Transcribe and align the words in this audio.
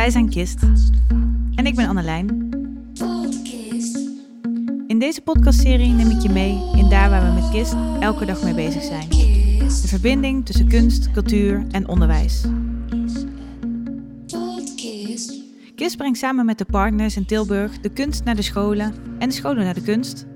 Wij 0.00 0.10
zijn 0.10 0.28
Kist. 0.28 0.62
En 1.54 1.66
ik 1.66 1.74
ben 1.74 1.88
Annelijn. 1.88 2.28
In 4.86 4.98
deze 4.98 5.20
podcastserie 5.20 5.92
neem 5.92 6.10
ik 6.10 6.20
je 6.20 6.28
mee 6.28 6.60
in 6.76 6.88
daar 6.88 7.10
waar 7.10 7.26
we 7.26 7.40
met 7.40 7.50
Kist 7.50 7.74
elke 8.00 8.24
dag 8.24 8.42
mee 8.42 8.54
bezig 8.54 8.82
zijn. 8.82 9.08
De 9.58 9.88
verbinding 9.88 10.46
tussen 10.46 10.68
kunst, 10.68 11.10
cultuur 11.10 11.66
en 11.70 11.88
onderwijs. 11.88 12.44
KISS 15.74 15.96
brengt 15.96 16.18
samen 16.18 16.44
met 16.44 16.58
de 16.58 16.64
partners 16.64 17.16
in 17.16 17.26
Tilburg 17.26 17.80
de 17.80 17.90
kunst 17.90 18.24
naar 18.24 18.36
de 18.36 18.42
scholen 18.42 18.94
en 19.18 19.28
de 19.28 19.34
scholen 19.34 19.64
naar 19.64 19.74
de 19.74 19.82
kunst. 19.82 20.26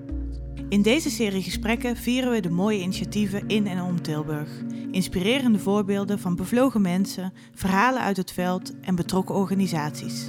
In 0.69 0.83
deze 0.83 1.11
serie 1.11 1.43
gesprekken 1.43 1.96
vieren 1.96 2.31
we 2.31 2.41
de 2.41 2.51
mooie 2.51 2.81
initiatieven 2.81 3.46
in 3.46 3.67
en 3.67 3.83
om 3.83 4.03
Tilburg. 4.03 4.49
Inspirerende 4.95 5.59
voorbeelden 5.59 6.18
van 6.18 6.37
bevlogen 6.37 6.81
mensen, 6.81 7.32
verhalen 7.55 8.03
uit 8.03 8.17
het 8.17 8.32
veld 8.32 8.81
en 8.81 8.95
betrokken 8.95 9.35
organisaties. 9.35 10.27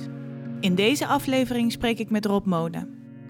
In 0.59 0.76
deze 0.76 1.08
aflevering 1.08 1.72
spreek 1.72 1.99
ik 1.99 2.09
met 2.09 2.26
Rob 2.26 2.45
Mode, 2.45 2.88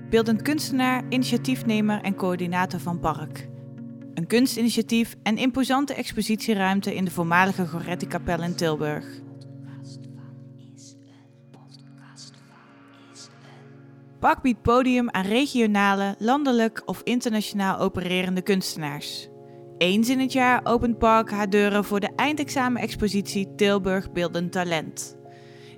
beeldend 0.10 0.42
kunstenaar, 0.42 1.04
initiatiefnemer 1.10 2.02
en 2.02 2.16
coördinator 2.16 2.80
van 2.80 3.00
Park. 3.00 3.50
Een 4.14 4.28
kunstinitiatief 4.28 5.16
en 5.24 5.38
imposante 5.38 5.94
expositieruimte 5.94 6.96
in 6.96 7.06
de 7.06 7.12
voormalige 7.12 7.68
Goretti-kapel 7.68 8.44
in 8.44 8.56
Tilburg. 8.56 9.06
Park 14.20 14.42
biedt 14.42 14.62
podium 14.62 15.10
aan 15.10 15.26
regionale, 15.26 16.16
landelijk 16.20 16.82
of 16.86 17.02
internationaal 17.04 17.80
opererende 17.80 18.42
kunstenaars. 18.42 19.34
Eens 19.78 20.10
in 20.10 20.20
het 20.20 20.34
jaar 20.34 20.62
opent 20.64 20.98
Park 20.98 21.32
haar 21.32 21.50
deuren 21.50 21.84
voor 21.84 22.00
de 22.00 22.10
eindexamen-expositie 22.16 23.56
Tilburg 23.56 24.12
Beeldend 24.12 24.52
Talent. 24.52 25.18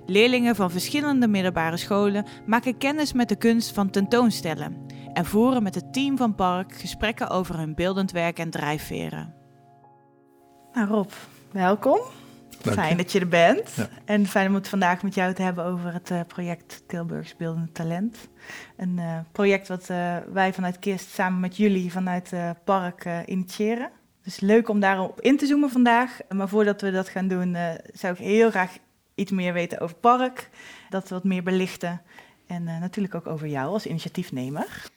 Leerlingen 0.06 0.56
van 0.56 0.70
verschillende 0.70 1.28
middelbare 1.28 1.76
scholen 1.76 2.26
maken 2.46 2.78
kennis 2.78 3.12
met 3.12 3.28
de 3.28 3.36
kunst 3.36 3.72
van 3.72 3.90
tentoonstellen 3.90 4.76
en 5.12 5.24
voeren 5.24 5.62
met 5.62 5.74
het 5.74 5.92
team 5.92 6.16
van 6.16 6.34
Park 6.34 6.72
gesprekken 6.72 7.30
over 7.30 7.58
hun 7.58 7.74
beeldend 7.74 8.10
werk 8.10 8.38
en 8.38 8.50
drijfveren. 8.50 9.34
Nou 10.72 10.88
Rob, 10.88 11.10
welkom. 11.52 12.00
Fijn 12.62 12.96
dat 12.96 13.12
je 13.12 13.20
er 13.20 13.28
bent. 13.28 13.88
En 14.04 14.26
fijn 14.26 14.48
om 14.48 14.54
het 14.54 14.68
vandaag 14.68 15.02
met 15.02 15.14
jou 15.14 15.34
te 15.34 15.42
hebben 15.42 15.64
over 15.64 15.92
het 15.92 16.10
uh, 16.10 16.20
project 16.26 16.82
Tilburgs 16.86 17.36
Beeldend 17.36 17.74
Talent. 17.74 18.16
Een 18.76 18.96
uh, 18.98 19.18
project 19.32 19.68
wat 19.68 19.88
uh, 19.90 20.16
wij 20.32 20.52
vanuit 20.52 20.78
KIST 20.78 21.10
samen 21.10 21.40
met 21.40 21.56
jullie 21.56 21.92
vanuit 21.92 22.32
Park 22.64 23.06
initiëren. 23.26 23.90
Dus 24.22 24.40
leuk 24.40 24.68
om 24.68 24.80
daarop 24.80 25.20
in 25.20 25.36
te 25.36 25.46
zoomen 25.46 25.70
vandaag. 25.70 26.18
Maar 26.28 26.48
voordat 26.48 26.80
we 26.80 26.90
dat 26.90 27.08
gaan 27.08 27.28
doen, 27.28 27.56
zou 27.92 28.12
ik 28.12 28.18
heel 28.18 28.50
graag 28.50 28.76
iets 29.14 29.30
meer 29.30 29.52
weten 29.52 29.80
over 29.80 29.96
Park. 29.96 30.48
Dat 30.88 31.08
we 31.08 31.14
wat 31.14 31.24
meer 31.24 31.42
belichten. 31.42 32.00
En 32.46 32.64
natuurlijk 32.64 33.14
ook 33.14 33.26
over 33.26 33.46
jou 33.46 33.72
als 33.72 33.86
initiatiefnemer. 33.86 34.90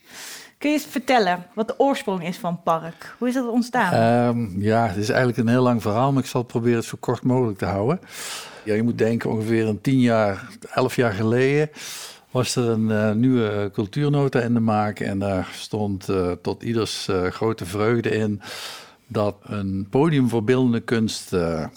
Kun 0.61 0.69
je 0.69 0.75
eens 0.75 0.85
vertellen 0.85 1.45
wat 1.53 1.67
de 1.67 1.79
oorsprong 1.79 2.27
is 2.27 2.37
van 2.37 2.61
Park? 2.63 3.15
Hoe 3.17 3.27
is 3.27 3.33
dat 3.33 3.47
ontstaan? 3.47 4.27
Um, 4.27 4.61
ja, 4.61 4.87
het 4.87 4.95
is 4.95 5.09
eigenlijk 5.09 5.37
een 5.37 5.47
heel 5.47 5.61
lang 5.61 5.81
verhaal, 5.81 6.11
maar 6.11 6.23
ik 6.23 6.29
zal 6.29 6.43
proberen 6.43 6.77
het 6.77 6.85
zo 6.85 6.97
kort 6.99 7.23
mogelijk 7.23 7.57
te 7.57 7.65
houden. 7.65 7.99
Ja, 8.63 8.73
je 8.73 8.83
moet 8.83 8.97
denken 8.97 9.29
ongeveer 9.29 9.67
een 9.67 9.81
tien 9.81 9.99
jaar, 9.99 10.49
elf 10.73 10.95
jaar 10.95 11.11
geleden 11.13 11.69
was 12.31 12.55
er 12.55 12.69
een 12.69 12.89
uh, 12.89 13.11
nieuwe 13.11 13.69
cultuurnota 13.73 14.39
in 14.39 14.53
de 14.53 14.59
maak. 14.59 14.99
En 14.99 15.19
daar 15.19 15.49
stond 15.53 16.09
uh, 16.09 16.31
tot 16.31 16.63
ieders 16.63 17.07
uh, 17.07 17.27
grote 17.27 17.65
vreugde 17.65 18.09
in 18.09 18.41
dat 19.07 19.35
een 19.43 19.87
podium 19.89 20.29
voor 20.29 20.43
beeldende 20.43 20.79
kunst 20.79 21.29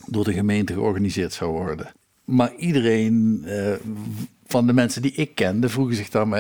door 0.07 0.25
de 0.25 0.33
gemeente 0.33 0.73
georganiseerd 0.73 1.33
zou 1.33 1.51
worden. 1.51 1.93
Maar 2.25 2.55
iedereen 2.55 3.45
van 4.47 4.67
de 4.67 4.73
mensen 4.73 5.03
die 5.03 5.13
ik 5.13 5.35
kende 5.35 5.69
vroegen 5.69 5.97
zich 5.97 6.09
dan 6.09 6.35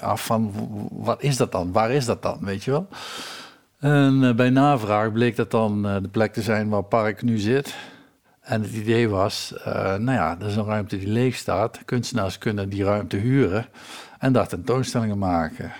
af 0.00 0.26
van 0.26 0.52
wat 0.92 1.22
is 1.22 1.36
dat 1.36 1.52
dan? 1.52 1.72
Waar 1.72 1.90
is 1.90 2.04
dat 2.04 2.22
dan? 2.22 2.38
Weet 2.40 2.64
je 2.64 2.70
wel? 2.70 2.88
En 3.78 4.22
uh, 4.22 4.34
bij 4.34 4.50
navraag 4.50 5.12
bleek 5.12 5.36
dat 5.36 5.50
dan 5.50 5.86
uh, 5.86 5.96
de 6.02 6.08
plek 6.08 6.32
te 6.32 6.42
zijn 6.42 6.68
waar 6.68 6.82
Park 6.82 7.22
nu 7.22 7.38
zit. 7.38 7.74
En 8.40 8.62
het 8.62 8.72
idee 8.72 9.08
was, 9.08 9.54
uh, 9.58 9.64
nou 9.74 10.10
ja, 10.12 10.36
dat 10.36 10.48
is 10.48 10.56
een 10.56 10.64
ruimte 10.64 10.98
die 10.98 11.08
leeg 11.08 11.36
staat. 11.36 11.84
Kunstenaars 11.84 12.38
kunnen 12.38 12.68
die 12.68 12.84
ruimte 12.84 13.16
huren 13.16 13.66
en 14.18 14.32
daar 14.32 14.48
tentoonstellingen 14.48 15.18
maken. 15.18 15.72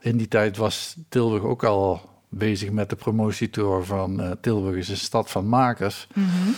In 0.00 0.16
die 0.16 0.28
tijd 0.28 0.56
was 0.56 0.96
Tilburg 1.08 1.42
ook 1.42 1.64
al 1.64 2.00
bezig 2.28 2.70
met 2.70 2.90
de 2.90 2.96
promotietour 2.96 3.84
van 3.84 4.36
Tilburg 4.40 4.76
is 4.76 4.88
een 4.88 4.96
stad 4.96 5.30
van 5.30 5.48
makers. 5.48 6.06
Mm 6.14 6.24
-hmm. 6.24 6.54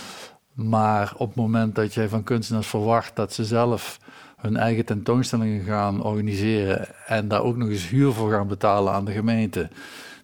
Maar 0.69 1.13
op 1.17 1.27
het 1.27 1.35
moment 1.35 1.75
dat 1.75 1.93
jij 1.93 2.09
van 2.09 2.23
kunstenaars 2.23 2.67
verwacht 2.67 3.15
dat 3.15 3.33
ze 3.33 3.45
zelf 3.45 3.99
hun 4.41 4.57
eigen 4.57 4.85
tentoonstellingen 4.85 5.63
gaan 5.63 6.03
organiseren 6.03 6.87
en 7.05 7.27
daar 7.27 7.41
ook 7.41 7.57
nog 7.57 7.69
eens 7.69 7.89
huur 7.89 8.11
voor 8.11 8.31
gaan 8.31 8.47
betalen 8.47 8.93
aan 8.93 9.05
de 9.05 9.11
gemeente, 9.11 9.69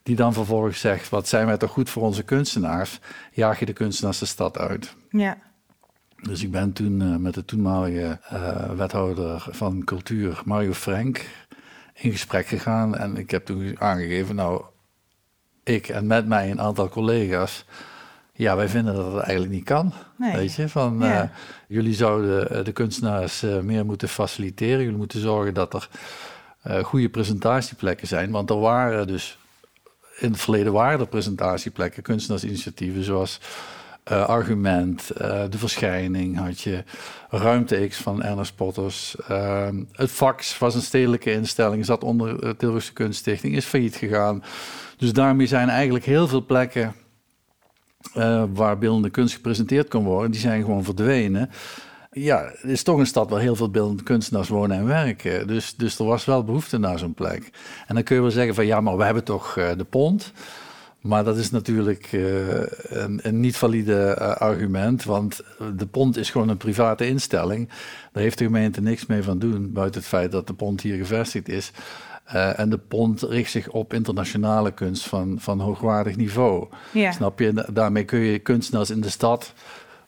die 0.04 0.16
dan 0.16 0.34
vervolgens 0.34 0.80
zegt: 0.80 1.10
wat 1.10 1.28
zijn 1.28 1.46
wij 1.46 1.58
toch 1.58 1.72
goed 1.72 1.90
voor 1.90 2.04
onze 2.04 2.24
kunstenaars? 2.24 3.00
Jaag 3.32 3.60
je 3.60 3.66
de 3.66 3.74
kunstenaars 3.74 4.20
de 4.20 4.26
stad 4.26 4.58
uit. 4.58 4.96
Ja. 5.10 5.38
Dus 6.22 6.44
ik 6.44 6.52
ben 6.52 6.74
toen 6.74 7.02
uh, 7.02 7.16
met 7.16 7.34
de 7.34 7.46
toenmalige 7.46 8.20
uh, 8.34 8.72
wethouder 8.72 9.46
van 9.50 9.84
cultuur, 9.84 10.42
Mario 10.46 10.74
Frank, 10.74 11.26
in 11.94 12.12
gesprek 12.12 12.48
gegaan. 12.48 12.96
En 12.96 13.18
ik 13.18 13.32
heb 13.32 13.46
toen 13.46 13.76
aangegeven, 13.80 14.36
nou, 14.36 14.64
ik 15.64 15.88
en 15.88 16.08
met 16.08 16.28
mij 16.28 16.52
een 16.52 16.62
aantal 16.62 16.90
collega's 16.90 17.66
ja, 18.38 18.56
wij 18.56 18.68
vinden 18.68 18.96
dat 18.96 19.06
het 19.06 19.24
eigenlijk 19.24 19.52
niet 19.52 19.64
kan. 19.64 19.94
Weet 20.18 20.56
je, 20.56 20.70
van 20.70 21.04
uh, 21.04 21.22
jullie 21.68 21.94
zouden 21.94 22.50
eh, 22.50 22.66
de 22.66 22.72
kunstenaars 22.72 23.44
uh, 23.44 23.60
meer 23.60 23.86
moeten 23.86 24.10
faciliteren. 24.10 24.84
Jullie 24.84 24.98
moeten 24.98 25.20
zorgen 25.20 25.54
dat 25.54 25.74
er 25.74 25.90
uh, 26.68 26.84
goede 26.84 27.10
presentatieplekken 27.10 28.08
zijn. 28.08 28.32
Want 28.32 28.50
er 28.50 28.60
waren 28.60 29.08
dus 29.08 29.38
in 30.20 30.32
het 30.32 30.42
verleden 30.42 30.74
waren 30.74 31.00
er 31.00 31.08
presentatieplekken, 31.08 32.04
kunstenaarsinitiatieven 32.04 33.04
zoals 33.04 33.40
Argument, 34.08 35.08
De 35.18 35.58
Verschijning 35.58 36.38
had 36.38 36.62
je, 36.62 36.84
Ruimte 37.30 37.88
X 37.88 37.98
van 37.98 38.24
Ernest 38.24 38.56
Potters. 38.56 39.16
Het 39.92 40.12
Fax 40.12 40.58
was 40.58 40.76
een 40.76 40.82
stedelijke 40.82 41.32
instelling, 41.32 41.86
zat 41.86 42.04
onder 42.04 42.42
de 42.42 42.56
Tilburgse 42.56 42.94
Kunststichting, 42.94 43.56
is 43.56 43.66
failliet 43.66 43.96
gegaan. 43.96 44.44
Dus 44.98 45.14
daarmee 45.14 45.48
zijn 45.48 45.70
eigenlijk 45.70 46.06
heel 46.06 46.28
veel 46.28 46.46
plekken 46.46 46.96
uh, 48.18 48.44
waar 48.54 48.78
beeldende 48.78 49.10
kunst 49.10 49.36
gepresenteerd 49.36 49.88
kon 49.88 50.04
worden, 50.04 50.32
die 50.32 50.40
zijn 50.40 50.64
gewoon 50.64 50.84
verdwenen. 50.84 51.50
Ja, 52.12 52.44
het 52.44 52.72
is 52.72 52.84
toch 52.84 52.98
een 52.98 53.06
stad 53.06 53.30
waar 53.30 53.40
heel 53.40 53.56
veel 53.56 53.70
beeldende 53.70 54.04
kunstenaars 54.04 54.50
wonen 54.50 54.78
en 54.78 54.86
werken. 54.86 55.48
Dus, 55.48 55.76
dus 55.76 56.00
er 56.00 56.06
was 56.06 56.26
wel 56.26 56.44
behoefte 56.44 56.78
naar 56.78 57.00
zo'n 57.00 57.14
plek. 57.14 57.52
En 57.88 57.96
dan 57.96 58.04
kun 58.04 58.16
je 58.16 58.22
wel 58.22 58.32
zeggen 58.32 58.56
van 58.56 58.66
ja, 58.66 58.82
maar 58.82 58.98
we 58.98 59.04
hebben 59.04 59.24
toch 59.24 59.58
uh, 59.58 59.70
de 59.78 59.84
pont. 59.84 60.32
Maar 61.02 61.24
dat 61.24 61.38
is 61.38 61.52
natuurlijk 61.52 62.12
uh, 62.12 62.60
een, 62.84 63.20
een, 63.24 63.40
niet 63.40 63.58
valide 63.58 64.18
argument, 64.40 65.04
want 65.04 65.42
de 65.76 65.86
pont 65.86 66.18
is 66.18 66.30
gewoon 66.30 66.50
een 66.50 66.58
private 66.58 67.08
instelling. 67.08 67.70
Daar 68.12 68.24
heeft 68.24 68.38
de 68.38 68.44
gemeente 68.44 68.82
niks 68.82 69.06
mee 69.06 69.24
van 69.24 69.40
doen, 69.40 69.72
buiten 69.72 70.00
het 70.00 70.10
feit 70.10 70.32
dat 70.32 70.48
de 70.48 70.54
pont 70.54 70.82
hier 70.82 70.98
gevestigd 70.98 71.50
is. 71.50 71.72
Uh, 72.34 72.60
en 72.60 72.70
de 72.70 72.78
pont 72.78 73.22
richt 73.22 73.52
zich 73.52 73.70
op 73.70 73.94
internationale 73.94 74.72
kunst 74.72 75.08
van, 75.08 75.36
van 75.40 75.60
hoogwaardig 75.60 76.16
niveau. 76.16 76.68
Ja. 76.92 77.12
Snap 77.12 77.40
je? 77.40 77.66
Daarmee 77.74 78.04
kun 78.04 78.20
je 78.20 78.40
kunstenaars 78.40 78.90
in 78.90 79.02
de 79.02 79.10
stad 79.10 79.54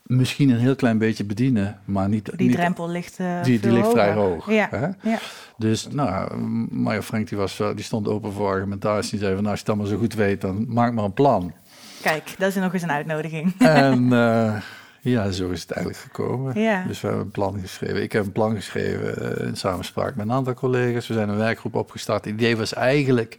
misschien 0.04 0.50
een 0.50 0.60
heel 0.60 0.76
klein 0.76 0.98
beetje 0.98 1.24
bedienen, 1.24 1.80
maar 1.86 2.10
niet... 2.10 2.38
Die 2.38 2.48
niet, 2.48 2.56
drempel 2.56 2.90
ligt 2.90 3.20
uh, 3.20 3.44
Die, 3.44 3.60
die 3.60 3.72
ligt 3.72 3.90
vrij 3.90 4.14
hoog. 4.14 4.52
Ja. 4.52 4.68
Hè? 4.72 5.10
ja. 5.10 5.20
Dus, 5.58 5.88
nou, 5.88 6.38
Mario 6.72 7.02
Frank 7.02 7.30
die, 7.30 7.38
was, 7.38 7.62
die 7.76 7.84
stond 7.84 8.08
open 8.08 8.32
voor 8.32 8.48
argumentatie. 8.48 9.10
Die 9.12 9.20
zei 9.20 9.34
van, 9.34 9.44
nou, 9.44 9.50
als 9.50 9.60
je 9.60 9.66
het 9.66 9.76
allemaal 9.76 9.98
zo 9.98 9.98
goed 10.02 10.14
weet, 10.14 10.42
dan 10.42 10.66
maak 10.68 10.94
maar 10.94 11.04
een 11.04 11.14
plan. 11.14 11.54
Kijk, 12.02 12.36
dat 12.38 12.50
is 12.50 12.56
nog 12.56 12.74
eens 12.74 12.84
een 12.84 12.92
uitnodiging. 12.92 13.54
En... 13.60 14.04
Uh, 14.04 14.56
ja, 15.02 15.32
zo 15.32 15.50
is 15.50 15.62
het 15.62 15.72
eigenlijk 15.72 16.04
gekomen. 16.04 16.62
Ja. 16.62 16.84
Dus 16.88 17.02
we 17.02 17.08
hebben 17.08 17.26
een 17.26 17.32
plan 17.32 17.60
geschreven. 17.60 18.02
Ik 18.02 18.12
heb 18.12 18.26
een 18.26 18.32
plan 18.32 18.56
geschreven 18.56 19.40
uh, 19.42 19.48
in 19.48 19.58
samenspraak 19.58 20.16
met 20.16 20.26
een 20.26 20.32
aantal 20.32 20.54
collega's. 20.54 21.08
We 21.08 21.14
zijn 21.14 21.30
een 21.30 21.38
werkgroep 21.38 21.76
opgestart. 21.76 22.26
Het 22.26 22.34
idee 22.34 22.58
was 22.58 22.74
eigenlijk, 22.74 23.38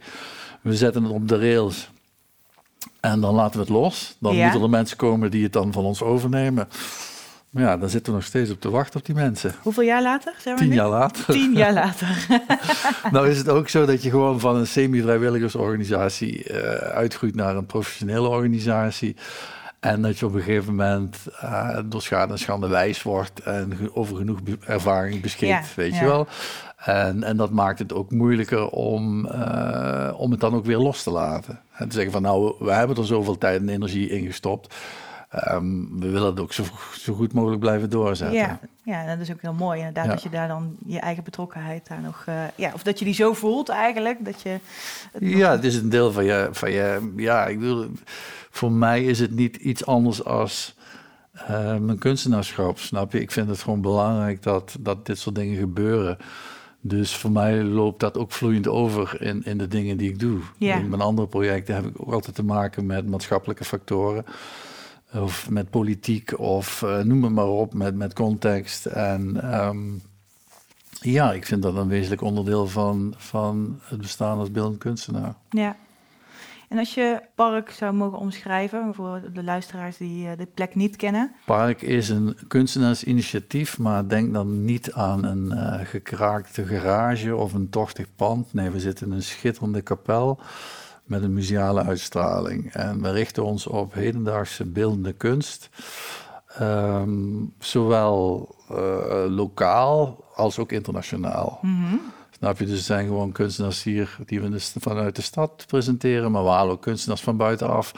we 0.61 0.75
zetten 0.75 1.03
het 1.03 1.11
op 1.11 1.27
de 1.27 1.39
rails. 1.39 1.91
En 2.99 3.21
dan 3.21 3.35
laten 3.35 3.53
we 3.53 3.59
het 3.59 3.69
los. 3.69 4.15
Dan 4.19 4.35
ja. 4.35 4.43
moeten 4.43 4.61
er 4.61 4.69
mensen 4.69 4.97
komen 4.97 5.31
die 5.31 5.43
het 5.43 5.53
dan 5.53 5.71
van 5.71 5.83
ons 5.83 6.01
overnemen. 6.01 6.67
Maar 7.51 7.63
ja, 7.63 7.77
dan 7.77 7.89
zitten 7.89 8.13
we 8.13 8.19
nog 8.19 8.27
steeds 8.27 8.51
op 8.51 8.61
te 8.61 8.69
wachten 8.69 8.99
op 8.99 9.05
die 9.05 9.15
mensen. 9.15 9.55
Hoeveel 9.61 9.83
jaar 9.83 10.01
later? 10.01 10.33
Zeg 10.37 10.45
maar 10.45 10.63
Tien 10.63 10.73
jaar 10.73 10.89
later. 10.89 11.25
Tien 11.25 11.53
jaar 11.53 11.73
later. 11.73 12.27
nou 13.11 13.29
is 13.29 13.37
het 13.37 13.49
ook 13.49 13.69
zo 13.69 13.85
dat 13.85 14.03
je 14.03 14.09
gewoon 14.09 14.39
van 14.39 14.55
een 14.55 14.67
semi-vrijwilligersorganisatie 14.67 16.51
uh, 16.51 16.57
uitgroeit 16.73 17.35
naar 17.35 17.55
een 17.55 17.65
professionele 17.65 18.27
organisatie. 18.27 19.15
En 19.81 20.01
dat 20.01 20.19
je 20.19 20.25
op 20.25 20.33
een 20.33 20.41
gegeven 20.41 20.75
moment 20.75 21.17
uh, 21.43 21.79
door 21.85 22.01
schade 22.01 22.31
en 22.31 22.39
schande 22.39 22.67
wijs 22.67 23.03
wordt 23.03 23.39
en 23.39 23.89
over 23.93 24.15
genoeg 24.15 24.39
ervaring 24.65 25.21
beschikt, 25.21 25.75
weet 25.75 25.95
je 25.95 26.05
wel. 26.05 26.27
En, 26.77 27.23
en 27.23 27.37
dat 27.37 27.51
maakt 27.51 27.79
het 27.79 27.93
ook 27.93 28.11
moeilijker 28.11 28.69
om, 28.69 29.25
uh, 29.25 30.13
om 30.17 30.31
het 30.31 30.39
dan 30.39 30.55
ook 30.55 30.65
weer 30.65 30.77
los 30.77 31.03
te 31.03 31.11
laten. 31.11 31.59
En 31.73 31.87
te 31.87 31.93
zeggen 31.95 32.11
van 32.11 32.21
nou, 32.21 32.55
we 32.59 32.71
hebben 32.71 32.97
er 32.97 33.05
zoveel 33.05 33.37
tijd 33.37 33.61
en 33.61 33.69
energie 33.69 34.09
in 34.09 34.25
gestopt. 34.25 34.75
Ehm, 35.31 35.99
we 35.99 36.09
willen 36.09 36.29
het 36.29 36.39
ook 36.39 36.53
zo, 36.53 36.63
zo 36.97 37.13
goed 37.13 37.33
mogelijk 37.33 37.59
blijven 37.59 37.89
doorzetten. 37.89 38.37
Ja, 38.37 38.59
ja, 38.83 39.05
dat 39.05 39.19
is 39.19 39.31
ook 39.31 39.41
heel 39.41 39.53
mooi 39.53 39.79
inderdaad. 39.79 40.07
Dat 40.07 40.23
je 40.23 40.29
daar 40.29 40.47
dan 40.47 40.75
je 40.85 40.99
eigen 40.99 41.23
betrokkenheid 41.23 41.87
daar 41.87 42.01
nog... 42.01 42.25
Uh, 42.29 42.43
ja, 42.55 42.71
of 42.73 42.83
dat 42.83 42.99
je 42.99 43.05
die 43.05 43.13
zo 43.13 43.33
voelt 43.33 43.69
eigenlijk. 43.69 44.25
Dat 44.25 44.41
je 44.41 44.49
het 44.49 44.61
ja, 45.19 45.51
het 45.51 45.63
is 45.63 45.75
een 45.75 45.89
deel 45.89 46.11
van 46.11 46.23
je... 46.23 46.49
Van 46.51 46.71
je 46.71 47.13
ja, 47.15 47.47
ik 47.47 47.59
bedoel, 47.59 47.91
voor 48.49 48.71
mij 48.71 49.03
is 49.03 49.19
het 49.19 49.31
niet 49.31 49.55
iets 49.55 49.85
anders 49.85 50.23
als... 50.23 50.75
Uh, 51.49 51.77
mijn 51.77 51.97
kunstenaarschap, 51.97 52.79
snap 52.79 53.11
je? 53.11 53.21
Ik 53.21 53.31
vind 53.31 53.49
het 53.49 53.61
gewoon 53.61 53.81
belangrijk 53.81 54.43
dat, 54.43 54.75
dat 54.79 55.05
dit 55.05 55.17
soort 55.17 55.35
dingen 55.35 55.57
gebeuren. 55.57 56.17
Dus 56.81 57.15
voor 57.15 57.31
mij 57.31 57.63
loopt 57.63 57.99
dat 57.99 58.17
ook 58.17 58.31
vloeiend 58.31 58.67
over 58.67 59.21
in, 59.21 59.45
in 59.45 59.57
de 59.57 59.67
dingen 59.67 59.97
die 59.97 60.09
ik 60.09 60.19
doe. 60.19 60.39
In 60.57 60.89
mijn 60.89 61.01
andere 61.01 61.27
projecten 61.27 61.75
heb 61.75 61.85
ik 61.85 62.01
ook 62.01 62.13
altijd 62.13 62.35
te 62.35 62.43
maken 62.43 62.85
met 62.85 63.07
maatschappelijke 63.07 63.63
factoren. 63.63 64.25
Of 65.13 65.49
met 65.49 65.69
politiek, 65.69 66.39
of 66.39 66.81
uh, 66.81 66.99
noem 66.99 67.23
het 67.23 67.33
maar 67.33 67.47
op, 67.47 67.73
met, 67.73 67.95
met 67.95 68.13
context. 68.13 68.85
En 68.85 69.53
um, 69.65 70.01
ja, 71.01 71.33
ik 71.33 71.45
vind 71.45 71.61
dat 71.61 71.75
een 71.75 71.87
wezenlijk 71.87 72.21
onderdeel 72.21 72.67
van, 72.67 73.13
van 73.17 73.79
het 73.83 74.01
bestaan 74.01 74.37
als 74.37 74.51
beeldend 74.51 74.77
kunstenaar. 74.77 75.35
Ja, 75.49 75.75
en 76.71 76.77
als 76.77 76.93
je 76.93 77.21
Park 77.35 77.71
zou 77.71 77.93
mogen 77.93 78.17
omschrijven, 78.17 78.93
voor 78.93 79.21
de 79.33 79.43
luisteraars 79.43 79.97
die 79.97 80.25
uh, 80.25 80.31
de 80.37 80.47
plek 80.53 80.75
niet 80.75 80.95
kennen. 80.95 81.31
Park 81.45 81.81
is 81.81 82.09
een 82.09 82.37
kunstenaarsinitiatief, 82.47 83.77
maar 83.77 84.07
denk 84.07 84.33
dan 84.33 84.65
niet 84.65 84.93
aan 84.93 85.25
een 85.25 85.51
uh, 85.51 85.79
gekraakte 85.83 86.65
garage 86.65 87.35
of 87.35 87.53
een 87.53 87.69
tochtig 87.69 88.07
pand. 88.15 88.53
Nee, 88.53 88.69
we 88.69 88.79
zitten 88.79 89.07
in 89.07 89.13
een 89.13 89.23
schitterende 89.23 89.81
kapel 89.81 90.39
met 91.03 91.23
een 91.23 91.33
museale 91.33 91.83
uitstraling. 91.83 92.73
En 92.73 93.01
we 93.01 93.11
richten 93.11 93.43
ons 93.43 93.67
op 93.67 93.93
hedendaagse 93.93 94.65
beeldende 94.65 95.13
kunst. 95.13 95.69
Um, 96.61 97.53
zowel 97.59 98.49
uh, 98.71 98.77
lokaal 99.27 100.23
als 100.35 100.59
ook 100.59 100.71
internationaal. 100.71 101.59
Mm 101.61 101.85
-hmm. 101.85 102.01
Snap 102.41 102.59
je? 102.59 102.65
Dus 102.65 102.77
er 102.77 102.83
zijn 102.83 103.07
gewoon 103.07 103.31
kunstenaars 103.31 103.83
hier 103.83 104.17
die 104.25 104.41
we 104.41 104.49
dus 104.49 104.73
vanuit 104.79 105.15
de 105.15 105.21
stad 105.21 105.63
presenteren, 105.67 106.31
maar 106.31 106.43
we 106.43 106.49
halen 106.49 106.73
ook 106.73 106.81
kunstenaars 106.81 107.21
van 107.21 107.37
buitenaf. 107.37 107.93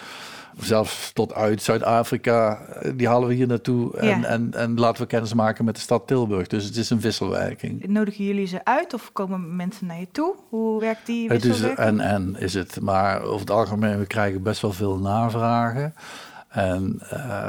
Zelfs 0.59 1.11
tot 1.13 1.33
uit 1.33 1.61
Zuid-Afrika, 1.61 2.59
die 2.95 3.07
halen 3.07 3.27
we 3.27 3.33
hier 3.33 3.47
naartoe. 3.47 3.97
En, 3.97 4.07
ja. 4.07 4.23
en, 4.23 4.53
en 4.53 4.79
laten 4.79 5.01
we 5.01 5.07
kennis 5.07 5.33
maken 5.33 5.65
met 5.65 5.75
de 5.75 5.81
stad 5.81 6.07
Tilburg. 6.07 6.47
Dus 6.47 6.65
het 6.65 6.75
is 6.75 6.89
een 6.89 6.99
wisselwerking. 6.99 7.87
Nodigen 7.87 8.25
jullie 8.25 8.47
ze 8.47 8.65
uit 8.65 8.93
of 8.93 9.11
komen 9.11 9.55
mensen 9.55 9.87
naar 9.87 9.99
je 9.99 10.07
toe? 10.11 10.35
Hoe 10.49 10.79
werkt 10.79 11.05
die 11.05 11.29
wisselwerking? 11.29 11.77
Het 11.77 11.87
is 11.87 12.05
en-en 12.05 12.35
is 12.39 12.53
het. 12.53 12.81
Maar 12.81 13.21
over 13.21 13.39
het 13.39 13.51
algemeen, 13.51 13.99
we 13.99 14.05
krijgen 14.05 14.43
best 14.43 14.61
wel 14.61 14.73
veel 14.73 14.97
navragen. 14.97 15.93
En 16.49 16.99
uh, 17.13 17.47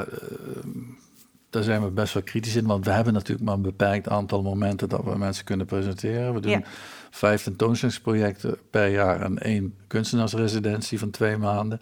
daar 1.49 1.63
zijn 1.63 1.83
we 1.83 1.89
best 1.89 2.13
wel 2.13 2.23
kritisch 2.23 2.55
in, 2.55 2.65
want 2.65 2.85
we 2.85 2.91
hebben 2.91 3.13
natuurlijk 3.13 3.45
maar 3.45 3.55
een 3.55 3.61
beperkt 3.61 4.09
aantal 4.09 4.41
momenten 4.41 4.89
dat 4.89 5.03
we 5.03 5.17
mensen 5.17 5.45
kunnen 5.45 5.65
presenteren. 5.65 6.33
We 6.33 6.39
doen 6.39 6.51
ja. 6.51 6.61
vijf 7.09 7.43
tentoonstellingsprojecten 7.43 8.57
per 8.69 8.87
jaar 8.87 9.21
en 9.21 9.37
één 9.37 9.75
kunstenaarsresidentie 9.87 10.99
van 10.99 11.09
twee 11.09 11.37
maanden. 11.37 11.79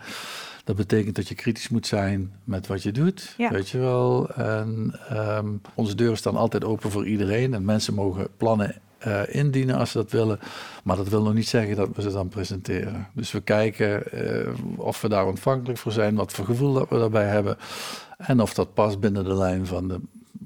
Dat 0.64 0.76
betekent 0.76 1.16
dat 1.16 1.28
je 1.28 1.36
kritisch 1.36 1.70
moet 1.70 1.88
zijn 1.88 2.32
met 2.44 2.68
wat 2.68 2.84
je 2.84 2.92
doet, 2.92 3.34
ja. 3.38 3.50
weet 3.50 3.70
je 3.70 3.78
wel. 3.78 4.30
En 4.30 5.00
um, 5.12 5.62
onze 5.74 5.96
deuren 5.96 6.18
staan 6.18 6.36
altijd 6.36 6.64
open 6.64 6.92
voor 6.92 7.08
iedereen 7.08 7.54
en 7.54 7.66
mensen 7.66 7.94
mogen 7.94 8.28
plannen 8.38 8.82
uh, 9.08 9.22
indienen 9.28 9.76
als 9.76 9.92
ze 9.92 9.98
dat 9.98 10.12
willen. 10.12 10.40
Maar 10.84 10.96
dat 10.96 11.08
wil 11.10 11.22
nog 11.22 11.34
niet 11.34 11.48
zeggen 11.48 11.76
dat 11.76 11.90
we 11.96 12.02
ze 12.02 12.12
dan 12.12 12.28
presenteren. 12.28 13.08
Dus 13.14 13.32
we 13.32 13.42
kijken 13.42 14.04
uh, 14.14 14.50
of 14.78 15.02
we 15.02 15.10
daar 15.10 15.28
ontvankelijk 15.28 15.80
voor 15.80 15.92
zijn, 15.92 16.16
wat 16.16 16.32
voor 16.32 16.46
gevoel 16.46 16.74
dat 16.74 16.90
we 16.90 16.98
daarbij 16.98 17.28
hebben. 17.28 17.58
En 18.18 18.42
of 18.42 18.54
dat 18.54 18.74
past 18.74 19.00
binnen 19.00 19.24
de 19.24 19.36
lijn 19.36 19.66
van 19.66 19.88
de, 19.88 20.00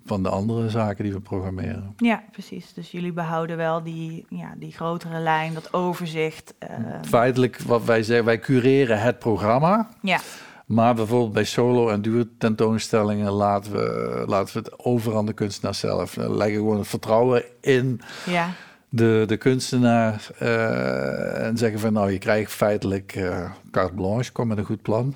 van 0.06 0.24
de 0.24 0.30
andere 0.30 0.70
zaken 0.70 1.04
die 1.04 1.14
we 1.14 1.20
programmeren. 1.20 1.94
Ja, 1.98 2.24
precies. 2.32 2.74
Dus 2.74 2.92
jullie 2.92 3.14
behouden 3.14 3.58
wel 3.58 3.84
die, 3.84 4.26
ja, 4.30 4.54
die 4.58 4.72
grotere 4.72 5.20
lijn, 5.20 5.54
dat 5.54 5.74
overzicht. 5.74 6.54
Uh... 6.64 6.70
Feitelijk, 7.02 7.60
wat 7.60 7.84
wij 7.84 8.04
zeggen, 8.04 8.26
wij 8.26 8.40
cureren 8.40 9.02
het 9.02 9.20
programma. 9.20 9.90
Ja. 10.02 10.20
Maar 10.66 10.96
bijvoorbeeld 10.96 11.34
bij 11.34 11.44
solo- 11.44 11.90
en 11.90 12.02
duo-tentoonstellingen 12.02 13.32
laten 13.32 13.72
we, 13.72 14.24
laten 14.26 14.54
we 14.54 14.60
het 14.60 14.86
over 14.86 15.16
aan 15.16 15.26
de 15.26 15.34
kunstenaar 15.34 15.76
zelf. 15.76 16.16
We 16.16 16.36
leggen 16.36 16.58
gewoon 16.58 16.78
het 16.78 16.88
vertrouwen 16.88 17.44
in 17.62 18.02
ja. 18.26 18.50
de, 18.90 19.24
de 19.28 19.38
kunstenaar. 19.38 20.28
Uh, 20.42 21.46
en 21.46 21.58
zeggen 21.58 21.80
van 21.80 21.94
nou, 21.94 22.12
je 22.12 22.18
krijgt 22.18 22.52
feitelijk 22.52 23.16
uh, 23.16 23.52
carte 23.72 23.94
blanche, 23.94 24.32
kom 24.32 24.48
met 24.48 24.58
een 24.58 24.66
goed 24.66 24.82
plan. 24.82 25.16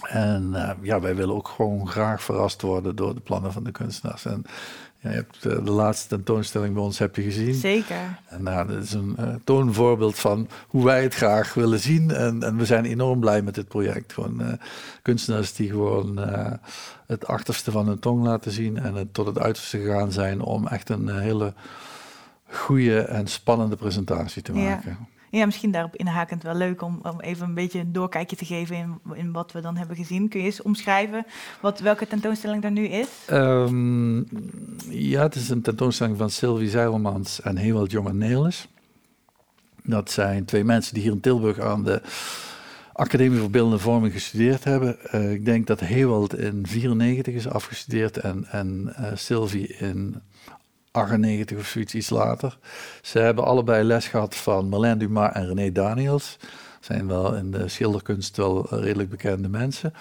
En 0.00 0.50
uh, 0.52 0.70
ja, 0.80 1.00
wij 1.00 1.16
willen 1.16 1.34
ook 1.34 1.48
gewoon 1.48 1.88
graag 1.88 2.22
verrast 2.22 2.62
worden 2.62 2.96
door 2.96 3.14
de 3.14 3.20
plannen 3.20 3.52
van 3.52 3.64
de 3.64 3.70
kunstenaars. 3.70 4.24
En 4.24 4.44
ja, 4.98 5.10
je 5.10 5.16
hebt 5.16 5.44
uh, 5.44 5.64
de 5.64 5.70
laatste 5.70 6.08
tentoonstelling 6.08 6.74
bij 6.74 6.82
ons 6.82 6.98
heb 6.98 7.16
je 7.16 7.22
gezien. 7.22 7.54
Zeker. 7.54 8.18
En 8.26 8.42
nou, 8.42 8.68
dat 8.68 8.82
is 8.82 8.92
een 8.92 9.16
uh, 9.20 9.34
toonvoorbeeld 9.44 10.18
van 10.18 10.48
hoe 10.68 10.84
wij 10.84 11.02
het 11.02 11.14
graag 11.14 11.54
willen 11.54 11.78
zien. 11.78 12.10
En, 12.10 12.42
en 12.42 12.56
we 12.56 12.66
zijn 12.66 12.84
enorm 12.84 13.20
blij 13.20 13.42
met 13.42 13.54
dit 13.54 13.68
project. 13.68 14.12
Gewoon 14.12 14.58
kunstenaars 15.02 15.54
die 15.54 15.70
gewoon 15.70 16.18
het 17.06 17.26
achterste 17.26 17.70
van 17.70 17.86
hun 17.86 17.98
tong 17.98 18.24
laten 18.24 18.52
zien 18.52 18.78
en 18.78 18.94
het 18.94 19.14
tot 19.14 19.26
het 19.26 19.38
uiterste 19.38 19.78
gegaan 19.78 20.12
zijn 20.12 20.40
om 20.40 20.66
echt 20.66 20.88
een 20.88 21.18
hele 21.18 21.54
goede 22.48 23.00
en 23.00 23.26
spannende 23.26 23.76
presentatie 23.76 24.42
te 24.42 24.52
maken. 24.52 24.96
Ja. 25.00 25.21
Ja, 25.32 25.46
misschien 25.46 25.70
daarop 25.70 25.96
inhakend 25.96 26.42
wel 26.42 26.54
leuk 26.54 26.82
om, 26.82 26.98
om 27.02 27.20
even 27.20 27.48
een 27.48 27.54
beetje 27.54 27.78
een 27.78 27.92
doorkijkje 27.92 28.36
te 28.36 28.44
geven 28.44 28.76
in, 28.76 29.00
in 29.14 29.32
wat 29.32 29.52
we 29.52 29.60
dan 29.60 29.76
hebben 29.76 29.96
gezien. 29.96 30.28
Kun 30.28 30.40
je 30.40 30.46
eens 30.46 30.62
omschrijven 30.62 31.26
wat, 31.60 31.80
welke 31.80 32.06
tentoonstelling 32.06 32.64
er 32.64 32.70
nu 32.70 32.84
is? 32.84 33.08
Um, 33.30 34.26
ja, 34.88 35.22
het 35.22 35.34
is 35.34 35.48
een 35.48 35.62
tentoonstelling 35.62 36.16
van 36.16 36.30
Sylvie 36.30 36.68
Zeilmans 36.68 37.40
en 37.40 37.58
Hewald 37.58 37.90
Jonge 37.90 38.12
Nelis. 38.12 38.68
Dat 39.82 40.10
zijn 40.10 40.44
twee 40.44 40.64
mensen 40.64 40.94
die 40.94 41.02
hier 41.02 41.12
in 41.12 41.20
Tilburg 41.20 41.60
aan 41.60 41.84
de 41.84 42.02
Academie 42.92 43.38
voor 43.38 43.50
Beeldende 43.50 43.78
Vorming 43.78 44.12
gestudeerd 44.12 44.64
hebben. 44.64 44.96
Uh, 45.14 45.32
ik 45.32 45.44
denk 45.44 45.66
dat 45.66 45.80
Hewald 45.80 46.38
in 46.38 46.66
94 46.66 47.34
is 47.34 47.48
afgestudeerd 47.48 48.16
en, 48.16 48.44
en 48.50 48.94
uh, 49.00 49.06
Sylvie 49.14 49.76
in 49.76 50.22
98 50.92 51.58
of 51.58 51.66
zoiets, 51.66 51.94
iets 51.94 52.10
later. 52.10 52.58
Ze 53.02 53.18
hebben 53.18 53.44
allebei 53.44 53.84
les 53.84 54.06
gehad 54.06 54.34
van 54.36 54.68
Marlène 54.68 54.96
Dumas 54.96 55.32
en 55.32 55.46
René 55.46 55.72
Daniels. 55.72 56.38
Zijn 56.80 57.06
wel 57.06 57.34
in 57.34 57.50
de 57.50 57.68
schilderkunst 57.68 58.36
wel 58.36 58.66
redelijk 58.70 59.08
bekende 59.08 59.48
mensen. 59.48 59.92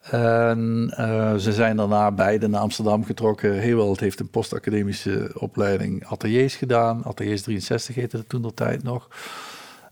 En 0.00 0.94
uh, 0.98 1.34
ze 1.34 1.52
zijn 1.52 1.76
daarna 1.76 2.10
beide 2.10 2.48
naar 2.48 2.60
Amsterdam 2.60 3.04
getrokken. 3.04 3.60
Heewald 3.60 4.00
heeft 4.00 4.20
een 4.20 4.30
postacademische 4.30 5.30
opleiding 5.34 6.06
ateliers 6.06 6.54
gedaan. 6.54 7.04
Ateliers 7.04 7.42
63 7.42 7.94
heette 7.94 8.16
het 8.16 8.28
toen 8.28 8.42
de 8.42 8.54
tijd 8.54 8.82
nog. 8.82 9.08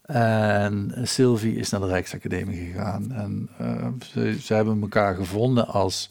En 0.02 0.94
Sylvie 1.02 1.56
is 1.56 1.70
naar 1.70 1.80
de 1.80 1.86
Rijksacademie 1.86 2.70
gegaan. 2.72 3.12
En 3.12 3.50
uh, 3.60 3.86
ze, 4.12 4.38
ze, 4.40 4.54
hebben 4.54 4.80
elkaar 4.80 5.14
gevonden 5.14 5.66
als 5.66 6.10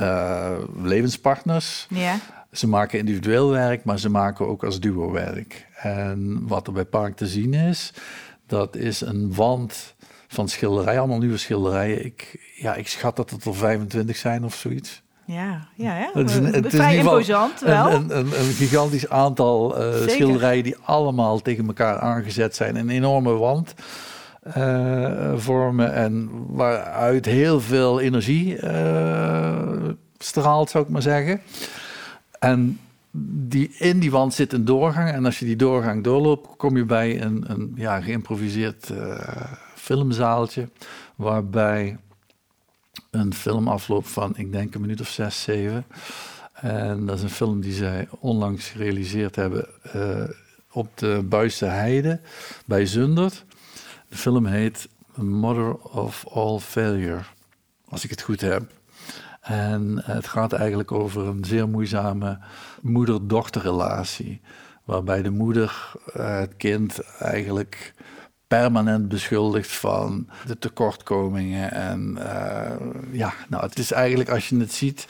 uh, 0.00 0.58
levenspartners. 0.82 1.86
Ja. 1.90 2.18
Ze 2.56 2.68
maken 2.68 2.98
individueel 2.98 3.50
werk, 3.50 3.84
maar 3.84 3.98
ze 3.98 4.08
maken 4.08 4.46
ook 4.46 4.64
als 4.64 4.80
duo 4.80 5.10
werk. 5.10 5.66
En 5.76 6.46
wat 6.46 6.66
er 6.66 6.72
bij 6.72 6.84
Park 6.84 7.16
te 7.16 7.26
zien 7.26 7.54
is, 7.54 7.92
dat 8.46 8.76
is 8.76 9.00
een 9.00 9.34
wand 9.34 9.94
van 10.28 10.48
schilderijen, 10.48 10.98
allemaal 10.98 11.18
nieuwe 11.18 11.36
schilderijen. 11.36 12.04
Ik, 12.04 12.50
ja, 12.56 12.74
ik 12.74 12.88
schat 12.88 13.16
dat 13.16 13.30
het 13.30 13.44
er 13.44 13.54
25 13.54 14.16
zijn 14.16 14.44
of 14.44 14.54
zoiets. 14.54 15.02
Ja, 15.24 15.68
ja, 15.74 15.98
ja. 15.98 16.10
Het 16.12 16.30
is, 16.30 16.36
een, 16.36 16.44
het 16.44 16.64
is 16.66 16.74
Vrij 16.74 16.96
imposant 16.96 17.60
wel. 17.60 17.90
Een, 17.90 18.18
een, 18.18 18.26
een, 18.26 18.52
gigantisch 18.52 19.08
aantal 19.08 19.82
uh, 19.82 20.08
schilderijen 20.08 20.64
die 20.64 20.76
allemaal 20.84 21.42
tegen 21.42 21.66
elkaar 21.66 21.98
aangezet 21.98 22.56
zijn. 22.56 22.76
Een 22.76 22.90
enorme 22.90 23.32
wand 23.32 23.74
uh, 24.56 25.32
vormen 25.36 25.92
en 25.92 26.30
waaruit 26.48 27.24
heel 27.24 27.60
veel 27.60 28.00
energie 28.00 28.60
uh, 28.60 29.88
straalt, 30.18 30.70
zou 30.70 30.84
ik 30.84 30.90
maar 30.90 31.02
zeggen. 31.02 31.40
En 32.46 32.80
die, 33.48 33.68
in 33.78 33.98
die 33.98 34.10
wand 34.10 34.34
zit 34.34 34.52
een 34.52 34.64
doorgang. 34.64 35.10
En 35.10 35.24
als 35.24 35.38
je 35.38 35.44
die 35.44 35.56
doorgang 35.56 36.04
doorloopt, 36.04 36.56
kom 36.56 36.76
je 36.76 36.84
bij 36.84 37.22
een, 37.22 37.44
een 37.50 37.72
ja, 37.76 38.00
geïmproviseerd 38.00 38.90
uh, 38.90 39.52
filmzaaltje. 39.74 40.68
Waarbij 41.14 41.96
een 43.10 43.34
film 43.34 43.68
afloopt 43.68 44.08
van, 44.08 44.36
ik 44.36 44.52
denk, 44.52 44.74
een 44.74 44.80
minuut 44.80 45.00
of 45.00 45.08
zes, 45.08 45.42
zeven. 45.42 45.84
En 46.52 47.06
dat 47.06 47.16
is 47.16 47.22
een 47.22 47.30
film 47.30 47.60
die 47.60 47.72
zij 47.72 48.08
onlangs 48.18 48.68
gerealiseerd 48.68 49.36
hebben 49.36 49.66
uh, 49.96 50.22
op 50.70 50.98
de 50.98 51.24
Buisse 51.24 51.64
Heide 51.64 52.20
bij 52.64 52.86
Zundert. 52.86 53.44
De 54.08 54.16
film 54.16 54.46
heet 54.46 54.88
Mother 55.14 55.74
of 55.74 56.26
All 56.28 56.58
Failure, 56.58 57.22
als 57.88 58.04
ik 58.04 58.10
het 58.10 58.22
goed 58.22 58.40
heb. 58.40 58.62
En 59.46 60.02
het 60.04 60.28
gaat 60.28 60.52
eigenlijk 60.52 60.92
over 60.92 61.26
een 61.26 61.44
zeer 61.44 61.68
moeizame 61.68 62.38
moeder-dochterrelatie. 62.82 64.40
Waarbij 64.84 65.22
de 65.22 65.30
moeder 65.30 65.92
eh, 66.12 66.38
het 66.38 66.56
kind 66.56 67.00
eigenlijk 67.18 67.94
permanent 68.46 69.08
beschuldigd 69.08 69.72
van 69.72 70.28
de 70.46 70.58
tekortkomingen. 70.58 71.72
En 71.72 72.18
ja, 73.10 73.32
nou, 73.48 73.64
het 73.64 73.78
is 73.78 73.92
eigenlijk, 73.92 74.30
als 74.30 74.48
je 74.48 74.56
het 74.56 74.72
ziet, 74.72 75.06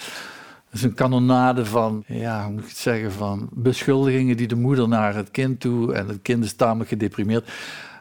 is 0.76 0.82
een 0.82 0.94
kanonade 0.94 1.66
van, 1.66 2.04
ja, 2.06 2.44
hoe 2.44 2.52
moet 2.52 2.62
ik 2.62 2.68
het 2.68 2.76
zeggen, 2.76 3.12
van 3.12 3.48
beschuldigingen 3.52 4.36
die 4.36 4.46
de 4.46 4.56
moeder 4.56 4.88
naar 4.88 5.14
het 5.14 5.30
kind 5.30 5.60
toe 5.60 5.94
en 5.94 6.08
het 6.08 6.22
kind 6.22 6.44
is 6.44 6.54
tamelijk 6.54 6.88
gedeprimeerd. 6.88 7.50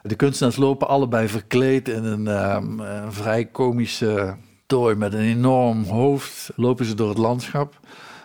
De 0.02 0.14
kunstenaars 0.14 0.56
lopen 0.56 0.88
allebei 0.88 1.28
verkleed 1.28 1.88
in 1.88 2.04
een, 2.04 2.26
um, 2.26 2.80
een 2.80 3.12
vrij 3.12 3.44
komische 3.44 4.36
tooi 4.66 4.94
met 4.94 5.12
een 5.12 5.20
enorm 5.20 5.84
hoofd. 5.84 6.50
Lopen 6.56 6.84
ze 6.86 6.94
door 6.94 7.08
het 7.08 7.18
landschap. 7.18 7.80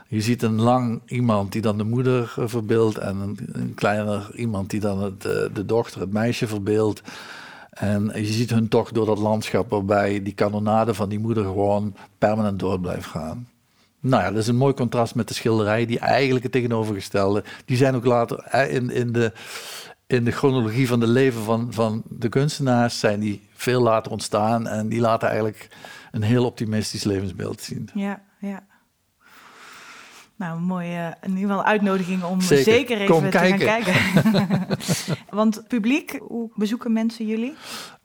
Je 0.08 0.22
ziet 0.22 0.44
een 0.44 0.62
lang 0.62 1.02
iemand 1.06 1.52
die 1.52 1.62
dan 1.62 1.78
de 1.78 1.84
moeder 1.84 2.34
uh, 2.40 2.46
verbeeldt 2.48 2.98
en 2.98 3.18
een, 3.18 3.38
een, 3.52 3.74
kleiner 3.74 4.32
iemand 4.36 4.70
die 4.70 4.80
dan 4.80 5.04
uh, 5.04 5.12
de 5.54 5.66
dochter, 5.66 6.02
het 6.02 6.12
meisje 6.12 6.48
verbeeldt. 6.48 7.02
En 7.70 8.12
je 8.16 8.26
ziet 8.26 8.50
hun 8.50 8.68
toch 8.68 8.92
door 8.92 9.06
dat 9.06 9.18
landschap 9.18 9.70
waarbij 9.70 10.24
die 10.24 10.34
kanonade 10.34 10.94
van 10.94 11.10
die 11.10 11.20
moeder 11.20 11.44
gewoon 11.44 11.96
permanent 12.18 12.60
door 12.60 12.80
blijft 12.80 13.08
gaan. 13.08 13.48
Nou 14.00 14.24
ja, 14.24 14.30
dat 14.30 14.38
is 14.38 14.48
een 14.48 14.56
mooi 14.56 14.74
contrast 14.74 15.16
met 15.16 15.28
de 15.28 15.34
schilderij, 15.34 15.86
die 15.86 16.00
eigenlijk 16.00 16.44
het 16.44 16.52
tegenovergestelde. 16.52 17.44
Die 17.66 17.78
zijn 17.78 17.96
ook 17.96 18.06
later 18.06 18.70
in, 18.70 18.90
in, 18.90 19.12
de, 19.12 19.32
in 20.08 20.24
de 20.24 20.32
chronologie 20.32 20.88
van 20.88 21.00
de 21.00 21.08
leven 21.08 21.42
van, 21.42 21.68
van 21.74 22.04
de 22.10 22.30
kunstenaars, 22.30 23.00
zijn 23.00 23.20
die 23.20 23.42
veel 23.54 23.82
later 23.82 24.12
ontstaan. 24.12 24.68
En 24.68 24.90
die 24.90 25.00
laten 25.00 25.30
eigenlijk 25.30 25.70
een 26.12 26.22
heel 26.22 26.46
optimistisch 26.46 27.04
levensbeeld 27.04 27.62
zien. 27.62 27.90
Ja, 27.94 28.22
ja. 28.40 28.64
Nou, 30.42 30.58
een 30.58 30.64
mooie, 30.64 31.16
in 31.22 31.30
ieder 31.30 31.50
geval 31.50 31.66
uitnodiging 31.66 32.24
om 32.24 32.42
zeker, 32.42 33.02
even 33.02 33.30
te 33.30 33.38
gaan 33.38 33.58
kijken. 33.58 33.94
Want 35.40 35.68
publiek, 35.68 36.20
hoe 36.28 36.50
bezoeken 36.56 36.94
mensen 36.94 37.26
jullie? 37.26 37.54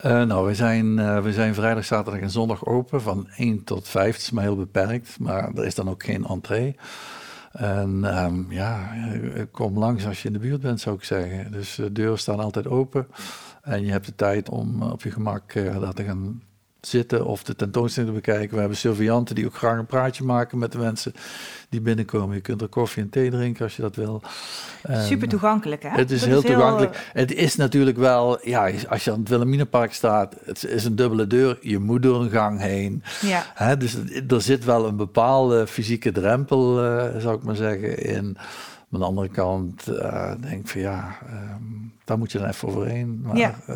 Uh, 0.06 0.22
nou, 0.22 0.46
we 0.46 0.54
zijn, 0.54 0.98
uh, 0.98 1.22
we 1.22 1.32
zijn 1.32 1.54
vrijdag, 1.54 1.84
zaterdag 1.84 2.20
en 2.20 2.30
zondag 2.30 2.66
open 2.66 3.02
van 3.02 3.28
1 3.36 3.64
tot 3.64 3.88
5. 3.88 4.12
Het 4.12 4.22
is 4.22 4.30
maar 4.30 4.42
heel 4.42 4.56
beperkt, 4.56 5.18
maar 5.18 5.54
er 5.54 5.64
is 5.64 5.74
dan 5.74 5.90
ook 5.90 6.04
geen 6.04 6.24
entree. 6.26 6.76
En 7.52 8.24
um, 8.24 8.46
ja, 8.48 8.94
eh, 8.94 9.42
kom 9.50 9.78
langs 9.78 10.06
als 10.06 10.22
je 10.22 10.28
in 10.28 10.34
de 10.34 10.38
buurt 10.38 10.60
bent, 10.60 10.80
zou 10.80 10.96
ik 10.96 11.04
zeggen. 11.04 11.52
Dus 11.52 11.74
de 11.74 11.92
deuren 11.92 12.18
staan 12.18 12.40
altijd 12.40 12.66
open. 12.66 13.06
En 13.62 13.84
je 13.84 13.90
hebt 13.90 14.06
de 14.06 14.14
tijd 14.14 14.48
om 14.48 14.82
op 14.82 15.02
je 15.02 15.10
gemak 15.10 15.54
uh, 15.54 15.80
daar 15.80 15.92
te 15.92 16.04
gaan 16.04 16.42
zitten 16.86 17.26
of 17.26 17.42
de 17.42 17.56
tentoonstelling 17.56 18.12
te 18.12 18.20
bekijken. 18.20 18.54
We 18.54 18.60
hebben 18.60 18.78
surveillanten 18.78 19.34
die 19.34 19.46
ook 19.46 19.56
graag 19.56 19.78
een 19.78 19.86
praatje 19.86 20.24
maken 20.24 20.58
met 20.58 20.72
de 20.72 20.78
mensen 20.78 21.12
die 21.68 21.80
binnenkomen. 21.80 22.34
Je 22.34 22.40
kunt 22.40 22.62
er 22.62 22.68
koffie 22.68 23.02
en 23.02 23.08
thee 23.08 23.30
drinken 23.30 23.64
als 23.64 23.76
je 23.76 23.82
dat 23.82 23.96
wil. 23.96 24.22
Super 24.88 25.28
toegankelijk, 25.28 25.82
hè? 25.82 25.88
Het 25.88 26.10
is 26.10 26.24
heel 26.24 26.42
toegankelijk. 26.42 27.10
Het 27.12 27.34
is 27.34 27.56
natuurlijk 27.56 27.96
wel, 27.96 28.48
ja, 28.48 28.70
als 28.88 29.04
je 29.04 29.12
aan 29.12 29.18
het 29.18 29.28
Wilhelminapark 29.28 29.92
staat, 29.92 30.34
het 30.44 30.64
is 30.64 30.84
een 30.84 30.96
dubbele 30.96 31.26
deur. 31.26 31.58
Je 31.60 31.78
moet 31.78 32.02
door 32.02 32.20
een 32.20 32.30
gang 32.30 32.60
heen. 32.60 33.02
Ja. 33.20 33.46
Hè, 33.54 33.76
dus 33.76 33.96
er 34.28 34.42
zit 34.42 34.64
wel 34.64 34.86
een 34.86 34.96
bepaalde 34.96 35.66
fysieke 35.66 36.12
drempel, 36.12 36.84
uh, 36.84 37.04
zou 37.18 37.36
ik 37.36 37.42
maar 37.42 37.56
zeggen, 37.56 37.98
in. 37.98 38.36
Aan 38.96 39.02
de 39.02 39.08
andere 39.08 39.28
kant 39.28 39.88
uh, 39.88 40.32
denk 40.40 40.60
ik 40.60 40.68
van 40.68 40.80
ja, 40.80 41.18
um, 41.30 41.92
daar 42.04 42.18
moet 42.18 42.32
je 42.32 42.38
dan 42.38 42.48
even 42.48 42.68
overheen. 42.68 43.20
Maar 43.20 43.36
ja. 43.36 43.54
uh, 43.68 43.74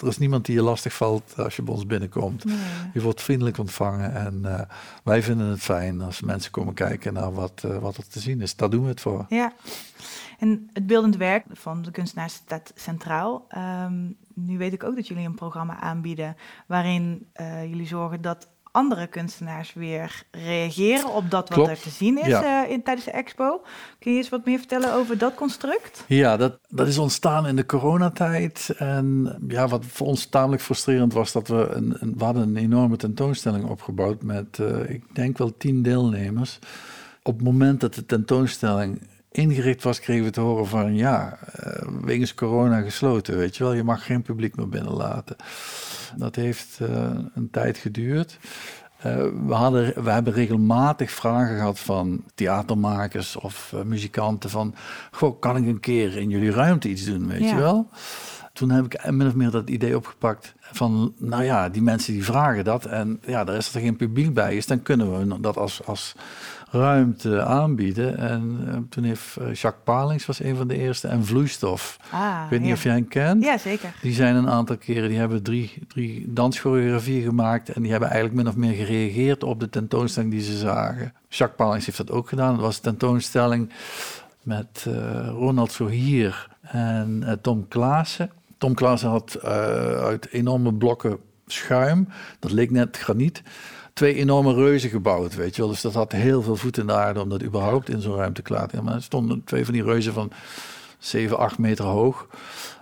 er 0.00 0.06
is 0.06 0.18
niemand 0.18 0.46
die 0.46 0.54
je 0.54 0.62
lastig 0.62 0.94
valt 0.94 1.34
als 1.36 1.56
je 1.56 1.62
bij 1.62 1.74
ons 1.74 1.86
binnenkomt. 1.86 2.44
Nee. 2.44 2.56
Je 2.92 3.00
wordt 3.00 3.22
vriendelijk 3.22 3.58
ontvangen 3.58 4.14
en 4.14 4.40
uh, 4.44 4.60
wij 5.02 5.22
vinden 5.22 5.46
het 5.46 5.60
fijn 5.60 6.00
als 6.00 6.20
mensen 6.20 6.50
komen 6.50 6.74
kijken 6.74 7.12
naar 7.12 7.32
wat, 7.32 7.64
wat 7.80 7.96
er 7.96 8.08
te 8.08 8.20
zien 8.20 8.40
is. 8.40 8.56
Daar 8.56 8.70
doen 8.70 8.82
we 8.82 8.88
het 8.88 9.00
voor. 9.00 9.26
Ja, 9.28 9.52
en 10.38 10.70
het 10.72 10.86
beeldend 10.86 11.16
werk 11.16 11.44
van 11.52 11.82
de 11.82 11.90
kunstenaar 11.90 12.30
staat 12.30 12.72
centraal. 12.74 13.46
Um, 13.84 14.16
nu 14.34 14.58
weet 14.58 14.72
ik 14.72 14.84
ook 14.84 14.94
dat 14.94 15.08
jullie 15.08 15.26
een 15.26 15.34
programma 15.34 15.80
aanbieden 15.80 16.36
waarin 16.66 17.26
jullie 17.68 17.86
zorgen 17.86 18.22
dat 18.22 18.48
andere 18.74 19.06
kunstenaars 19.06 19.72
weer 19.74 20.22
reageren 20.30 21.08
op 21.14 21.30
dat 21.30 21.48
wat 21.48 21.58
Klopt. 21.58 21.70
er 21.70 21.80
te 21.80 21.90
zien 21.90 22.18
is 22.20 22.26
Ja. 22.26 22.64
uh, 22.64 22.70
in, 22.70 22.82
tijdens 22.82 23.06
de 23.06 23.12
expo. 23.12 23.62
Kun 23.98 24.10
je 24.12 24.16
eens 24.18 24.28
wat 24.28 24.44
meer 24.44 24.58
vertellen 24.58 24.92
over 24.94 25.18
dat 25.18 25.34
construct? 25.34 26.04
Ja, 26.06 26.36
dat, 26.36 26.58
dat 26.68 26.86
is 26.86 26.98
ontstaan 26.98 27.46
in 27.46 27.56
de 27.56 27.66
coronatijd. 27.66 28.74
En 28.78 29.36
ja, 29.48 29.68
wat 29.68 29.84
voor 29.86 30.06
ons 30.06 30.26
tamelijk 30.26 30.62
frustrerend 30.62 31.12
was, 31.12 31.32
dat 31.32 31.48
we 31.48 31.68
een, 31.70 31.96
een, 31.98 32.14
we 32.18 32.24
hadden 32.24 32.42
een 32.42 32.56
enorme 32.56 32.96
tentoonstelling 32.96 33.64
opgebouwd 33.64 34.22
met, 34.22 34.58
uh, 34.60 34.90
ik 34.90 35.02
denk 35.12 35.38
wel 35.38 35.56
tien 35.56 35.82
deelnemers. 35.82 36.58
Op 37.22 37.34
het 37.34 37.44
moment 37.44 37.80
dat 37.80 37.94
de 37.94 38.06
tentoonstelling 38.06 39.00
ingericht 39.36 39.82
was, 39.82 40.00
kregen 40.00 40.24
we 40.24 40.30
te 40.30 40.40
horen 40.40 40.66
van 40.66 40.94
ja, 40.94 41.38
uh, 41.66 41.88
wegens 42.02 42.34
corona 42.34 42.80
gesloten, 42.80 43.36
weet 43.36 43.56
je 43.56 43.64
wel. 43.64 43.72
Je 43.72 43.84
mag 43.84 44.06
geen 44.06 44.22
publiek 44.22 44.56
meer 44.56 44.68
binnenlaten. 44.68 45.36
Dat 46.16 46.34
heeft 46.36 46.78
uh, 46.82 46.88
een 47.34 47.50
tijd 47.50 47.78
geduurd. 47.78 48.38
Uh, 49.06 49.16
we, 49.46 49.54
hadden, 49.54 50.04
we 50.04 50.10
hebben 50.10 50.32
regelmatig 50.32 51.10
vragen 51.10 51.56
gehad 51.56 51.78
van 51.78 52.24
theatermakers 52.34 53.36
of 53.36 53.72
uh, 53.74 53.82
muzikanten 53.82 54.50
van... 54.50 54.74
Goh, 55.10 55.40
kan 55.40 55.56
ik 55.56 55.66
een 55.66 55.80
keer 55.80 56.16
in 56.16 56.28
jullie 56.28 56.50
ruimte 56.50 56.88
iets 56.88 57.04
doen, 57.04 57.26
weet 57.26 57.40
Ja. 57.40 57.48
je 57.48 57.56
wel? 57.56 57.88
Toen 58.52 58.70
heb 58.70 58.84
ik 58.84 59.10
min 59.10 59.26
of 59.26 59.34
meer 59.34 59.50
dat 59.50 59.70
idee 59.70 59.96
opgepakt 59.96 60.54
van... 60.60 61.14
nou 61.18 61.44
ja, 61.44 61.68
die 61.68 61.82
mensen 61.82 62.12
die 62.12 62.24
vragen 62.24 62.64
dat 62.64 62.84
en 62.84 63.20
ja, 63.26 63.44
daar 63.44 63.56
is 63.56 63.74
er 63.74 63.80
geen 63.80 63.96
publiek 63.96 64.34
bij 64.34 64.56
is... 64.56 64.66
dan 64.66 64.82
kunnen 64.82 65.18
we 65.18 65.40
dat 65.40 65.56
als, 65.56 65.86
als 65.86 66.14
ruimte 66.74 67.42
aanbieden. 67.42 68.18
En 68.18 68.64
uh, 68.68 68.74
toen 68.88 69.04
heeft 69.04 69.36
uh, 69.40 69.54
Jacques 69.54 69.84
Palings 69.84 70.26
was 70.26 70.42
een 70.42 70.56
van 70.56 70.68
de 70.68 70.76
eerste 70.76 71.08
en 71.08 71.24
Vloeistof. 71.24 71.96
Ah, 72.10 72.40
Ik 72.44 72.50
weet 72.50 72.60
niet 72.60 72.72
of 72.72 72.82
jij 72.82 72.92
hen 72.92 73.08
kent. 73.08 73.44
Ja, 73.44 73.58
zeker. 73.58 73.94
Die 74.02 74.12
zijn 74.12 74.36
een 74.36 74.48
aantal 74.48 74.76
keren, 74.76 75.08
die 75.08 75.18
hebben 75.18 75.42
drie, 75.42 75.72
drie 75.88 76.24
danschoreografieën 76.32 77.22
gemaakt. 77.22 77.68
En 77.68 77.82
die 77.82 77.90
hebben 77.90 78.10
eigenlijk 78.10 78.42
min 78.42 78.52
of 78.52 78.56
meer 78.58 78.74
gereageerd 78.86 79.42
op 79.44 79.60
de 79.60 79.68
tentoonstelling 79.68 80.32
die 80.32 80.42
ze 80.42 80.56
zagen. 80.58 81.12
Jacques 81.28 81.56
Palings 81.56 81.86
heeft 81.86 81.98
dat 81.98 82.10
ook 82.10 82.28
gedaan. 82.28 82.52
Dat 82.52 82.64
was 82.64 82.76
een 82.76 82.82
tentoonstelling 82.82 83.70
met 84.42 84.84
uh, 84.88 84.94
Ronald 85.28 85.72
Sohier 85.72 86.48
en 86.62 87.38
Tom 87.42 87.68
Klaassen. 87.68 88.30
Tom 88.58 88.74
Klaassen 88.74 89.08
had 89.08 89.40
uit 89.42 90.28
enorme 90.30 90.74
blokken 90.74 91.18
schuim, 91.46 92.08
dat 92.38 92.50
leek 92.50 92.70
net 92.70 92.96
graniet, 92.96 93.42
twee 93.94 94.14
enorme 94.14 94.54
reuzen 94.54 94.90
gebouwd, 94.90 95.34
weet 95.34 95.56
je 95.56 95.62
wel. 95.62 95.70
Dus 95.70 95.80
dat 95.80 95.94
had 95.94 96.12
heel 96.12 96.42
veel 96.42 96.56
voet 96.56 96.78
in 96.78 96.86
de 96.86 96.92
aarde 96.92 97.20
om 97.20 97.28
dat 97.28 97.42
überhaupt 97.42 97.88
in 97.88 98.00
zo'n 98.00 98.16
ruimte 98.16 98.42
klaar 98.42 98.68
te. 98.68 98.82
Maar 98.82 98.94
er 98.94 99.02
stonden 99.02 99.44
twee 99.44 99.64
van 99.64 99.74
die 99.74 99.82
reuzen 99.82 100.12
van 100.12 100.30
7, 100.98 101.38
8 101.38 101.58
meter 101.58 101.84
hoog. 101.84 102.26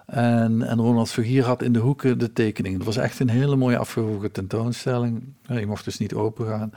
En, 0.06 0.62
en 0.62 0.78
Ronald 0.78 1.10
Vergier 1.10 1.44
had 1.44 1.62
in 1.62 1.72
de 1.72 1.78
hoeken 1.78 2.18
de 2.18 2.32
tekening. 2.32 2.76
Dat 2.76 2.86
was 2.86 2.96
echt 2.96 3.20
een 3.20 3.28
hele 3.28 3.56
mooie 3.56 3.78
afgewogen 3.78 4.32
tentoonstelling. 4.32 5.22
Je 5.46 5.66
mocht 5.66 5.84
dus 5.84 5.98
niet 5.98 6.14
open 6.14 6.46
gaan. 6.46 6.72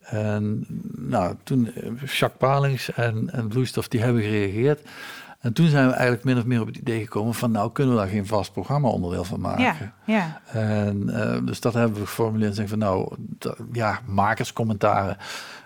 En 0.00 0.66
nou, 0.96 1.34
toen 1.42 1.72
Jacques 2.04 2.38
Palings 2.38 2.92
en, 2.92 3.30
en 3.32 3.48
die 3.88 4.00
hebben 4.00 4.22
gereageerd. 4.22 4.88
En 5.40 5.52
toen 5.52 5.68
zijn 5.68 5.86
we 5.86 5.92
eigenlijk 5.92 6.24
min 6.24 6.38
of 6.38 6.44
meer 6.44 6.60
op 6.60 6.66
het 6.66 6.76
idee 6.76 7.00
gekomen 7.00 7.34
van... 7.34 7.50
nou, 7.50 7.72
kunnen 7.72 7.94
we 7.94 8.00
daar 8.00 8.10
geen 8.10 8.26
vast 8.26 8.52
programma 8.52 8.88
onderdeel 8.88 9.24
van 9.24 9.40
maken? 9.40 9.62
Ja, 9.62 9.92
ja. 10.04 10.40
En 10.52 11.02
uh, 11.06 11.36
dus 11.44 11.60
dat 11.60 11.74
hebben 11.74 12.00
we 12.00 12.06
geformuleerd 12.06 12.50
en 12.50 12.56
zeggen 12.56 12.78
van... 12.78 12.88
nou, 12.88 13.16
ja, 13.72 14.00
makerscommentaren. 14.06 15.16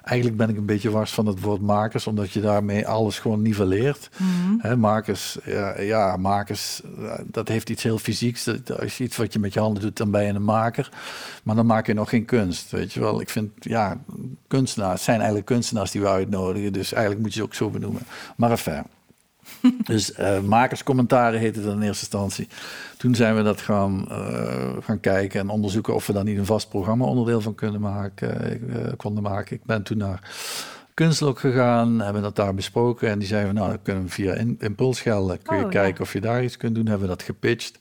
Eigenlijk 0.03 0.39
ben 0.39 0.49
ik 0.49 0.57
een 0.57 0.67
beetje 0.67 0.91
wars 0.91 1.13
van 1.13 1.27
het 1.27 1.41
woord 1.41 1.61
makers... 1.61 2.07
omdat 2.07 2.31
je 2.31 2.41
daarmee 2.41 2.89
alles 2.89 3.19
gewoon 3.19 3.43
niveleert. 3.43 4.11
Mm 4.17 4.61
-hmm. 4.61 4.79
Makers, 4.79 5.39
ja, 5.45 5.81
ja, 5.81 6.17
makers, 6.17 6.83
dat 7.27 7.49
heeft 7.49 7.71
iets 7.71 7.83
heel 7.83 7.99
fysieks. 7.99 8.45
Dat, 8.45 8.81
als 8.81 8.99
je 8.99 9.05
iets 9.05 9.17
wat 9.17 9.33
je 9.33 9.39
met 9.39 9.53
je 9.53 9.61
handen 9.61 9.83
doet, 9.83 9.97
dan 9.97 10.11
ben 10.11 10.25
je 10.25 10.33
een 10.33 10.45
maker. 10.45 10.91
Maar 11.43 11.57
dan 11.57 11.67
maak 11.67 11.87
je 11.87 11.95
nog 11.95 12.09
geen 12.09 12.25
kunst, 12.25 12.71
weet 12.71 12.93
je 12.93 13.01
wel. 13.01 13.21
Ik 13.21 13.31
vind, 13.31 13.51
ja, 13.61 13.99
kunstenaars 14.49 15.05
zijn 15.05 15.17
eigenlijk 15.17 15.47
kunstenaars 15.47 15.91
die 15.91 16.01
we 16.01 16.09
uitnodigen. 16.09 16.73
Dus 16.73 16.93
eigenlijk 16.93 17.23
moet 17.23 17.35
je 17.35 17.39
ze 17.39 17.47
ook 17.47 17.55
zo 17.55 17.71
benoemen. 17.71 18.03
Maar 18.37 18.51
enfin... 18.51 18.83
dus 19.85 20.19
uh, 20.19 20.41
makerscommentaren 20.41 21.41
heette 21.41 21.63
dat 21.63 21.75
in 21.75 21.83
eerste 21.83 22.05
instantie. 22.05 22.49
Toen 22.97 23.15
zijn 23.15 23.37
we 23.37 23.43
dat 23.43 23.61
gaan, 23.61 24.07
uh, 24.09 24.73
gaan 24.81 25.01
kijken 25.01 25.41
en 25.41 25.49
onderzoeken 25.49 25.95
of 25.95 26.07
we 26.07 26.13
daar 26.13 26.25
niet 26.25 26.39
een 26.39 26.47
vast 26.47 26.69
programma 26.69 27.05
onderdeel 27.05 27.41
van 27.41 27.55
kunnen 27.55 27.81
maken, 27.81 28.61
uh, 28.69 28.77
konden 28.97 29.23
maken. 29.23 29.57
Ik 29.57 29.65
ben 29.65 29.83
toen 29.83 29.99
naar 29.99 30.31
Kunstlok 30.95 31.39
gegaan, 31.39 32.01
hebben 32.01 32.23
dat 32.23 32.37
daar 32.37 32.55
besproken 32.55 33.09
en 33.09 33.19
die 33.19 33.29
zeiden 33.29 33.55
nou, 33.55 33.71
dat 33.71 33.83
kunnen 33.83 34.05
we 34.05 34.11
via 34.11 34.35
in, 34.35 34.57
impulsgelden. 34.61 35.43
Kun 35.43 35.57
je 35.57 35.65
Oh, 35.65 35.71
kijken 35.71 35.99
ja. 35.99 36.03
of 36.03 36.13
je 36.13 36.21
daar 36.21 36.45
iets 36.45 36.57
kunt 36.57 36.75
doen. 36.75 36.87
Hebben 36.87 37.09
we 37.09 37.15
dat 37.15 37.23
gepitcht. 37.23 37.79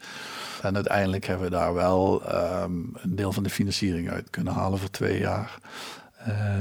En 0.62 0.76
uiteindelijk 0.76 1.26
hebben 1.26 1.46
we 1.46 1.52
daar 1.52 1.74
wel 1.74 2.22
um, 2.64 2.92
een 2.94 3.16
deel 3.16 3.32
van 3.32 3.44
de 3.44 3.50
financiering 3.50 4.10
uit 4.10 4.30
kunnen 4.30 4.54
halen 4.54 4.80
voor 4.80 4.90
twee 4.90 5.20
jaar. 5.20 5.58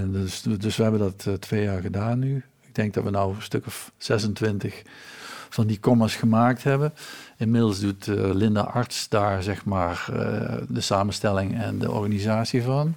dus, 0.06 0.42
dus 0.42 0.76
we 0.76 0.82
hebben 0.82 1.00
dat 1.00 1.40
twee 1.40 1.62
jaar 1.62 1.80
gedaan 1.80 2.18
nu. 2.18 2.44
Ik 2.72 2.78
denk 2.78 2.94
dat 2.94 3.04
we 3.04 3.10
nou 3.10 3.34
een 3.34 3.42
stuk 3.42 3.66
of 3.66 3.92
26 3.96 4.82
van 5.48 5.66
die 5.66 5.80
commas 5.80 6.16
gemaakt 6.16 6.64
hebben. 6.64 6.92
Inmiddels 7.36 7.80
doet 7.80 8.06
uh, 8.06 8.34
Linda 8.34 8.60
Arts 8.60 9.08
daar 9.08 9.42
zeg 9.42 9.64
maar 9.64 10.06
uh, 10.10 10.16
de 10.68 10.80
samenstelling 10.80 11.60
en 11.60 11.78
de 11.78 11.90
organisatie 11.90 12.62
van. 12.62 12.94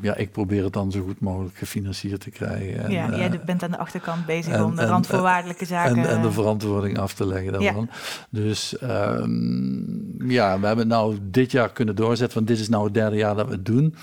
ja, 0.00 0.16
ik 0.16 0.32
probeer 0.32 0.64
het 0.64 0.72
dan 0.72 0.92
zo 0.92 1.02
goed 1.02 1.20
mogelijk 1.20 1.56
gefinancierd 1.56 2.20
te 2.20 2.30
krijgen. 2.30 2.84
En, 2.84 2.90
ja, 2.90 3.16
jij 3.16 3.40
bent 3.44 3.62
aan 3.62 3.70
de 3.70 3.78
achterkant 3.78 4.26
bezig 4.26 4.62
om 4.62 4.76
de 4.76 4.86
randvoorwaardelijke 4.86 5.64
zaken... 5.64 5.96
En, 5.96 6.08
en, 6.08 6.22
de 6.22 6.32
verantwoording 6.32 6.98
af 6.98 7.14
te 7.14 7.26
leggen 7.26 7.52
daarvan. 7.52 7.88
Ja. 7.90 7.96
Dus 8.30 8.78
ehm, 8.78 10.30
ja, 10.30 10.60
we 10.60 10.66
hebben 10.66 10.88
nou 10.88 11.18
dit 11.22 11.50
jaar 11.50 11.72
kunnen 11.72 11.96
doorzetten, 11.96 12.36
want 12.36 12.48
dit 12.48 12.58
is 12.58 12.68
nou 12.68 12.84
het 12.84 12.94
derde 12.94 13.16
jaar 13.16 13.34
dat 13.34 13.46
we 13.46 13.52
het 13.52 13.66
doen. 13.66 13.94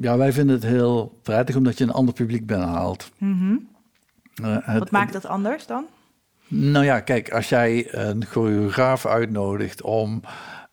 Ja, 0.00 0.16
wij 0.16 0.32
vinden 0.32 0.54
het 0.54 0.64
heel 0.64 1.18
prettig 1.22 1.56
omdat 1.56 1.78
je 1.78 1.84
een 1.84 1.92
ander 1.92 2.14
publiek 2.14 2.46
binnenhaalt. 2.46 3.10
Mm 3.18 3.72
Wat 4.66 4.90
maakt 4.90 5.12
dat 5.12 5.26
anders 5.26 5.66
dan? 5.66 5.84
Nou 6.48 6.84
ja, 6.84 7.00
kijk, 7.00 7.32
als 7.32 7.48
jij 7.48 7.94
een 7.94 8.24
choreograaf 8.24 9.06
uitnodigt 9.06 9.82
om 9.82 10.22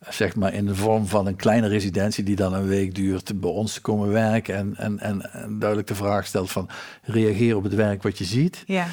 zeg 0.09 0.35
maar 0.35 0.53
in 0.53 0.65
de 0.65 0.75
vorm 0.75 1.07
van 1.07 1.27
een 1.27 1.35
kleine 1.35 1.67
residentie 1.67 2.23
die 2.23 2.35
dan 2.35 2.53
een 2.53 2.67
week 2.67 2.95
duurt, 2.95 3.39
bij 3.39 3.49
ons 3.49 3.73
te 3.73 3.81
komen 3.81 4.11
werken 4.11 4.55
en, 4.55 4.75
en, 4.77 4.99
en, 4.99 5.33
en 5.33 5.59
duidelijk 5.59 5.87
de 5.87 5.95
vraag 5.95 6.25
stelt 6.25 6.51
van 6.51 6.69
reageer 7.03 7.55
op 7.55 7.63
het 7.63 7.73
werk 7.75 8.03
wat 8.03 8.17
je 8.17 8.23
ziet, 8.23 8.63
ja. 8.65 8.87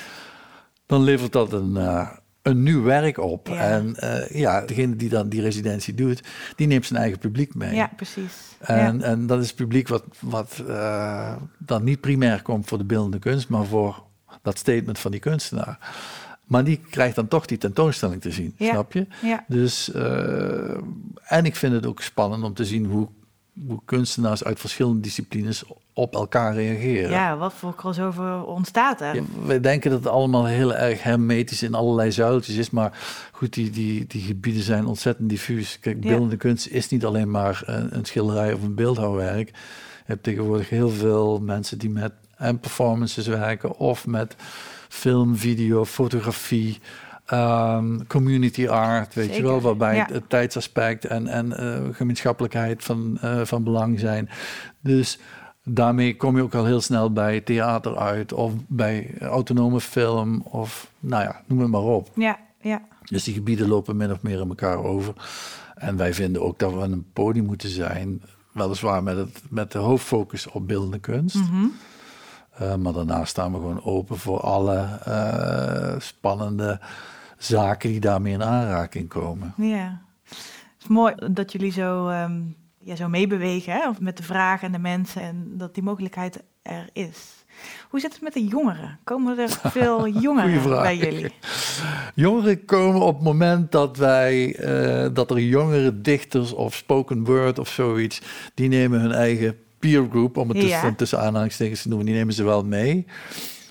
dan 0.87 1.03
levert 1.03 1.33
dat 1.33 1.53
een, 1.53 1.71
uh, 1.71 2.09
een 2.43 2.63
nieuw 2.63 2.83
werk 2.83 3.19
op. 3.19 3.49
En 3.49 3.97
uh, 4.05 4.31
ja, 4.31 4.61
degene 4.61 4.97
die 4.97 5.09
dan 5.09 5.29
die 5.29 5.41
residentie 5.41 5.95
doet, 5.95 6.23
die 6.57 6.67
neemt 6.67 6.87
zijn 6.87 7.01
eigen 7.01 7.19
publiek 7.19 7.55
mee. 7.55 7.75
Ja, 7.75 7.91
precies. 7.97 8.57
En, 8.59 9.03
en 9.03 9.27
dat 9.27 9.43
is 9.43 9.55
publiek 9.55 9.89
wat, 9.89 10.05
wat 10.21 10.63
uh, 10.69 11.37
dan 11.59 11.85
niet 11.85 12.01
primair 12.01 12.43
komt 12.43 12.67
voor 12.67 12.79
de 12.79 12.85
beeldende 12.85 13.19
kunst, 13.19 13.49
maar 13.49 13.65
voor 13.65 14.07
dat 14.43 14.59
statement 14.59 14.99
van 14.99 15.11
die 15.11 15.21
kunstenaar. 15.21 15.79
Maar 16.45 16.65
die 16.65 16.81
krijgt 16.91 17.15
dan 17.15 17.29
toch 17.29 17.47
die 17.47 17.59
tentoonstelling 17.59 18.21
te 18.21 18.31
zien, 18.31 18.55
snap 18.59 18.93
je? 18.93 19.07
Ja. 19.23 19.45
Dus, 19.49 19.89
uh, 19.95 20.77
en 21.25 21.45
ik 21.45 21.57
vind 21.57 21.73
het 21.73 21.87
ook 21.87 22.03
spannend 22.03 22.45
om 22.45 22.55
te 22.55 22.65
zien 22.65 22.87
hoe, 22.87 23.09
hoe 23.67 23.81
kunstenaars 23.85 24.45
uit 24.45 24.61
verschillende 24.61 25.01
disciplines 25.01 25.65
op 25.93 26.15
elkaar 26.15 26.55
reageren. 26.55 27.11
Ja, 27.11 27.37
wat 27.37 27.53
voor 27.53 27.75
crossover 27.75 28.45
ontstaat 28.45 29.01
er? 29.01 29.15
Ja, 29.15 29.23
wij 29.45 29.61
denken 29.61 29.91
dat 29.91 29.99
het 29.99 30.13
allemaal 30.13 30.47
heel 30.47 30.75
erg 30.75 31.03
hermetisch 31.03 31.63
in 31.63 31.75
allerlei 31.75 32.13
zuiltjes 32.13 32.57
is, 32.57 32.71
maar 32.71 32.99
goed, 33.33 33.53
die, 33.53 33.71
die, 33.71 34.07
die 34.07 34.23
gebieden 34.23 34.63
zijn 34.63 34.87
ontzettend 34.87 35.29
diffuus. 35.29 35.79
Kijk, 35.81 36.01
beeldende 36.01 36.37
kunst 36.37 36.67
is 36.67 36.89
niet 36.89 37.05
alleen 37.05 37.31
maar 37.31 37.63
een, 37.65 37.97
een 37.97 38.05
schilderij 38.05 38.53
of 38.53 38.63
een 38.63 38.75
beeldhouwwerk. 38.75 39.49
Je 39.49 39.55
hebt 40.05 40.23
tegenwoordig 40.23 40.69
heel 40.69 40.91
veel 40.91 41.41
mensen 41.41 41.79
die 41.79 41.91
met 41.91 42.13
en 42.39 42.59
performances 42.59 43.27
werken 43.27 43.77
of 43.77 44.07
met 44.07 44.37
film, 44.89 45.37
video, 45.37 45.85
fotografie, 45.85 46.79
um, 47.33 48.07
community 48.07 48.69
art, 48.69 49.15
weet 49.15 49.37
je 49.37 49.43
wel, 49.43 49.61
waarbij 49.61 50.07
het, 50.13 50.29
tijdsaspect 50.29 51.05
en, 51.05 51.27
en 51.27 51.47
uh, 51.47 51.95
gemeenschappelijkheid 51.95 52.85
van, 52.85 53.19
uh, 53.25 53.41
van 53.45 53.65
belang 53.65 54.01
zijn. 54.01 54.29
Dus 54.81 55.19
daarmee 55.65 56.17
kom 56.17 56.37
je 56.37 56.43
ook 56.43 56.55
al 56.55 56.65
heel 56.65 56.81
snel 56.81 57.13
bij 57.13 57.41
theater 57.41 57.97
uit 57.97 58.33
of 58.33 58.53
bij 58.67 59.15
autonome 59.21 59.81
film 59.81 60.41
of 60.43 60.91
nou 61.01 61.23
ja, 61.23 61.43
noem 61.47 61.61
het 61.61 61.71
maar 61.71 61.81
op. 61.81 62.11
Ja, 62.15 62.39
ja. 62.61 62.83
Dus 63.05 63.25
die 63.25 63.35
gebieden 63.35 63.69
lopen 63.69 63.97
min 63.97 64.13
of 64.13 64.23
meer 64.23 64.41
in 64.41 64.49
elkaar 64.49 64.85
over. 64.85 65.13
En 65.75 65.97
wij 65.97 66.15
vinden 66.15 66.43
ook 66.43 66.59
dat 66.59 66.73
we 66.73 66.79
een 66.79 67.11
podium 67.13 67.45
moeten 67.45 67.69
zijn, 67.69 68.23
weliswaar 68.53 69.03
met, 69.03 69.17
het, 69.17 69.43
met 69.51 69.73
de 69.73 69.79
hoofdfocus 69.79 70.47
op 70.47 70.69
beeldende 70.69 70.99
kunst. 70.99 71.35
Mm 71.35 71.73
uh, 72.63 72.75
maar 72.75 72.93
daarnaast 72.93 73.31
staan 73.31 73.53
we 73.53 73.59
gewoon 73.59 73.85
open 73.85 74.19
voor 74.19 74.41
alle 74.41 74.89
uh, 75.09 76.01
spannende 76.01 76.81
zaken 77.39 77.91
die 77.91 78.01
daarmee 78.01 78.33
in 78.33 78.43
aanraking 78.43 79.09
komen. 79.09 79.55
Ja, 79.57 80.01
het 80.25 80.83
is 80.83 80.87
mooi 80.87 81.15
dat 81.33 81.53
jullie 81.53 81.73
zo, 81.73 82.09
um, 82.09 82.57
ja, 82.79 82.97
zo 82.97 83.09
meebewegen 83.09 83.73
hè? 83.73 83.89
Of 83.89 84.01
met 84.01 84.17
de 84.17 84.23
vragen 84.23 84.67
en 84.67 84.73
de 84.73 84.79
mensen 84.79 85.23
en 85.23 85.53
dat 85.57 85.75
die 85.75 85.83
mogelijkheid 85.83 86.43
er 86.63 86.89
is. 86.93 87.45
Hoe 87.89 88.01
zit 88.01 88.13
het 88.13 88.23
met 88.23 88.33
de 88.33 88.45
jongeren? 88.45 88.99
Komen 89.05 89.39
er 89.39 89.49
veel 89.79 90.09
jongeren 90.09 90.63
bij 90.63 90.97
jullie? 90.97 91.33
Jongeren 92.15 92.65
komen 92.65 93.01
op 93.01 93.15
het 93.15 93.25
moment 93.25 93.73
dat 93.73 93.97
wij 93.97 94.61
uh, 94.61 95.15
dat 95.15 95.31
er 95.31 95.41
jongere 95.41 96.01
dichters 96.01 96.53
of 96.53 96.75
spoken 96.75 97.25
word 97.25 97.59
of 97.59 97.69
zoiets, 97.69 98.23
die 98.55 98.69
nemen 98.69 99.01
hun 99.01 99.13
eigen 99.13 99.57
peer 99.79 100.07
group, 100.11 100.37
om 100.37 100.49
het 100.49 100.63
ja. 100.63 100.95
tussen 100.95 101.21
aanhalingstekens 101.21 101.83
te 101.83 101.89
noemen, 101.89 102.07
die 102.07 102.15
nemen 102.15 102.35
ze 102.35 102.45
wel 102.45 102.65
mee. 102.65 103.07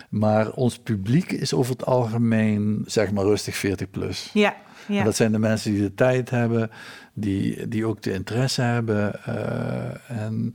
Maar 0.09 0.51
ons 0.51 0.77
publiek 0.77 1.31
is 1.31 1.53
over 1.53 1.71
het 1.71 1.85
algemeen, 1.85 2.83
zeg 2.85 3.11
maar 3.11 3.23
rustig 3.23 3.55
40 3.55 3.89
plus. 3.89 4.29
Ja, 4.33 4.55
ja. 4.87 4.99
En 4.99 5.05
dat 5.05 5.15
zijn 5.15 5.31
de 5.31 5.39
mensen 5.39 5.71
die 5.71 5.81
de 5.81 5.93
tijd 5.93 6.29
hebben, 6.29 6.71
die, 7.13 7.67
die 7.67 7.85
ook 7.85 8.01
de 8.01 8.13
interesse 8.13 8.61
hebben. 8.61 9.19
Uh, 9.27 10.21
en 10.21 10.51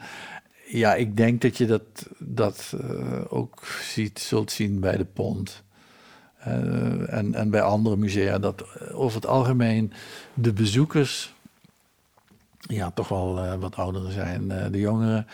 ja, 0.67 0.95
ik 0.95 1.17
denk 1.17 1.41
dat 1.41 1.57
je 1.57 1.67
dat, 1.67 1.83
dat 2.19 2.75
uh, 2.85 3.21
ook 3.29 3.67
ziet, 3.83 4.19
zult 4.19 4.51
zien 4.51 4.81
bij 4.81 4.97
de 4.97 5.05
Pont. 5.05 5.62
Uh, 6.47 7.15
en, 7.15 7.35
en 7.35 7.51
bij 7.51 7.62
andere 7.62 7.97
musea, 7.97 8.38
dat 8.38 8.65
over 8.93 9.17
het 9.17 9.27
algemeen 9.27 9.93
de 10.35 10.53
bezoekers 10.53 11.35
ja, 12.68 12.90
toch 12.90 13.09
wel 13.09 13.44
uh, 13.44 13.55
wat 13.55 13.77
ouder 13.77 14.12
zijn. 14.12 14.51
Uh, 14.51 14.64
de 14.70 14.79
jongeren 14.79 15.27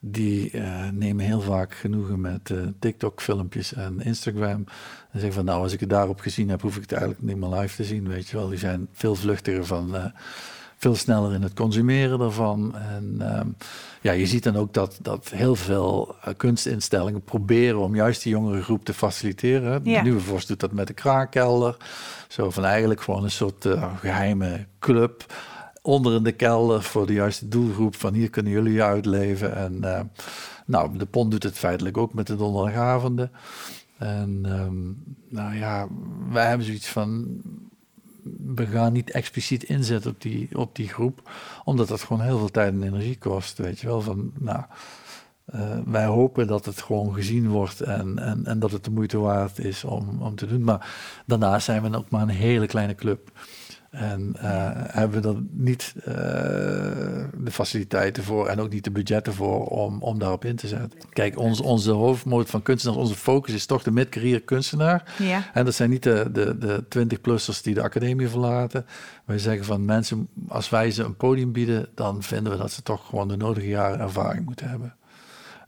die 0.00 0.52
uh, 0.52 0.88
nemen 0.92 1.24
heel 1.24 1.40
vaak 1.40 1.74
genoegen 1.74 2.20
met 2.20 2.54
TikTok-filmpjes 2.78 3.72
en 3.72 4.00
Instagram. 4.00 4.64
En 5.10 5.20
zeggen 5.20 5.32
van 5.32 5.44
nou, 5.44 5.62
als 5.62 5.72
ik 5.72 5.80
het 5.80 5.90
daarop 5.90 6.20
gezien 6.20 6.48
heb, 6.48 6.62
hoef 6.62 6.76
ik 6.76 6.82
het 6.82 6.92
eigenlijk 6.92 7.22
niet 7.22 7.36
meer 7.36 7.58
live 7.58 7.76
te 7.76 7.84
zien. 7.84 8.08
Weet 8.08 8.28
je 8.28 8.36
wel, 8.36 8.48
die 8.48 8.58
zijn 8.58 8.88
veel 8.92 9.14
vluchtiger 9.14 9.66
van, 9.66 10.12
veel 10.76 10.94
sneller 10.94 11.34
in 11.34 11.42
het 11.42 11.54
consumeren 11.54 12.20
ervan. 12.20 12.76
En 12.76 13.16
ehm, 13.18 13.48
ja, 14.00 14.12
je 14.12 14.26
ziet 14.26 14.42
dan 14.42 14.56
ook 14.56 14.74
dat, 14.74 14.98
dat 15.02 15.30
heel 15.30 15.56
veel 15.56 16.14
kunstinstellingen 16.36 17.22
proberen 17.22 17.78
om 17.78 17.94
juist 17.94 18.22
die 18.22 18.32
jongere 18.32 18.62
groep 18.62 18.84
te 18.84 18.94
faciliteren. 18.94 19.80
Ja. 19.84 19.96
De 19.96 20.02
Nieuwe 20.02 20.20
Vorst 20.20 20.48
doet 20.48 20.60
dat 20.60 20.72
met 20.72 20.86
de 20.86 20.94
kraakkelder. 20.94 21.76
Zo 22.28 22.50
van 22.50 22.64
eigenlijk 22.64 23.00
gewoon 23.00 23.24
een 23.24 23.30
soort 23.30 23.68
geheime 24.00 24.66
club 24.78 25.26
onder 25.82 26.14
in 26.14 26.22
de 26.22 26.32
kelder 26.32 26.82
voor 26.82 27.06
de 27.06 27.12
juiste 27.12 27.48
doelgroep 27.48 27.96
van 27.96 28.14
hier 28.14 28.30
kunnen 28.30 28.52
jullie 28.52 28.72
je 28.72 28.82
uitleven. 28.82 29.56
En 29.56 29.74
uh, 29.74 30.00
nou, 30.66 30.98
de 30.98 31.06
Pont 31.06 31.30
doet 31.30 31.42
het 31.42 31.58
feitelijk 31.58 31.96
ook 31.96 32.14
met 32.14 32.26
de 32.26 32.36
donderdagavonden. 32.36 33.30
En 33.98 34.46
um, 34.60 35.02
nou 35.28 35.54
ja, 35.54 35.88
wij 36.30 36.46
hebben 36.48 36.66
zoiets 36.66 36.88
van, 36.88 37.40
we 38.54 38.66
gaan 38.66 38.92
niet 38.92 39.10
expliciet 39.10 39.62
inzetten 39.62 40.10
op 40.10 40.22
die, 40.22 40.58
op 40.58 40.76
die 40.76 40.88
groep, 40.88 41.30
omdat 41.64 41.88
dat 41.88 42.02
gewoon 42.02 42.22
heel 42.22 42.38
veel 42.38 42.50
tijd 42.50 42.72
en 42.72 42.82
energie 42.82 43.18
kost, 43.18 43.58
weet 43.58 43.80
je 43.80 43.86
wel. 43.86 44.00
Van, 44.00 44.32
nou, 44.38 44.64
uh, 45.54 45.78
wij 45.84 46.06
hopen 46.06 46.46
dat 46.46 46.64
het 46.64 46.82
gewoon 46.82 47.14
gezien 47.14 47.48
wordt 47.48 47.80
en, 47.80 48.18
en, 48.18 48.46
en 48.46 48.58
dat 48.58 48.70
het 48.70 48.84
de 48.84 48.90
moeite 48.90 49.18
waard 49.18 49.58
is 49.58 49.84
om, 49.84 50.22
om 50.22 50.34
te 50.34 50.46
doen. 50.46 50.64
Maar 50.64 50.92
daarnaast 51.26 51.64
zijn 51.64 51.82
we 51.82 51.96
ook 51.96 52.10
maar 52.10 52.22
een 52.22 52.28
hele 52.28 52.66
kleine 52.66 52.94
club. 52.94 53.30
En 53.90 54.32
uh, 54.36 54.42
hebben 54.74 55.22
we 55.22 55.28
er 55.28 55.42
niet 55.50 55.94
uh, 55.96 56.04
de 57.34 57.50
faciliteiten 57.50 58.24
voor 58.24 58.46
en 58.46 58.60
ook 58.60 58.70
niet 58.70 58.84
de 58.84 58.90
budgetten 58.90 59.32
voor 59.32 59.66
om, 59.66 60.02
om 60.02 60.18
daarop 60.18 60.44
in 60.44 60.56
te 60.56 60.68
zetten. 60.68 61.00
Kijk, 61.12 61.38
ons, 61.38 61.60
onze 61.60 61.90
hoofdmoot 61.90 62.50
van 62.50 62.62
kunstenaars, 62.62 63.00
onze 63.00 63.14
focus 63.14 63.54
is 63.54 63.66
toch 63.66 63.82
de 63.82 63.90
mid-career 63.90 64.40
kunstenaar. 64.42 65.14
Ja. 65.18 65.50
En 65.54 65.64
dat 65.64 65.74
zijn 65.74 65.90
niet 65.90 66.02
de, 66.02 66.28
de, 66.32 66.58
de 66.58 66.84
20-plussers 66.98 67.62
die 67.62 67.74
de 67.74 67.82
academie 67.82 68.28
verlaten. 68.28 68.86
Wij 69.24 69.38
zeggen 69.38 69.64
van 69.64 69.84
mensen, 69.84 70.28
als 70.48 70.68
wij 70.68 70.90
ze 70.90 71.02
een 71.02 71.16
podium 71.16 71.52
bieden, 71.52 71.88
dan 71.94 72.22
vinden 72.22 72.52
we 72.52 72.58
dat 72.58 72.72
ze 72.72 72.82
toch 72.82 73.06
gewoon 73.06 73.28
de 73.28 73.36
nodige 73.36 73.68
jaren 73.68 74.00
ervaring 74.00 74.44
moeten 74.44 74.68
hebben. 74.68 74.94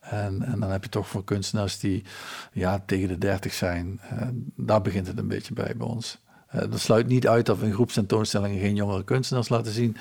En, 0.01 0.43
en 0.43 0.61
dan 0.61 0.71
heb 0.71 0.83
je 0.83 0.89
toch 0.89 1.09
voor 1.09 1.25
kunstenaars 1.25 1.79
die 1.79 2.05
ja, 2.53 2.83
tegen 2.87 3.09
de 3.09 3.19
30 3.19 3.53
zijn. 3.53 4.01
Uh, 4.13 4.23
daar 4.57 4.83
begint 4.83 5.07
het 5.07 5.19
een 5.19 5.29
beetje 5.29 5.55
bij 5.55 5.75
bij 5.77 5.87
ons. 5.87 6.19
Uh, 6.55 6.61
dat 6.71 6.81
sluit 6.81 7.07
niet 7.07 7.29
uit 7.29 7.47
dat 7.47 7.59
we 7.59 7.67
in 7.67 7.73
groepstentoonstellingen 7.73 8.61
geen 8.61 8.75
jongere 8.75 9.05
kunstenaars 9.05 9.49
laten 9.49 9.73
zien. 9.73 9.97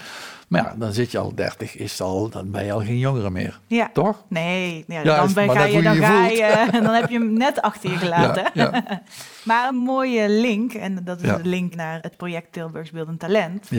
Maar 0.48 0.64
ja, 0.64 0.76
dan 0.78 0.94
zit 0.94 1.12
je 1.12 1.18
al 1.18 1.36
30, 1.36 1.76
is 1.76 2.02
al, 2.02 2.30
dan 2.30 2.52
ben 2.52 2.66
je 2.66 2.72
al 2.72 2.80
geen 2.80 2.98
jongere 2.98 3.30
meer. 3.30 3.60
Ja. 3.68 3.90
Toch? 3.94 4.24
Nee, 4.28 4.84
ja, 4.88 5.04
dan, 5.04 5.34
ben, 5.34 5.50
ga 5.50 5.64
je, 5.64 5.82
dan, 5.82 5.96
je 5.96 6.02
ga 6.02 6.28
je, 6.28 6.44
en 6.78 6.84
dan 6.84 6.94
heb 6.94 7.10
je 7.10 7.18
hem 7.18 7.34
net 7.34 7.62
achter 7.62 7.90
je 7.90 7.98
gelaten. 7.98 8.44
Ja, 8.54 8.84
maar 9.44 9.68
een 9.68 9.76
mooie 9.76 10.30
link, 10.30 10.74
en 10.74 11.04
dat 11.04 11.22
is 11.22 11.30
de 11.36 11.50
link 11.50 11.76
naar 11.76 12.00
het 12.02 12.18
project 12.18 12.52
Tilburgs 12.52 12.92
Beeldend 12.92 13.20
Talent. 13.20 13.70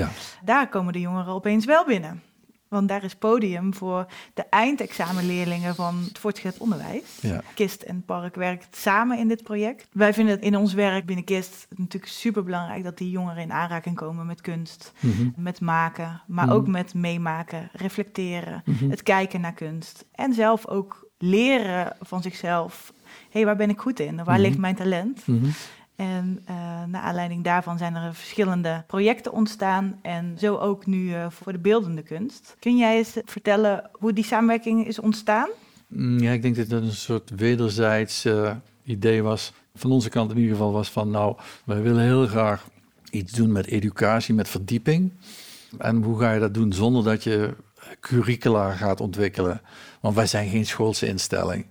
Daar 0.44 0.68
komen 0.68 0.92
de 0.92 1.00
jongeren 1.00 1.32
opeens 1.32 1.64
wel 1.64 1.84
binnen. 1.84 2.22
Want 2.72 2.88
daar 2.88 3.04
is 3.04 3.14
podium 3.14 3.74
voor 3.74 4.06
de 4.34 4.44
eindexamenleerlingen 4.50 5.74
van 5.74 6.02
het 6.08 6.18
voortgezet 6.18 6.58
onderwijs. 6.58 7.18
Ja. 7.20 7.42
KIST 7.54 7.82
en 7.82 8.04
Park 8.04 8.34
werkt 8.34 8.76
samen 8.76 9.18
in 9.18 9.28
dit 9.28 9.42
project. 9.42 9.86
Wij 9.92 10.12
vinden 10.14 10.34
het 10.34 10.44
in 10.44 10.56
ons 10.56 10.72
werk 10.74 11.06
binnen 11.06 11.24
KIST 11.24 11.66
natuurlijk 11.76 12.12
super 12.12 12.42
belangrijk 12.44 12.84
dat 12.84 12.98
die 12.98 13.10
jongeren 13.10 13.42
in 13.42 13.52
aanraking 13.52 13.96
komen 13.96 14.26
met 14.26 14.40
kunst, 14.40 14.92
mm 15.00 15.12
-hmm. 15.12 15.32
met 15.36 15.60
maken, 15.60 16.22
maar 16.26 16.46
Mhm. 16.46 16.54
ook 16.54 16.66
met 16.66 16.94
meemaken, 16.94 17.68
reflecteren, 17.72 18.62
Mhm. 18.64 18.90
het 18.90 19.02
kijken 19.02 19.40
naar 19.40 19.52
kunst 19.54 20.04
en 20.12 20.34
zelf 20.34 20.66
ook 20.66 21.06
leren 21.18 21.96
van 22.00 22.22
zichzelf. 22.22 22.92
Hé, 23.04 23.10
hey, 23.30 23.44
waar 23.44 23.56
ben 23.56 23.70
ik 23.70 23.80
goed 23.80 24.00
in? 24.00 24.16
Waar 24.16 24.34
Mhm. 24.34 24.42
ligt 24.42 24.58
mijn 24.58 24.74
talent? 24.74 25.26
Mhm. 25.26 25.46
En 26.02 26.42
uh, 26.50 26.56
naar 26.84 27.02
aanleiding 27.02 27.44
daarvan 27.44 27.78
zijn 27.78 27.94
er 27.94 28.14
verschillende 28.14 28.84
projecten 28.86 29.32
ontstaan. 29.32 29.98
En 30.02 30.36
zo 30.38 30.56
ook 30.56 30.86
nu 30.86 31.08
uh, 31.08 31.26
voor 31.30 31.52
de 31.52 31.58
beeldende 31.58 32.02
kunst. 32.02 32.56
Kun 32.58 32.76
jij 32.76 32.96
eens 32.96 33.16
vertellen 33.24 33.90
hoe 33.92 34.12
die 34.12 34.24
samenwerking 34.24 34.86
is 34.86 34.98
ontstaan? 34.98 35.48
Mm, 35.86 36.18
Ja, 36.18 36.32
ik 36.32 36.42
denk 36.42 36.56
dat 36.56 36.70
het 36.70 36.82
een 36.82 36.92
soort 36.92 37.30
wederzijds 37.30 38.24
eh, 38.24 38.56
idee 38.84 39.22
was. 39.22 39.52
Van 39.74 39.90
onze 39.90 40.08
kant 40.08 40.30
in 40.30 40.36
ieder 40.36 40.52
geval 40.52 40.72
was 40.72 40.90
van, 40.90 41.10
nou, 41.10 41.36
wij 41.64 41.82
willen 41.82 42.02
heel 42.02 42.26
graag 42.26 42.68
iets 43.10 43.32
doen 43.32 43.52
met 43.52 43.66
educatie, 43.66 44.34
met 44.34 44.48
verdieping. 44.48 45.12
En 45.78 46.02
hoe 46.02 46.18
ga 46.18 46.32
je 46.32 46.40
dat 46.40 46.54
doen 46.54 46.72
zonder 46.72 47.04
dat 47.04 47.24
je 47.24 47.54
curricula 48.00 48.72
gaat 48.72 49.00
ontwikkelen? 49.00 49.60
Want 50.00 50.14
wij 50.14 50.26
zijn 50.26 50.48
geen 50.48 50.66
schoolse 50.66 51.06
instelling. 51.06 51.66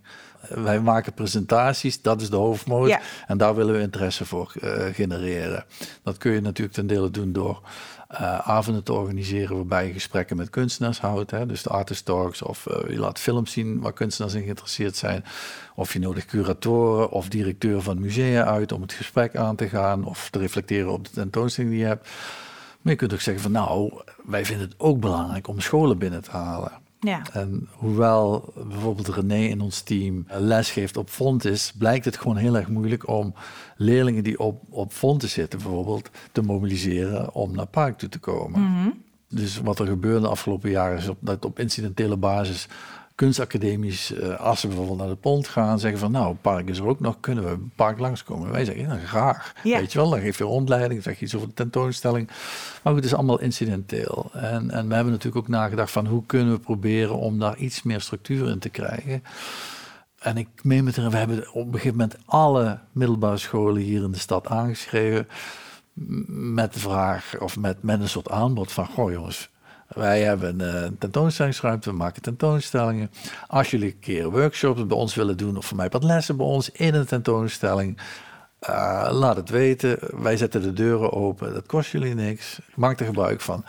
Wij 0.56 0.80
maken 0.80 1.14
presentaties, 1.14 2.02
dat 2.02 2.22
is 2.22 2.30
de 2.30 2.36
hoofdmoot. 2.36 2.88
Ja. 2.88 3.00
En 3.28 3.38
daar 3.38 3.56
willen 3.56 3.74
we 3.74 3.82
interesse 3.82 4.26
voor 4.26 4.54
eh, 4.62 4.86
genereren. 4.94 5.66
Dat 6.04 6.18
kun 6.18 6.32
je 6.32 6.42
natuurlijk 6.42 6.76
ten 6.76 6.88
dele 6.88 7.12
doen 7.12 7.34
door 7.34 7.62
eh, 8.08 8.50
avonden 8.50 8.84
te 8.84 8.94
organiseren 8.94 9.56
waarbij 9.56 9.88
je 9.88 9.94
gesprekken 9.94 10.38
met 10.38 10.50
kunstenaars 10.50 11.00
houdt. 11.00 11.32
Hè? 11.32 11.46
Dus 11.46 11.64
de 11.64 11.70
artist 11.70 12.06
talks 12.06 12.42
of 12.42 12.68
eh, 12.68 12.90
je 12.90 13.00
laat 13.00 13.20
films 13.20 13.52
zien 13.52 13.80
waar 13.80 13.94
kunstenaars 13.94 14.34
in 14.34 14.44
geïnteresseerd 14.44 14.96
zijn. 14.96 15.24
Of 15.76 15.94
je 15.94 16.00
nodigt 16.00 16.26
curatoren 16.26 17.10
of 17.10 17.30
directeur 17.30 17.82
van 17.82 18.00
musea 18.00 18.46
uit 18.46 18.72
om 18.72 18.82
het 18.82 18.94
gesprek 18.94 19.36
aan 19.36 19.56
te 19.56 19.70
gaan 19.70 20.06
of 20.06 20.30
te 20.30 20.40
reflecteren 20.40 20.92
op 20.92 21.06
de 21.06 21.12
tentoonstelling 21.12 21.74
die 21.74 21.82
je 21.82 21.88
hebt. 21.88 22.10
Maar 22.82 22.94
je 22.94 23.00
kunt 23.00 23.14
ook 23.14 23.22
zeggen 23.22 23.44
van 23.44 23.52
nou, 23.52 24.02
wij 24.24 24.46
vinden 24.46 24.68
het 24.68 24.80
ook 24.80 25.00
belangrijk 25.00 25.48
om 25.48 25.60
scholen 25.60 25.98
binnen 25.98 26.24
te 26.24 26.32
halen. 26.32 26.72
Ja. 27.04 27.22
En 27.34 27.68
hoewel 27.72 28.54
bijvoorbeeld 28.68 29.08
René 29.08 29.44
in 29.44 29.62
ons 29.62 29.82
team 29.82 30.26
les 30.28 30.72
geeft 30.72 30.98
op 30.98 31.10
Fontis, 31.10 31.74
blijkt 31.78 32.06
het 32.06 32.18
gewoon 32.18 32.38
heel 32.38 32.58
erg 32.58 32.68
moeilijk 32.68 33.08
om 33.08 33.34
leerlingen 33.76 34.24
die 34.24 34.40
op, 34.40 34.64
op 34.70 34.92
Fontis 34.92 35.34
zitten 35.34 35.60
bijvoorbeeld 35.60 36.10
te 36.32 36.42
mobiliseren 36.42 37.34
om 37.34 37.56
naar 37.56 37.68
Park 37.68 37.98
toe 37.98 38.10
te 38.10 38.20
komen. 38.20 38.62
Mhm. 38.62 38.90
Dus 39.30 39.58
wat 39.58 39.80
er 39.80 39.88
gebeurde 39.88 40.22
de 40.22 40.28
afgelopen 40.28 40.70
jaren 40.70 40.98
is 40.98 41.08
op, 41.08 41.18
dat 41.20 41.46
op 41.46 41.60
incidentele 41.60 42.18
basis 42.18 42.68
kunstacademies, 43.22 44.14
eh, 44.14 44.40
als 44.40 44.60
ze 44.60 44.68
bijvoorbeeld 44.68 44.98
naar 44.98 45.08
de 45.08 45.16
pont 45.16 45.48
gaan, 45.48 45.80
zeggen 45.80 46.00
van 46.00 46.12
nou, 46.12 46.36
Park 46.36 46.70
is 46.70 46.78
er 46.78 46.86
ook 46.86 47.00
nog, 47.00 47.20
kunnen 47.20 47.44
we 47.44 47.50
een 47.50 47.72
Park 47.76 48.00
langskomen? 48.00 48.52
Wij 48.52 48.66
zeggen, 48.66 48.84
ja, 48.84 48.98
graag. 48.98 49.54
Ja. 49.64 49.80
Weet 49.80 49.92
je 49.92 49.98
wel, 49.98 50.10
dan 50.10 50.20
geef 50.20 50.38
je 50.38 50.44
rondleiding, 50.44 51.04
zeg 51.04 51.20
je 51.20 51.26
iets 51.26 51.36
over 51.36 51.48
de 51.48 51.54
tentoonstelling. 51.54 52.28
Maar 52.28 52.94
goed, 52.94 52.96
het 52.96 53.06
is 53.06 53.14
allemaal 53.14 53.40
incidenteel. 53.40 54.30
En, 54.34 54.72
en 54.72 54.88
we 54.88 54.94
hebben 54.94 55.14
natuurlijk 55.14 55.46
ook 55.46 55.48
nagedacht 55.48 55.92
van 55.92 56.06
hoe 56.06 56.26
kunnen 56.26 56.54
we 56.54 56.60
proberen 56.60 57.18
om 57.18 57.40
daar 57.40 57.58
iets 57.58 57.84
meer 57.84 58.02
structuur 58.02 58.50
in 58.50 58.60
te 58.60 58.70
krijgen. 58.70 59.24
En 60.20 60.38
ik 60.38 60.48
meen 60.62 60.84
met 60.84 60.96
we 60.96 61.18
hebben 61.18 61.54
op 61.54 61.66
een 61.66 61.72
gegeven 61.72 61.98
moment 61.98 62.18
alle 62.26 62.80
middelbare 62.92 63.38
scholen 63.38 63.82
hier 63.82 64.04
in 64.04 64.12
de 64.12 64.20
stad 64.20 64.48
aangeschreven 64.48 65.28
met 66.54 66.74
de 66.74 66.80
vraag 66.80 67.40
of 67.40 67.58
met, 67.58 67.84
met 67.84 68.02
een 68.02 68.10
soort 68.10 68.30
aanbod 68.30 68.72
van, 68.72 68.86
goh 68.86 69.12
jongens, 69.12 69.50
wij 69.94 70.22
hebben 70.22 70.62
eh, 70.62 70.82
een 70.82 70.98
tentoonstellingsruimte, 70.98 71.90
we 71.90 71.96
maken 71.96 72.22
tentoonstellingen. 72.22 73.12
Als 73.48 73.72
jullie 73.72 73.92
een 73.92 74.00
keer 74.00 74.32
workshops 74.32 74.86
bij 74.88 74.98
ons 74.98 75.16
willen 75.16 75.38
doen 75.38 75.58
of 75.58 75.66
voor 75.66 75.78
mij 75.78 75.90
wat 75.90 76.04
lessen 76.04 76.38
bij 76.38 76.46
ons 76.46 76.70
in 76.70 76.94
een 76.94 77.06
tentoonstelling, 77.06 77.98
eh, 78.60 79.10
laat 79.12 79.36
het 79.36 79.50
weten. 79.50 80.00
Wij 80.22 80.38
zetten 80.38 80.62
de 80.62 80.74
deuren 80.74 81.12
open, 81.12 81.54
dat 81.54 81.66
kost 81.66 81.92
jullie 81.92 82.16
niks. 82.16 82.60
Maak 82.76 83.00
er 83.00 83.06
gebruik 83.06 83.42
van. 83.42 83.66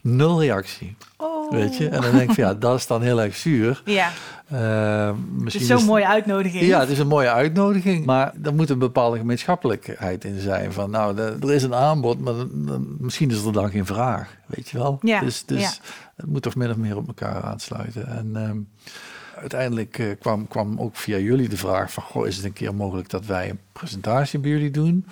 Nul 0.00 0.40
reactie, 0.40 0.96
Oh. 1.16 1.35
Weet 1.50 1.76
je. 1.76 1.88
En 1.88 2.00
dan 2.02 2.10
denk 2.10 2.28
ik 2.30 2.34
van 2.34 2.44
ja, 2.44 2.54
dat 2.54 2.78
is 2.78 2.86
dan 2.86 3.02
heel 3.02 3.22
erg 3.22 3.36
zuur. 3.36 3.82
Ja, 3.84 4.10
Eh, 4.48 5.06
het 5.06 5.16
misschien 5.42 5.60
is 5.68 5.70
zo'n 5.78 5.84
mooie 5.84 6.06
uitnodiging. 6.06 6.64
ja, 6.64 6.80
het 6.80 6.88
is 6.88 6.98
een 6.98 7.06
mooie 7.06 7.30
uitnodiging, 7.30 8.04
maar 8.04 8.32
er 8.42 8.54
moet 8.54 8.70
een 8.70 8.78
bepaalde 8.78 9.18
gemeenschappelijkheid 9.18 10.24
in 10.24 10.40
zijn. 10.40 10.72
Van 10.72 10.90
nou, 10.90 11.18
er 11.18 11.52
is 11.52 11.62
een 11.62 11.74
aanbod, 11.74 12.20
maar 12.20 12.34
misschien 12.98 13.30
is 13.30 13.44
er 13.44 13.52
dan 13.52 13.70
geen 13.70 13.86
vraag, 13.86 14.36
weet 14.46 14.68
je 14.68 14.78
wel. 14.78 14.98
Ja, 15.02 15.20
dus 15.20 15.44
dus 15.44 15.60
ja. 15.62 15.70
het 16.16 16.26
moet 16.26 16.42
toch 16.42 16.54
min 16.54 16.70
of 16.70 16.76
meer 16.76 16.96
op 16.96 17.06
elkaar 17.06 17.42
aansluiten. 17.42 18.06
En 18.06 18.30
ehm, 18.34 18.58
uiteindelijk 19.40 19.98
eh, 19.98 20.06
kwam, 20.20 20.48
kwam 20.48 20.78
ook 20.80 20.96
via 20.96 21.18
jullie 21.18 21.48
de 21.48 21.56
vraag 21.56 21.92
van, 21.92 22.02
goh, 22.02 22.26
is 22.26 22.36
het 22.36 22.44
een 22.44 22.52
keer 22.52 22.74
mogelijk 22.74 23.10
dat 23.10 23.26
wij 23.26 23.50
een 23.50 23.60
presentatie 23.72 24.38
bij 24.38 24.50
jullie 24.50 24.70
doen? 24.70 25.06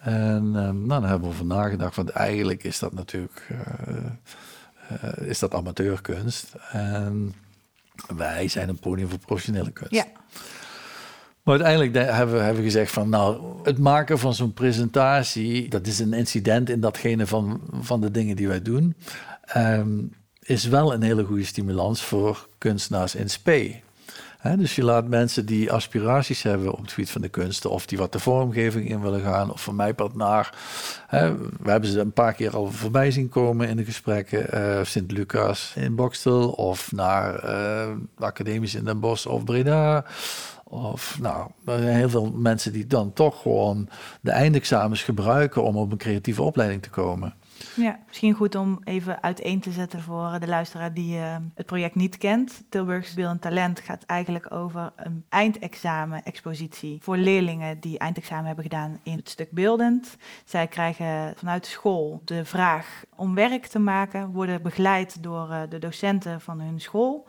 En 0.00 0.42
ehm, 0.54 0.86
nou, 0.86 1.00
dan 1.00 1.04
hebben 1.04 1.28
we 1.28 1.34
over 1.34 1.46
nagedacht, 1.46 1.96
want 1.96 2.10
eigenlijk 2.10 2.64
is 2.64 2.78
dat 2.78 2.92
natuurlijk 2.92 3.46
eh, 3.48 3.94
eh, 5.00 5.26
is 5.28 5.38
dat 5.38 5.54
amateurkunst. 5.54 6.54
En 6.72 7.34
wij 8.16 8.48
zijn 8.48 8.68
een 8.68 8.78
podium 8.78 9.08
voor 9.08 9.18
professionele 9.18 9.70
kunst. 9.70 9.92
Ja. 9.94 10.04
Maar 11.42 11.54
uiteindelijk 11.54 11.92
de- 11.92 12.12
hebben 12.12 12.34
we, 12.36 12.40
hebben 12.42 12.62
gezegd 12.64 12.92
van 12.92 13.08
nou, 13.08 13.40
het 13.62 13.78
maken 13.78 14.18
van 14.18 14.34
zo'n 14.34 14.52
presentatie, 14.54 15.68
dat 15.68 15.86
is 15.86 15.98
een 15.98 16.12
incident 16.12 16.68
in 16.70 16.80
datgene 16.80 17.26
van, 17.26 17.60
van 17.80 18.00
de 18.00 18.10
dingen 18.10 18.36
die 18.36 18.48
wij 18.48 18.62
doen, 18.62 18.94
ehm, 19.44 19.98
is 20.40 20.64
wel 20.64 20.92
een 20.94 21.02
hele 21.02 21.24
goede 21.24 21.44
stimulans 21.44 22.02
voor 22.02 22.48
kunstenaars 22.58 23.14
in 23.14 23.30
spe. 23.30 23.74
Dus 24.42 24.74
je 24.74 24.84
laat 24.84 25.08
mensen 25.08 25.46
die 25.46 25.72
aspiraties 25.72 26.42
hebben 26.42 26.72
op 26.72 26.80
het 26.80 26.92
gebied 26.92 27.10
van 27.10 27.20
de 27.20 27.28
kunsten, 27.28 27.70
of 27.70 27.86
die 27.86 27.98
wat 27.98 28.12
de 28.12 28.18
vormgeving 28.18 28.88
in 28.88 29.00
willen 29.00 29.20
gaan, 29.20 29.52
of 29.52 29.62
van 29.62 29.76
mij 29.76 29.94
pad 29.94 30.14
naar. 30.14 30.54
We 31.60 31.70
hebben 31.70 31.90
ze 31.90 32.00
een 32.00 32.12
paar 32.12 32.32
keer 32.32 32.56
al 32.56 32.66
voorbij 32.70 33.10
zien 33.10 33.28
komen 33.28 33.68
in 33.68 33.76
de 33.76 33.84
gesprekken. 33.84 34.50
eh, 34.52 34.84
Sint-Lucas 34.84 35.72
in 35.76 35.94
Bokstel, 35.94 36.48
of 36.48 36.92
naar 36.92 37.34
eh, 37.34 37.88
de 38.16 38.24
academies 38.24 38.74
in 38.74 38.84
Den 38.84 39.00
Bosch 39.00 39.26
of 39.26 39.44
Breda. 39.44 40.04
Of 40.64 41.18
nou, 41.20 41.50
er 41.66 41.78
zijn 41.78 41.96
heel 41.96 42.08
veel 42.08 42.30
mensen 42.30 42.72
die 42.72 42.86
dan 42.86 43.12
toch 43.12 43.42
gewoon 43.42 43.88
de 44.20 44.30
eindexamens 44.30 45.02
gebruiken 45.02 45.62
om 45.62 45.76
op 45.76 45.92
een 45.92 45.98
creatieve 45.98 46.42
opleiding 46.42 46.82
te 46.82 46.90
komen. 46.90 47.34
Ja, 47.76 47.98
misschien 48.06 48.34
goed 48.34 48.54
om 48.54 48.80
even 48.84 49.22
uiteen 49.22 49.60
te 49.60 49.70
zetten 49.70 50.02
voor 50.02 50.36
de 50.40 50.46
luisteraar 50.46 50.94
die 50.94 51.18
eh, 51.18 51.36
het 51.54 51.66
project 51.66 51.94
niet 51.94 52.18
kent. 52.18 52.62
Tilburgs 52.68 53.14
Beeldend 53.14 53.40
Talent 53.40 53.80
gaat 53.80 54.04
eigenlijk 54.04 54.54
over 54.54 54.92
een 54.96 55.24
eindexamen-expositie 55.28 56.98
voor 57.02 57.16
leerlingen 57.16 57.80
die 57.80 57.98
eindexamen 57.98 58.46
hebben 58.46 58.64
gedaan 58.64 59.00
in 59.02 59.16
het 59.16 59.28
stuk 59.28 59.50
beeldend. 59.50 60.16
Zij 60.44 60.66
krijgen 60.66 61.34
vanuit 61.36 61.66
school 61.66 62.22
de 62.24 62.44
vraag 62.44 63.04
om 63.16 63.34
werk 63.34 63.66
te 63.66 63.78
maken, 63.78 64.30
worden 64.30 64.62
begeleid 64.62 65.22
door 65.22 65.50
eh, 65.50 65.62
de 65.68 65.78
docenten 65.78 66.40
van 66.40 66.60
hun 66.60 66.80
school. 66.80 67.26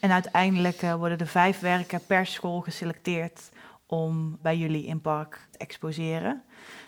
En 0.00 0.10
uiteindelijk 0.10 0.82
eh, 0.82 0.94
worden 0.94 1.18
de 1.18 1.26
vijf 1.26 1.60
werken 1.60 2.00
per 2.06 2.26
school 2.26 2.60
geselecteerd 2.60 3.50
om 3.86 4.38
bij 4.42 4.56
jullie 4.56 4.86
in 4.86 5.00
park 5.00 5.48
te 5.50 5.58
exposeren. 5.58 6.42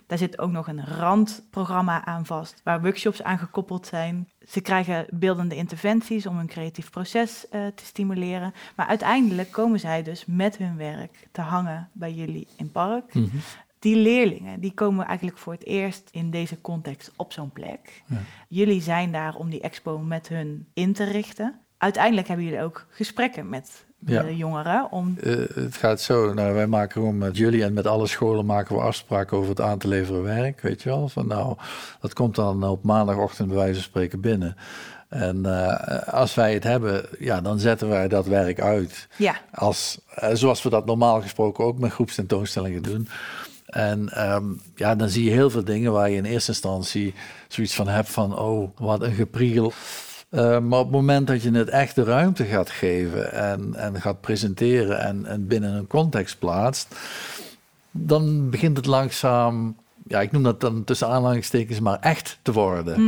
Daar 0.06 0.18
zit 0.18 0.38
ook 0.38 0.50
nog 0.50 0.68
een 0.68 0.86
randprogramma 0.86 2.04
aan 2.04 2.26
vast, 2.26 2.60
waar 2.64 2.80
workshops 2.80 3.22
aan 3.22 3.38
gekoppeld 3.38 3.86
zijn. 3.86 4.28
Ze 4.48 4.60
krijgen 4.60 5.06
beeldende 5.10 5.56
interventies 5.56 6.26
om 6.26 6.36
hun 6.36 6.46
creatief 6.46 6.90
proces 6.90 7.48
eh, 7.48 7.66
te 7.74 7.84
stimuleren. 7.84 8.52
Maar 8.76 8.86
uiteindelijk 8.86 9.50
komen 9.50 9.80
zij 9.80 10.02
dus 10.02 10.24
met 10.26 10.56
hun 10.56 10.76
werk 10.76 11.28
te 11.32 11.40
hangen 11.40 11.88
bij 11.92 12.12
jullie 12.12 12.46
in 12.56 12.70
park. 12.70 13.12
Die 13.78 13.96
leerlingen 13.96 14.60
die 14.60 14.72
komen 14.72 15.06
eigenlijk 15.06 15.38
voor 15.38 15.52
het 15.52 15.64
eerst 15.64 16.08
in 16.12 16.30
deze 16.30 16.60
context 16.60 17.12
op 17.16 17.32
zo'n 17.32 17.50
plek. 17.50 18.02
Ja. 18.06 18.16
Jullie 18.48 18.80
zijn 18.82 19.12
daar 19.12 19.34
om 19.34 19.50
die 19.50 19.60
expo 19.60 19.98
met 19.98 20.28
hun 20.28 20.68
in 20.74 20.92
te 20.92 21.04
richten. 21.04 21.60
Uiteindelijk 21.78 22.28
hebben 22.28 22.46
jullie 22.46 22.62
ook 22.62 22.86
gesprekken 22.90 23.48
met 23.48 23.85
de 23.98 24.12
Ja. 24.12 24.30
jongeren 24.30 24.90
om 24.90 25.16
Eh, 25.22 25.34
het 25.54 25.76
gaat 25.76 26.00
zo, 26.00 26.34
nou, 26.34 26.54
wij 26.54 26.66
maken 26.66 26.92
gewoon 26.92 27.18
met 27.18 27.36
jullie 27.36 27.64
en 27.64 27.72
met 27.72 27.86
alle 27.86 28.06
scholen 28.06 28.46
maken 28.46 28.76
we 28.76 28.82
afspraken 28.82 29.36
over 29.36 29.50
het 29.50 29.60
aan 29.60 29.78
te 29.78 29.88
leveren 29.88 30.22
werk, 30.22 30.60
weet 30.60 30.82
je 30.82 30.88
wel. 30.88 31.08
Van 31.08 31.26
nou, 31.26 31.56
dat 32.00 32.12
komt 32.12 32.34
dan 32.34 32.64
op 32.64 32.82
maandagochtend 32.84 33.48
bij 33.48 33.56
wijze 33.56 33.74
van 33.74 33.82
spreken 33.82 34.20
binnen. 34.20 34.56
En 35.08 35.46
eh, 35.46 36.12
als 36.14 36.34
wij 36.34 36.54
het 36.54 36.64
hebben, 36.64 37.04
ja, 37.18 37.40
dan 37.40 37.58
zetten 37.58 37.88
wij 37.88 38.08
dat 38.08 38.26
werk 38.26 38.60
uit. 38.60 39.08
ja, 39.16 39.34
Als, 39.54 39.98
eh, 40.14 40.30
zoals 40.32 40.62
we 40.62 40.70
dat 40.70 40.86
normaal 40.86 41.20
gesproken 41.22 41.64
ook 41.64 41.78
met 41.78 41.92
groepstentoonstellingen 41.92 42.82
doen. 42.82 43.08
En 43.66 44.08
ehm, 44.08 44.44
ja, 44.74 44.94
dan 44.94 45.08
zie 45.08 45.24
je 45.24 45.30
heel 45.30 45.50
veel 45.50 45.64
dingen 45.64 45.92
waar 45.92 46.10
je 46.10 46.16
in 46.16 46.24
eerste 46.24 46.50
instantie 46.50 47.14
zoiets 47.48 47.74
van 47.74 47.88
hebt 47.88 48.08
van, 48.10 48.38
oh, 48.38 48.70
wat 48.76 49.02
een 49.02 49.14
gepriegel. 49.14 49.72
Eh, 50.28 50.58
maar 50.58 50.78
op 50.78 50.84
het 50.84 50.94
moment 50.94 51.26
dat 51.26 51.42
je 51.42 51.50
het 51.50 51.68
echt 51.68 51.94
de 51.94 52.04
ruimte 52.04 52.44
gaat 52.44 52.70
geven 52.70 53.32
en, 53.32 53.74
en 53.74 54.00
gaat 54.00 54.20
presenteren 54.20 55.00
en, 55.00 55.26
en 55.26 55.46
binnen 55.46 55.72
een 55.72 55.86
context 55.86 56.38
plaatst, 56.38 56.96
dan 57.90 58.50
begint 58.50 58.76
het 58.76 58.86
langzaam, 58.86 59.76
ja, 60.06 60.20
ik 60.20 60.32
noem 60.32 60.42
dat 60.42 60.60
dan 60.60 60.84
tussen 60.84 61.08
aanhalingstekens, 61.08 61.80
maar 61.80 61.98
echt 62.00 62.38
te 62.42 62.52
worden. 62.52 63.06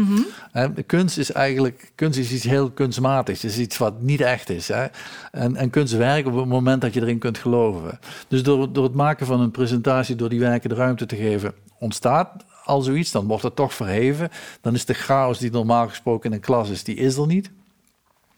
Mhm. 0.52 0.82
Kunst 0.86 1.18
is 1.18 1.32
eigenlijk, 1.32 1.92
kunst 1.94 2.18
is 2.18 2.32
iets 2.32 2.44
heel 2.44 2.70
kunstmatigs. 2.70 3.42
Het 3.42 3.50
is 3.50 3.58
iets 3.58 3.78
wat 3.78 4.00
niet 4.00 4.20
echt 4.20 4.50
is. 4.50 4.68
Hè? 4.68 4.86
En, 5.30 5.56
en 5.56 5.70
kunst 5.70 5.96
werkt 5.96 6.28
op 6.28 6.36
het 6.36 6.46
moment 6.46 6.80
dat 6.80 6.94
je 6.94 7.00
erin 7.00 7.18
kunt 7.18 7.38
geloven. 7.38 7.98
Dus 8.28 8.42
door, 8.42 8.72
door 8.72 8.84
het 8.84 8.94
maken 8.94 9.26
van 9.26 9.40
een 9.40 9.50
presentatie, 9.50 10.16
door 10.16 10.28
die 10.28 10.40
werken 10.40 10.68
de 10.68 10.74
ruimte 10.74 11.06
te 11.06 11.16
geven, 11.16 11.52
ontstaat 11.78 12.44
al 12.68 12.80
zoiets. 12.82 13.10
Dan 13.10 13.26
wordt 13.26 13.42
het 13.42 13.56
toch 13.56 13.74
verheven. 13.74 14.28
Dan 14.60 14.74
is 14.74 14.84
de 14.84 14.94
chaos 14.94 15.38
die 15.38 15.50
normaal 15.50 15.88
gesproken 15.88 16.30
in 16.30 16.36
een 16.36 16.42
klas 16.42 16.68
is, 16.70 16.84
die 16.84 16.96
is 16.96 17.16
er 17.16 17.26
niet. 17.26 17.50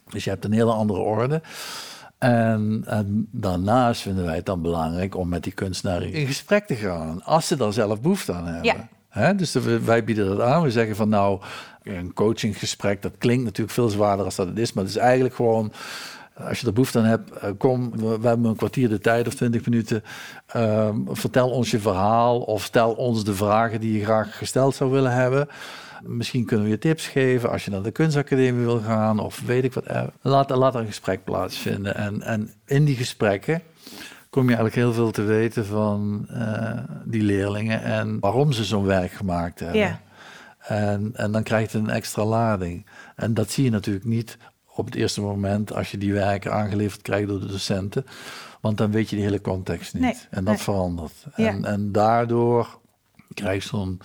Dus 0.08 0.24
je 0.24 0.30
hebt 0.30 0.44
een 0.44 0.52
hele 0.52 0.72
andere 0.72 1.00
orde. 1.00 1.42
En, 2.18 2.82
en 2.86 3.28
daarnaast 3.30 4.00
vinden 4.02 4.24
wij 4.24 4.36
het 4.36 4.46
dan 4.46 4.62
belangrijk 4.62 5.16
om 5.16 5.28
met 5.28 5.42
die 5.42 5.52
kunstenaar 5.52 6.02
in 6.02 6.26
gesprek 6.26 6.66
te 6.66 6.74
gaan. 6.74 7.22
Als 7.24 7.46
ze 7.46 7.56
daar 7.56 7.72
zelf 7.72 8.00
behoefte 8.00 8.32
aan 8.32 8.46
hebben. 8.46 8.88
Ja. 9.12 9.32
Dus 9.32 9.52
de- 9.52 9.80
wij 9.80 10.04
bieden 10.04 10.26
dat 10.26 10.40
aan. 10.40 10.62
We 10.62 10.70
zeggen 10.70 10.96
van 10.96 11.08
nou, 11.08 11.40
een 11.82 12.12
coachinggesprek, 12.12 13.02
dat 13.02 13.12
klinkt 13.18 13.44
natuurlijk 13.44 13.74
veel 13.74 13.88
zwaarder 13.88 14.24
als 14.24 14.34
dat 14.36 14.46
het 14.46 14.58
is. 14.58 14.72
Maar 14.72 14.84
het 14.84 14.92
is 14.92 14.98
eigenlijk 15.00 15.34
gewoon 15.34 15.72
als 16.48 16.60
je 16.60 16.66
er 16.66 16.72
behoefte 16.72 16.98
aan 16.98 17.04
hebt, 17.04 17.30
eh, 17.30 17.50
kom, 17.58 17.90
we, 17.90 18.18
we 18.20 18.28
hebben 18.28 18.46
een 18.46 18.56
kwartier 18.56 18.88
de 18.88 18.98
tijd 18.98 19.26
of 19.26 19.34
twintig 19.34 19.64
minuten. 19.64 20.02
Ehm, 20.46 20.96
vertel 21.06 21.50
ons 21.50 21.70
je 21.70 21.78
verhaal 21.78 22.40
of 22.40 22.62
stel 22.62 22.92
ons 22.92 23.24
de 23.24 23.34
vragen 23.34 23.80
die 23.80 23.98
je 23.98 24.04
graag 24.04 24.38
gesteld 24.38 24.74
zou 24.74 24.90
willen 24.90 25.12
hebben. 25.12 25.48
Misschien 26.02 26.44
kunnen 26.44 26.64
we 26.64 26.72
je 26.72 26.78
tips 26.78 27.06
geven 27.06 27.50
als 27.50 27.64
je 27.64 27.70
naar 27.70 27.82
de 27.82 27.90
kunstacademie 27.90 28.64
wil 28.64 28.80
gaan 28.80 29.18
of 29.18 29.40
weet 29.46 29.64
ik 29.64 29.74
wat. 29.74 29.84
Eh, 29.84 30.02
laat, 30.20 30.50
laat 30.50 30.74
er 30.74 30.80
een 30.80 30.86
gesprek 30.86 31.24
plaatsvinden. 31.24 31.94
En, 31.94 32.22
en 32.22 32.50
in 32.66 32.84
die 32.84 32.96
gesprekken 32.96 33.62
kom 34.30 34.42
je 34.42 34.48
eigenlijk 34.48 34.76
heel 34.76 34.92
veel 34.92 35.10
te 35.10 35.22
weten 35.22 35.66
van 35.66 36.26
eh, 36.28 36.78
die 37.04 37.22
leerlingen 37.22 37.82
en 37.82 38.20
waarom 38.20 38.52
ze 38.52 38.64
zo'n 38.64 38.84
werk 38.84 39.12
gemaakt 39.12 39.60
hebben. 39.60 39.78
Ja. 39.78 40.00
En, 40.60 41.10
en 41.14 41.32
dan 41.32 41.42
krijgt 41.42 41.72
het 41.72 41.82
een 41.82 41.90
extra 41.90 42.24
lading. 42.24 42.86
En 43.16 43.34
dat 43.34 43.50
zie 43.50 43.64
je 43.64 43.70
natuurlijk 43.70 44.06
niet 44.06 44.36
op 44.80 44.86
het 44.86 44.94
eerste 44.94 45.20
moment 45.20 45.74
als 45.74 45.90
je 45.90 45.98
die 45.98 46.12
werken 46.12 46.52
aangeleverd 46.52 47.02
krijgt 47.02 47.28
door 47.28 47.40
de 47.40 47.46
docenten. 47.46 48.06
Want 48.60 48.78
dan 48.78 48.90
weet 48.90 49.10
je 49.10 49.16
die 49.16 49.24
hele 49.24 49.40
context 49.40 49.94
niet. 49.94 50.02
Nee, 50.02 50.14
en 50.30 50.44
dat 50.44 50.54
nee. 50.54 50.62
verandert. 50.62 51.26
Ja. 51.36 51.46
En, 51.46 51.64
en 51.64 51.92
daardoor 51.92 52.78
krijgt 53.34 53.66
zo'n 53.66 54.00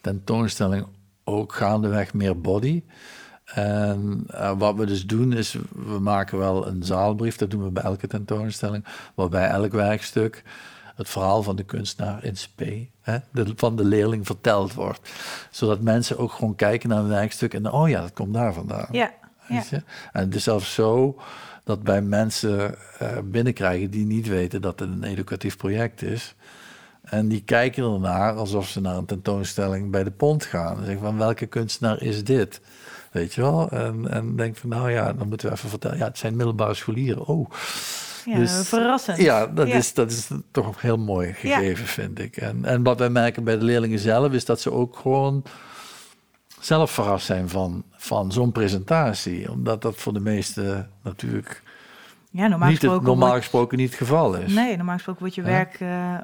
tentoonstelling 0.00 0.86
ook 1.24 1.52
gaandeweg 1.52 2.14
meer 2.14 2.40
body. 2.40 2.82
En 3.44 4.24
eh, 4.26 4.58
wat 4.58 4.74
we 4.74 4.86
dus 4.86 5.06
doen 5.06 5.32
is, 5.32 5.56
we 5.74 5.98
maken 5.98 6.38
wel 6.38 6.66
een 6.66 6.82
zaalbrief, 6.82 7.36
dat 7.36 7.50
doen 7.50 7.64
we 7.64 7.70
bij 7.70 7.82
elke 7.82 8.06
tentoonstelling, 8.06 8.84
waarbij 9.14 9.48
elk 9.48 9.72
werkstuk 9.72 10.44
het 10.98 11.08
verhaal 11.08 11.42
van 11.42 11.56
de 11.56 11.62
kunstenaar 11.62 12.24
in 12.24 12.36
spe, 12.36 12.88
hè, 13.00 13.18
de, 13.32 13.52
van 13.56 13.76
de 13.76 13.84
leerling 13.84 14.26
verteld 14.26 14.74
wordt. 14.74 15.10
Zodat 15.50 15.80
mensen 15.80 16.18
ook 16.18 16.32
gewoon 16.32 16.54
kijken 16.54 16.88
naar 16.88 16.98
een 16.98 17.08
werkstuk 17.08 17.54
en 17.54 17.70
oh 17.70 17.88
ja, 17.88 18.00
dat 18.00 18.12
komt 18.12 18.34
daar 18.34 18.54
vandaan. 18.54 18.88
Ja. 18.90 19.10
Weet 19.48 19.68
je? 19.68 19.82
En 20.12 20.24
het 20.24 20.34
is 20.34 20.42
zelfs 20.42 20.74
zo 20.74 21.20
dat 21.64 21.82
bij 21.82 22.02
mensen 22.02 22.74
eh, 22.98 23.08
binnenkrijgen 23.24 23.90
die 23.90 24.06
niet 24.06 24.28
weten 24.28 24.60
dat 24.62 24.80
het 24.80 24.88
een 24.88 25.04
educatief 25.04 25.56
project 25.56 26.02
is. 26.02 26.34
En 27.02 27.28
die 27.28 27.42
kijken 27.44 27.92
ernaar 27.92 28.34
alsof 28.34 28.68
ze 28.68 28.80
naar 28.80 28.96
een 28.96 29.06
tentoonstelling 29.06 29.90
bij 29.90 30.04
de 30.04 30.10
pont 30.10 30.44
gaan. 30.44 30.78
En 30.78 30.84
zeggen 30.84 31.02
van 31.02 31.18
welke 31.18 31.46
kunstenaar 31.46 32.02
is 32.02 32.24
dit? 32.24 32.60
Weet 33.12 33.34
je 33.34 33.40
wel? 33.40 33.70
En, 33.70 34.10
en 34.10 34.36
denk 34.36 34.56
van 34.56 34.68
nou 34.68 34.90
ja, 34.90 35.12
dan 35.12 35.28
moeten 35.28 35.48
we 35.48 35.54
even 35.54 35.68
vertellen. 35.68 35.98
Ja, 35.98 36.04
het 36.04 36.18
zijn 36.18 36.36
middelbare 36.36 36.74
scholieren. 36.74 37.26
Oh. 37.26 37.50
ja 38.24 38.38
Dus- 38.38 38.68
verrassend. 38.68 39.18
Ja, 39.18 39.46
dat, 39.46 39.68
Ja. 39.68 39.74
Is, 39.74 39.94
dat 39.94 40.10
is 40.10 40.28
toch 40.50 40.80
heel 40.80 40.98
mooi 40.98 41.32
gegeven, 41.32 41.86
vind 41.86 42.18
ik. 42.18 42.36
En, 42.36 42.64
en 42.64 42.82
wat 42.82 42.98
wij 42.98 43.10
merken 43.10 43.44
bij 43.44 43.58
de 43.58 43.64
leerlingen 43.64 43.98
zelf, 43.98 44.32
is 44.32 44.44
dat 44.44 44.60
ze 44.60 44.72
ook 44.72 44.96
gewoon 44.96 45.42
zelf 46.68 46.90
verrast 46.90 47.26
zijn 47.26 47.48
van, 47.48 47.84
van 47.96 48.32
zo'n 48.32 48.52
presentatie. 48.52 49.50
Omdat 49.50 49.82
dat 49.82 49.96
voor 49.96 50.12
de 50.12 50.20
meesten 50.20 50.90
natuurlijk 51.02 51.62
Ja, 52.30 52.46
normaal 52.48 52.58
niet 52.68 52.68
het, 52.68 52.78
gesproken... 52.78 53.06
normaal 53.06 53.28
wordt- 53.28 53.42
gesproken 53.42 53.78
niet 53.78 53.88
het 53.88 53.98
geval 53.98 54.34
is. 54.34 54.52
Nee, 54.52 54.76
normaal 54.76 54.94
gesproken 54.94 55.20
wordt 55.20 55.34
je 55.34 55.42
werk, 55.42 55.80
eh, 55.80 56.14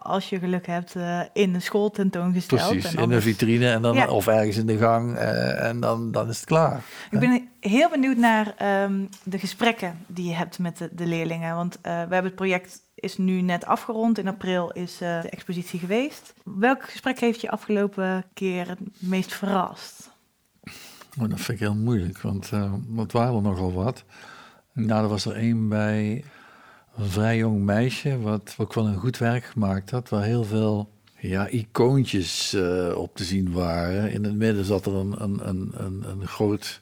als 0.00 0.28
je 0.28 0.38
geluk 0.38 0.66
hebt, 0.66 0.96
eh, 0.96 1.20
in 1.32 1.54
een 1.54 1.62
school 1.62 1.90
tentoongesteld. 1.90 2.68
Precies, 2.70 2.94
En 2.94 3.02
in 3.02 3.10
een 3.10 3.22
vitrine 3.22 3.70
en 3.70 3.82
dan, 3.82 3.94
Ja. 3.94 4.08
of 4.08 4.26
ergens 4.26 4.56
in 4.56 4.66
de 4.66 4.76
gang 4.76 5.16
eh, 5.16 5.68
en 5.68 5.80
dan, 5.80 6.12
dan 6.12 6.28
is 6.28 6.36
het 6.36 6.46
klaar. 6.46 6.82
Ik 7.10 7.18
ben 7.18 7.48
heel 7.60 7.90
benieuwd 7.90 8.16
naar 8.16 8.54
ehm, 8.56 9.04
de 9.22 9.38
gesprekken 9.38 9.98
die 10.06 10.28
je 10.28 10.34
hebt 10.34 10.58
met 10.58 10.78
de, 10.78 10.88
de 10.92 11.06
leerlingen. 11.06 11.54
Want 11.54 11.78
we 11.82 11.88
hebben 11.88 12.24
het 12.24 12.34
project 12.34 12.82
is 13.04 13.16
nu 13.16 13.40
net 13.40 13.66
afgerond. 13.66 14.18
In 14.18 14.28
april 14.28 14.70
is 14.70 15.00
eh, 15.00 15.22
de 15.22 15.28
expositie 15.28 15.78
geweest. 15.78 16.34
Welk 16.44 16.82
gesprek 16.90 17.18
heeft 17.18 17.40
je 17.40 17.50
afgelopen 17.50 18.24
keer 18.34 18.68
het 18.68 18.78
meest 18.98 19.32
verrast? 19.32 20.10
Maar 21.16 21.28
dat 21.28 21.40
vind 21.40 21.60
ik 21.60 21.66
heel 21.66 21.74
moeilijk, 21.74 22.20
want 22.20 22.50
eh 22.52 22.72
het 22.96 23.12
waren 23.12 23.34
er 23.34 23.42
nogal 23.42 23.72
wat. 23.72 24.04
Nou, 24.72 25.02
er 25.02 25.08
was 25.08 25.24
er 25.24 25.36
één 25.36 25.68
bij 25.68 26.24
een 26.96 27.08
vrij 27.08 27.36
jong 27.36 27.62
meisje, 27.62 28.20
wat 28.20 28.54
ook 28.58 28.74
wel 28.74 28.86
een 28.86 28.98
goed 28.98 29.18
werk 29.18 29.44
gemaakt 29.44 29.90
had, 29.90 30.08
waar 30.08 30.22
heel 30.22 30.44
veel 30.44 30.90
ja, 31.18 31.48
icoontjes 31.48 32.52
eh, 32.52 32.96
op 32.96 33.16
te 33.16 33.24
zien 33.24 33.52
waren. 33.52 34.12
In 34.12 34.24
het 34.24 34.34
midden 34.34 34.64
zat 34.64 34.86
er 34.86 34.94
een, 34.94 35.22
een, 35.22 35.48
een, 35.48 35.72
een, 35.74 36.04
een 36.08 36.26
groot 36.26 36.80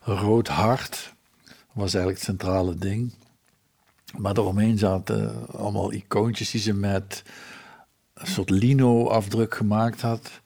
rood 0.00 0.48
hart, 0.48 1.14
dat 1.44 1.54
was 1.72 1.94
eigenlijk 1.94 2.16
het 2.16 2.28
centrale 2.28 2.74
ding. 2.74 3.12
Maar 4.16 4.36
eromheen 4.36 4.78
zaten 4.78 5.46
allemaal 5.52 5.92
icoontjes 5.92 6.50
die 6.50 6.60
ze 6.60 6.74
met 6.74 7.22
een 8.14 8.26
soort 8.26 8.50
lino-afdruk 8.50 9.54
gemaakt 9.54 10.00
had. 10.00 10.40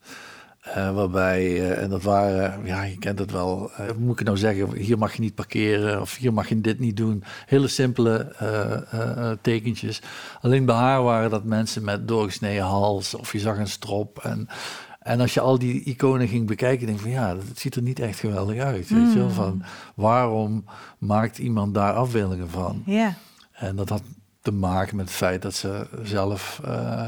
Eh, 0.63 0.95
waarbij, 0.95 1.41
eh, 1.41 1.83
en 1.83 1.89
dat 1.89 2.03
waren, 2.03 2.65
ja, 2.65 2.83
je 2.83 2.97
kent 2.97 3.19
het 3.19 3.31
wel, 3.31 3.71
eh, 3.71 3.85
moet 3.97 4.11
ik 4.11 4.17
het 4.17 4.27
nou 4.27 4.37
zeggen, 4.37 4.75
hier 4.75 4.97
mag 4.97 5.13
je 5.13 5.21
niet 5.21 5.35
parkeren 5.35 6.01
of 6.01 6.15
hier 6.15 6.33
mag 6.33 6.49
je 6.49 6.61
dit 6.61 6.79
niet 6.79 6.97
doen. 6.97 7.23
Hele 7.45 7.67
simpele 7.67 8.35
eh, 8.37 8.71
eh, 8.73 9.31
eh, 9.31 9.37
tekentjes. 9.41 10.01
Alleen 10.41 10.65
bij 10.65 10.75
haar 10.75 11.03
waren 11.03 11.29
dat 11.29 11.43
mensen 11.43 11.83
met 11.83 12.07
doorgesneden 12.07 12.63
hals 12.63 13.13
of 13.13 13.31
je 13.31 13.39
zag 13.39 13.57
een 13.57 13.67
strop. 13.67 14.19
En, 14.19 14.47
en 14.99 15.19
als 15.19 15.33
je 15.33 15.39
al 15.39 15.59
die 15.59 15.83
iconen 15.83 16.27
ging 16.27 16.47
bekijken, 16.47 16.85
denk 16.85 16.97
je 16.97 17.03
van 17.03 17.13
ja, 17.13 17.33
dat 17.33 17.43
ziet 17.55 17.75
er 17.75 17.81
niet 17.81 17.99
echt 17.99 18.19
geweldig 18.19 18.59
uit. 18.59 18.89
Weet 18.89 19.13
je 19.13 19.19
wel? 19.19 19.29
Van, 19.29 19.63
waarom 19.95 20.65
maakt 20.97 21.37
iemand 21.37 21.73
daar 21.73 21.93
afbeeldingen 21.93 22.49
van? 22.49 22.83
Ja, 22.85 23.15
En 23.63 23.75
dat 23.75 23.89
had 23.89 24.03
te 24.41 24.51
maken 24.51 24.95
met 24.95 25.05
het 25.05 25.15
feit 25.15 25.41
dat 25.41 25.53
ze 25.53 25.87
zelf 26.03 26.61
eh, 26.63 27.07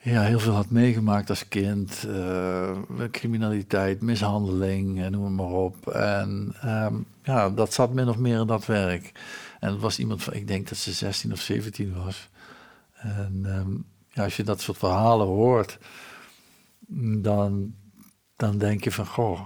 ja, 0.00 0.22
heel 0.22 0.40
veel 0.40 0.52
had 0.52 0.70
meegemaakt 0.70 1.30
als 1.30 1.48
kind. 1.48 2.06
eh, 2.08 2.78
criminaliteit, 3.10 4.00
mishandeling, 4.00 5.08
noem 5.08 5.34
maar 5.34 5.46
op. 5.46 5.88
En 5.88 6.54
ehm, 6.60 6.94
ja, 7.22 7.50
dat 7.50 7.72
zat 7.72 7.92
min 7.92 8.08
of 8.08 8.16
meer 8.16 8.40
in 8.40 8.46
dat 8.46 8.66
werk. 8.66 9.12
En 9.60 9.70
het 9.70 9.80
was 9.80 9.98
iemand 9.98 10.22
van, 10.22 10.32
ik 10.32 10.46
denk 10.46 10.68
dat 10.68 10.78
ze 10.78 10.92
16 10.92 11.32
of 11.32 11.40
17 11.40 11.94
was. 12.04 12.28
En 12.92 13.40
ehm, 13.44 13.72
ja, 14.08 14.24
als 14.24 14.36
je 14.36 14.44
dat 14.44 14.60
soort 14.60 14.78
verhalen 14.78 15.26
hoort, 15.26 15.78
dan, 17.18 17.74
dan 18.36 18.58
denk 18.58 18.84
je 18.84 18.92
van, 18.92 19.06
goh, 19.06 19.40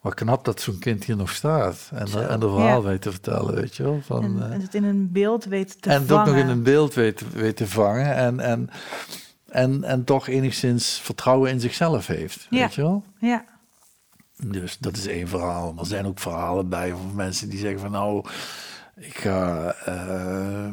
wat 0.00 0.14
knap 0.14 0.44
dat 0.44 0.60
zo'n 0.60 0.78
kind 0.78 1.04
hier 1.04 1.16
nog 1.16 1.30
staat. 1.30 1.90
En, 1.94 2.08
Zo, 2.08 2.18
en 2.18 2.42
er 2.42 2.50
verhaal 2.50 2.82
ja. 2.82 2.88
weet 2.88 3.02
te 3.02 3.10
vertellen, 3.10 3.54
weet 3.54 3.76
je 3.76 3.82
wel. 3.82 4.00
Van, 4.04 4.24
en, 4.24 4.42
eh, 4.46 4.52
en 4.54 4.60
het 4.60 4.74
in 4.74 4.84
een 4.84 5.12
beeld 5.12 5.44
weet 5.44 5.82
te 5.82 5.90
en 5.90 6.00
het 6.00 6.12
ook 6.12 6.18
vangen. 6.18 6.34
nog 6.34 6.42
in 6.42 6.48
een 6.50 6.62
beeld 6.62 6.94
weet, 6.94 7.32
weet 7.32 7.56
te 7.56 7.66
vangen. 7.66 8.14
En, 8.14 8.40
en, 8.40 8.70
en, 9.48 9.84
en 9.84 10.04
toch 10.04 10.28
enigszins 10.28 11.00
vertrouwen 11.02 11.50
in 11.50 11.60
zichzelf 11.60 12.06
heeft. 12.06 12.46
Ja. 12.50 12.58
Weet 12.60 12.74
je 12.74 12.82
wel? 12.82 13.04
Ja, 13.18 13.44
Dus 14.36 14.78
dat 14.78 14.96
is 14.96 15.06
één 15.06 15.28
verhaal. 15.28 15.72
Maar 15.72 15.82
er 15.82 15.88
zijn 15.90 16.06
ook 16.06 16.18
verhalen 16.18 16.68
bij 16.68 16.90
van 16.90 17.14
mensen 17.14 17.48
die 17.48 17.58
zeggen 17.58 17.80
van 17.80 17.90
nou, 17.90 18.24
ik 19.00 19.18
ga 19.18 19.74
eh, 19.84 20.72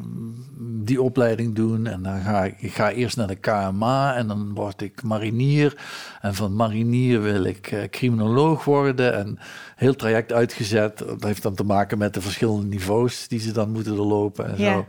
die 0.60 1.02
opleiding 1.02 1.56
doen 1.56 1.88
en 1.88 2.04
dan 2.04 2.22
ga 2.22 2.44
ik, 2.44 2.62
ik 2.62 2.74
ga 2.74 2.92
eerst 2.92 3.18
naar 3.18 3.28
de 3.28 3.36
KMA 3.36 4.16
en 4.16 4.28
dan 4.28 4.54
word 4.54 4.82
ik 4.82 5.04
marinier. 5.04 5.78
En 6.22 6.36
van 6.36 6.56
marinier 6.56 7.22
wil 7.22 7.44
ik 7.44 7.68
eh, 7.72 7.90
criminoloog 7.90 8.64
worden 8.64 9.16
en 9.16 9.40
heel 9.76 9.96
traject 9.96 10.34
uitgezet. 10.34 10.98
Dat 10.98 11.24
heeft 11.24 11.44
dan 11.44 11.56
te 11.56 11.64
maken 11.64 11.98
met 11.98 12.14
de 12.14 12.22
verschillende 12.22 12.66
niveaus 12.66 13.28
die 13.28 13.40
ze 13.40 13.52
dan 13.52 13.72
moeten 13.72 13.96
doorlopen 13.96 14.48
en 14.50 14.58
zo. 14.58 14.86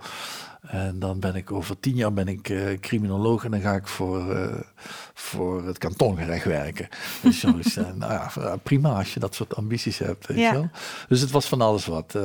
En 0.61 0.99
dan 0.99 1.21
ben 1.21 1.35
ik 1.35 1.53
over 1.53 1.81
tien 1.81 1.95
jaar 1.95 2.13
ben 2.13 2.29
ik 2.29 2.49
eh, 2.49 2.79
criminoloog 2.81 3.45
en 3.45 3.51
dan 3.51 3.61
ga 3.61 3.75
ik 3.75 3.87
voor, 3.87 4.31
eh, 4.35 4.55
voor 5.15 5.67
het 5.67 5.79
kantongerecht 5.79 6.45
werken. 6.45 6.89
Dus 7.23 7.45
eh, 7.77 7.85
nou 7.95 8.13
ja, 8.13 8.57
prima 8.63 8.91
als 8.93 9.15
je 9.15 9.21
dat 9.21 9.35
soort 9.35 9.57
ambities 9.57 9.99
hebt. 9.99 10.27
Weet 10.27 10.39
Ja. 10.39 10.49
je 10.53 10.53
wel? 10.59 10.69
Dus 11.09 11.21
het 11.21 11.31
was 11.31 11.47
van 11.47 11.61
alles 11.61 11.87
wat. 11.87 12.19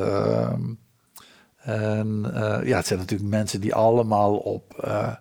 En 1.63 2.31
eh, 2.33 2.67
ja, 2.67 2.77
het 2.77 2.87
zijn 2.87 2.99
natuurlijk 2.99 3.29
mensen 3.29 3.61
die 3.61 3.75
allemaal 3.75 4.35
op 4.35 4.73
eh, 4.79 5.13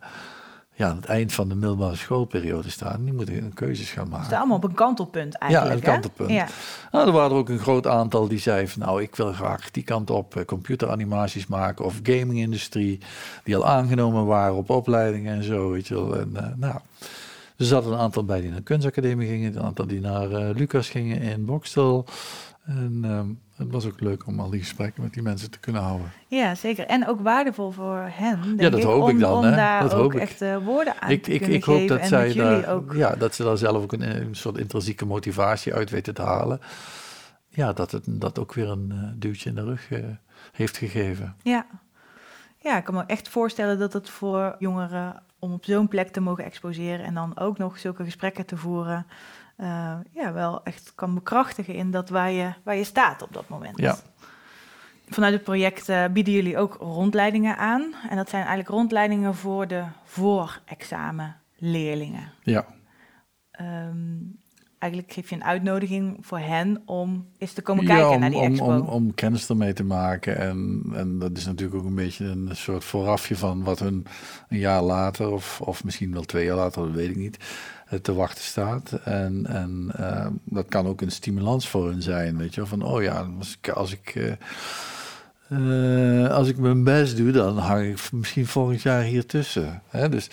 ja, 0.72 0.88
aan 0.88 0.96
het 0.96 1.04
eind 1.04 1.32
van 1.32 1.48
de 1.48 1.54
middelbare 1.54 1.96
schoolperiode 1.96 2.70
staan. 2.70 3.04
Die 3.04 3.12
moeten 3.12 3.54
keuzes 3.54 3.90
gaan 3.90 4.04
ze 4.04 4.10
maken. 4.10 4.26
staan 4.26 4.38
allemaal 4.38 4.56
op 4.56 4.64
een 4.64 4.74
kantelpunt 4.74 5.34
eigenlijk. 5.34 5.74
een 5.74 5.84
hè? 5.84 5.92
kantelpunt. 5.92 6.30
Ja. 6.30 6.46
Nou, 6.92 7.06
er 7.06 7.12
waren 7.12 7.30
er 7.30 7.36
ook 7.36 7.48
een 7.48 7.58
groot 7.58 7.86
aantal 7.86 8.28
die 8.28 8.38
zeiden 8.38 8.68
van 8.68 8.82
nou, 8.82 9.02
ik 9.02 9.16
wil 9.16 9.32
graag 9.32 9.70
die 9.70 9.82
kant 9.82 10.10
op 10.10 10.36
eh, 10.36 10.44
computeranimaties 10.44 11.46
maken 11.46 11.84
of 11.84 12.00
gaming-industrie, 12.02 13.00
die 13.44 13.56
al 13.56 13.66
aangenomen 13.66 14.26
waren 14.26 14.56
op 14.56 14.70
opleidingen 14.70 15.34
en 15.34 15.44
zo, 15.44 15.70
weet 15.70 15.88
je 15.88 15.94
wel. 15.94 16.18
En, 16.18 16.56
nou, 16.56 16.78
er 17.56 17.64
zaten 17.64 17.92
een 17.92 17.98
aantal 17.98 18.24
bij 18.24 18.40
die 18.40 18.48
naar 18.48 18.58
de 18.58 18.64
kunstacademie 18.64 19.28
gingen, 19.28 19.56
een 19.56 19.62
aantal 19.62 19.86
die 19.86 20.00
naar 20.00 20.28
Lucas 20.28 20.88
gingen 20.88 21.20
in 21.20 21.44
Bokstel. 21.44 22.06
En 22.64 23.00
ehm, 23.02 23.26
het 23.62 23.72
was 23.72 23.86
ook 23.86 24.00
leuk 24.00 24.26
om 24.26 24.40
al 24.40 24.50
die 24.50 24.60
gesprekken 24.60 25.02
met 25.02 25.12
die 25.12 25.22
mensen 25.22 25.50
te 25.50 25.58
kunnen 25.58 25.82
houden. 25.82 26.12
Ja, 26.26 26.54
zeker. 26.54 26.86
En 26.86 27.08
ook 27.08 27.20
waardevol 27.20 27.70
voor 27.70 28.08
hen, 28.12 28.42
denk 28.42 28.60
Ja, 28.60 28.70
dat 28.70 28.78
ik, 28.78 28.84
hoop 28.84 29.02
om, 29.02 29.08
ik 29.08 29.18
dan, 29.18 29.36
om 29.38 29.44
hè. 29.44 29.54
daar 29.56 29.82
Dat 29.82 29.94
ook 29.94 30.00
hoop 30.00 30.14
ik. 30.14 30.20
echt 30.20 30.40
eh, 30.40 30.56
woorden 30.56 30.94
aan 31.00 31.10
Ik, 31.10 31.22
te 31.22 31.32
ik, 31.32 31.38
kunnen 31.40 31.56
ik 31.56 31.64
hoop 31.64 31.76
geven. 31.76 31.88
dat 31.96 32.00
en 32.00 32.08
zij 32.08 32.26
dat 32.34 32.36
daar, 32.36 32.74
ook... 32.74 32.92
ja, 32.94 33.14
dat 33.14 33.34
ze 33.34 33.44
daar 33.44 33.56
zelf 33.58 33.82
ook 33.82 33.92
een, 33.92 34.20
een 34.20 34.34
soort 34.34 34.58
intrinsieke 34.58 35.06
motivatie 35.06 35.74
uit 35.74 35.90
weten 35.90 36.14
te 36.14 36.22
halen. 36.22 36.60
Ja, 37.48 37.72
dat 37.72 37.90
het 37.90 38.04
dat 38.06 38.38
ook 38.38 38.54
weer 38.54 38.68
een 38.70 38.92
eh, 38.92 38.98
duwtje 39.14 39.48
in 39.48 39.54
de 39.54 39.64
rug 39.64 39.90
eh, 39.90 40.00
heeft 40.52 40.76
gegeven. 40.76 41.36
Ja. 41.42 41.66
ja, 42.58 42.76
ik 42.78 42.84
kan 42.84 42.94
me 42.94 43.02
echt 43.06 43.28
voorstellen 43.28 43.78
dat 43.78 43.92
het 43.92 44.10
voor 44.10 44.56
jongeren 44.58 45.22
om 45.38 45.52
op 45.52 45.64
zo'n 45.64 45.88
plek 45.88 46.08
te 46.08 46.20
mogen 46.20 46.44
exposeren 46.44 47.04
en 47.04 47.14
dan 47.14 47.38
ook 47.38 47.58
nog 47.58 47.78
zulke 47.78 48.04
gesprekken 48.04 48.46
te 48.46 48.56
voeren, 48.56 49.06
eh, 49.62 49.98
ja, 50.10 50.32
wel 50.32 50.64
echt 50.64 50.92
kan 50.94 51.14
bekrachtigen 51.14 51.74
in 51.74 51.90
dat 51.90 52.08
waar 52.08 52.30
je, 52.30 52.52
waar 52.62 52.76
je 52.76 52.84
staat 52.84 53.22
op 53.22 53.32
dat 53.32 53.48
moment. 53.48 53.78
Ja. 53.78 53.96
Vanuit 55.08 55.32
het 55.32 55.42
project 55.42 55.88
eh, 55.88 56.04
bieden 56.12 56.34
jullie 56.34 56.58
ook 56.58 56.76
rondleidingen 56.80 57.56
aan. 57.56 57.94
En 58.08 58.16
dat 58.16 58.28
zijn 58.28 58.42
eigenlijk 58.42 58.68
rondleidingen 58.68 59.34
voor 59.34 59.66
de 59.66 59.84
voorexamenleerlingen. 60.04 62.32
Ja. 62.42 62.66
Ehm, 63.50 64.16
eigenlijk 64.82 65.12
geef 65.12 65.28
je 65.28 65.34
een 65.34 65.44
uitnodiging 65.44 66.16
voor 66.20 66.38
hen 66.38 66.82
om 66.84 67.26
eens 67.38 67.52
te 67.52 67.62
komen 67.62 67.84
kijken 67.84 68.20
naar 68.20 68.30
die 68.30 68.38
om, 68.38 68.44
expo. 68.44 68.64
Om, 68.64 68.80
om 68.80 69.14
kennis 69.14 69.48
ermee 69.48 69.72
te 69.72 69.84
maken. 69.84 70.36
En, 70.38 70.82
en 70.94 71.18
dat 71.18 71.36
is 71.36 71.46
natuurlijk 71.46 71.80
ook 71.80 71.86
een 71.86 71.94
beetje 71.94 72.24
een 72.24 72.50
soort 72.52 72.84
voorafje 72.84 73.36
van 73.36 73.62
wat 73.62 73.78
hun 73.78 74.06
een 74.48 74.58
jaar 74.58 74.82
later, 74.82 75.32
of, 75.32 75.60
of 75.60 75.84
misschien 75.84 76.12
wel 76.12 76.22
twee 76.22 76.44
jaar 76.44 76.56
later, 76.56 76.82
dat 76.82 76.94
weet 76.94 77.10
ik 77.10 77.16
niet, 77.16 77.36
eh, 77.86 77.98
te 77.98 78.14
wachten 78.14 78.44
staat. 78.44 78.92
En, 79.04 79.46
en 79.46 79.92
uh, 80.00 80.26
dat 80.44 80.68
kan 80.68 80.86
ook 80.86 81.00
een 81.00 81.10
stimulans 81.10 81.68
voor 81.68 81.88
hun 81.88 82.02
zijn. 82.02 82.36
Weet 82.36 82.54
je, 82.54 82.66
van 82.66 82.82
oh 82.82 83.02
ja, 83.02 83.28
als 83.38 83.58
ik. 83.60 83.68
Als 83.68 83.92
ik 83.92 84.14
uh, 84.14 84.32
uh, 85.58 86.28
als 86.30 86.48
ik 86.48 86.58
mijn 86.58 86.84
best 86.84 87.16
doe, 87.16 87.30
dan 87.30 87.58
hang 87.58 87.86
ik 87.86 87.98
misschien 88.12 88.46
volgend 88.46 88.82
jaar 88.82 89.02
hier 89.02 89.26
tussen. 89.26 89.82
Hè? 89.88 90.08
Dus, 90.08 90.30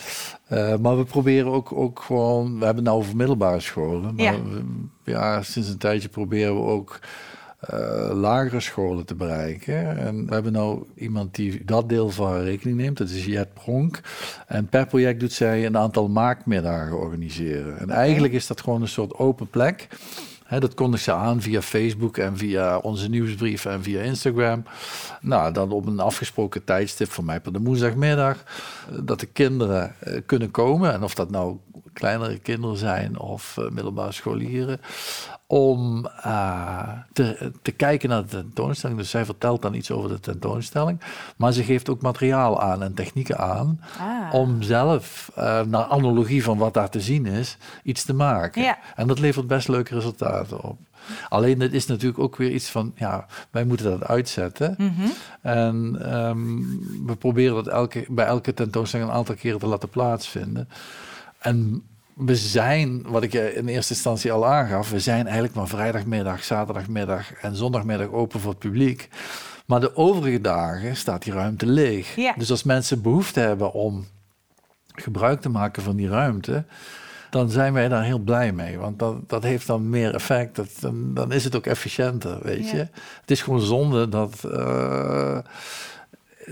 uh, 0.52 0.76
maar 0.78 0.98
we 0.98 1.04
proberen 1.04 1.52
ook, 1.52 1.72
ook 1.74 2.00
gewoon, 2.02 2.46
we 2.60 2.66
hebben 2.66 2.84
het 2.84 2.94
nou 2.94 2.98
over 2.98 3.16
middelbare 3.16 3.60
scholen, 3.60 4.16
maar 4.16 4.26
Ja. 4.26 4.32
we- 4.34 5.12
ja, 5.12 5.42
sinds 5.42 5.70
een 5.70 5.78
tijdje 5.78 6.10
proberen 6.10 6.56
we 6.56 6.62
ook 6.62 7.00
uh, 7.74 8.10
lagere 8.14 8.60
scholen 8.60 9.06
te 9.06 9.16
bereiken. 9.16 9.98
En 9.98 10.26
we 10.28 10.34
hebben 10.34 10.52
nou 10.52 10.84
iemand 10.96 11.36
die 11.36 11.66
dat 11.66 11.90
deel 11.90 12.10
van 12.10 12.28
haar 12.28 12.44
rekening 12.44 12.78
neemt, 12.78 12.98
dat 12.98 13.10
is 13.10 13.26
Jet 13.26 13.54
Pronk. 13.54 14.02
En 14.48 14.66
per 14.68 14.86
project 14.88 15.20
doet 15.20 15.32
zij 15.34 15.66
een 15.66 15.78
aantal 15.78 16.08
maakmiddagen 16.10 16.98
organiseren. 17.00 17.80
En 17.80 17.90
eigenlijk 17.90 18.34
is 18.34 18.48
dat 18.48 18.62
gewoon 18.62 18.82
een 18.82 18.88
soort 18.88 19.14
open 19.16 19.48
plek. 19.50 19.88
Dat 20.50 20.74
kondigt 20.74 21.04
ze 21.04 21.14
aan 21.14 21.42
via 21.42 21.62
Facebook 21.62 22.18
en 22.18 22.38
via 22.38 22.78
onze 22.78 23.10
nieuwsbrief 23.10 23.66
en 23.66 23.84
via 23.84 24.02
Instagram. 24.02 24.64
Nou, 25.22 25.54
dan 25.54 25.72
op 25.72 25.86
een 25.86 26.00
afgesproken 26.00 26.64
tijdstip, 26.64 27.12
voor 27.12 27.24
mij 27.24 27.40
per 27.40 27.54
de 27.54 27.60
woensdagmiddag, 27.60 28.38
eh, 28.90 28.98
dat 29.04 29.20
de 29.20 29.26
kinderen 29.26 29.96
eh, 30.00 30.22
kunnen 30.26 30.52
komen. 30.52 30.94
En 30.94 31.04
of 31.04 31.14
dat 31.14 31.30
nou 31.30 31.58
kleinere 31.94 32.40
kinderen 32.40 32.78
zijn 32.78 33.20
of 33.20 33.58
eh, 33.58 33.70
middelbare 33.70 34.12
scholieren. 34.12 34.82
Om 35.52 36.06
eh, 36.06 36.90
te, 37.14 37.52
te 37.62 37.72
kijken 37.72 38.10
naar 38.10 38.22
de 38.22 38.28
tentoonstelling. 38.28 39.00
Dus 39.00 39.10
zij 39.10 39.26
vertelt 39.26 39.62
dan 39.62 39.74
iets 39.74 39.92
over 39.92 40.10
de 40.10 40.20
tentoonstelling. 40.20 41.02
Maar 41.38 41.52
ze 41.52 41.64
geeft 41.64 41.90
ook 41.90 42.02
materiaal 42.02 42.62
aan 42.62 42.84
en 42.84 42.94
technieken 42.94 43.38
aan. 43.38 43.82
Ah. 44.00 44.34
Om 44.34 44.62
zelf, 44.62 45.32
eh, 45.36 45.62
naar 45.62 45.84
analogie 45.84 46.44
van 46.44 46.58
wat 46.58 46.74
daar 46.74 46.90
te 46.90 47.02
zien 47.02 47.26
is, 47.26 47.58
iets 47.84 48.04
te 48.04 48.14
maken. 48.14 48.62
Ja. 48.62 48.78
En 48.96 49.08
dat 49.08 49.20
levert 49.20 49.48
best 49.48 49.68
leuke 49.68 49.94
resultaten 49.94 50.64
op. 50.64 50.78
Alleen 51.30 51.60
het 51.60 51.74
is 51.74 51.86
natuurlijk 51.86 52.20
ook 52.20 52.36
weer 52.36 52.52
iets 52.52 52.70
van, 52.70 52.92
ja, 52.96 53.26
wij 53.52 53.64
moeten 53.64 53.90
dat 53.90 54.04
uitzetten. 54.04 54.76
Mhm. 54.78 55.10
En 55.42 55.98
ehm, 56.02 56.58
we 57.06 57.16
proberen 57.20 57.56
dat 57.56 57.68
elke, 57.68 58.06
bij 58.10 58.26
elke 58.26 58.54
tentoonstelling 58.54 59.10
een 59.10 59.16
aantal 59.16 59.36
keren 59.36 59.60
te 59.60 59.68
laten 59.68 59.90
plaatsvinden. 59.90 60.70
En 61.40 61.84
we 62.26 62.36
zijn, 62.36 63.02
wat 63.08 63.24
ik 63.24 63.34
in 63.34 63.68
eerste 63.68 63.94
instantie 63.94 64.32
al 64.32 64.46
aangaf, 64.46 64.90
we 64.90 65.00
zijn 65.00 65.26
eigenlijk 65.26 65.56
maar 65.56 65.68
vrijdagmiddag, 65.68 66.44
zaterdagmiddag 66.44 67.34
en 67.34 67.56
zondagmiddag 67.56 68.12
open 68.12 68.40
voor 68.40 68.50
het 68.50 68.60
publiek. 68.60 69.10
Maar 69.66 69.80
de 69.80 69.96
overige 69.96 70.42
dagen 70.42 70.96
staat 70.96 71.24
die 71.24 71.34
ruimte 71.34 71.66
leeg. 71.66 72.16
Ja. 72.16 72.34
Dus 72.38 72.52
als 72.52 72.64
mensen 72.64 73.02
behoefte 73.02 73.40
hebben 73.40 73.74
om 73.74 74.06
gebruik 74.94 75.42
te 75.42 75.50
maken 75.50 75.84
van 75.84 75.96
die 75.96 76.10
ruimte, 76.10 76.66
dan 77.30 77.50
zijn 77.50 77.74
wij 77.74 77.88
daar 77.88 78.04
heel 78.04 78.20
blij 78.20 78.52
mee. 78.52 78.78
Want 78.78 79.00
dat, 79.00 79.30
dat 79.30 79.44
heeft 79.44 79.68
dan 79.68 79.90
meer 79.90 80.14
effect. 80.14 80.56
Dat, 80.56 80.70
dan, 80.80 81.14
dan 81.14 81.32
is 81.32 81.44
het 81.44 81.56
ook 81.56 81.66
efficiënter, 81.66 82.40
weet 82.42 82.70
Ja. 82.70 82.76
je. 82.78 82.88
Het 83.22 83.32
is 83.32 83.42
gewoon 83.42 83.62
zonde 83.62 84.10
dat, 84.10 84.44
eh, 84.44 85.38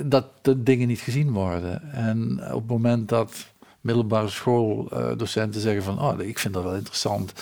dat 0.03 0.25
de 0.41 0.63
dingen 0.63 0.87
niet 0.87 0.99
gezien 0.99 1.31
worden. 1.31 1.91
En 1.91 2.39
op 2.51 2.61
het 2.61 2.69
moment 2.71 3.09
dat 3.09 3.47
middelbare 3.87 4.27
schooldocenten 4.29 5.61
zeggen 5.61 5.83
van... 5.83 6.01
oh, 6.01 6.19
ik 6.19 6.39
vind 6.39 6.53
dat 6.53 6.63
wel 6.63 6.75
interessant. 6.75 7.33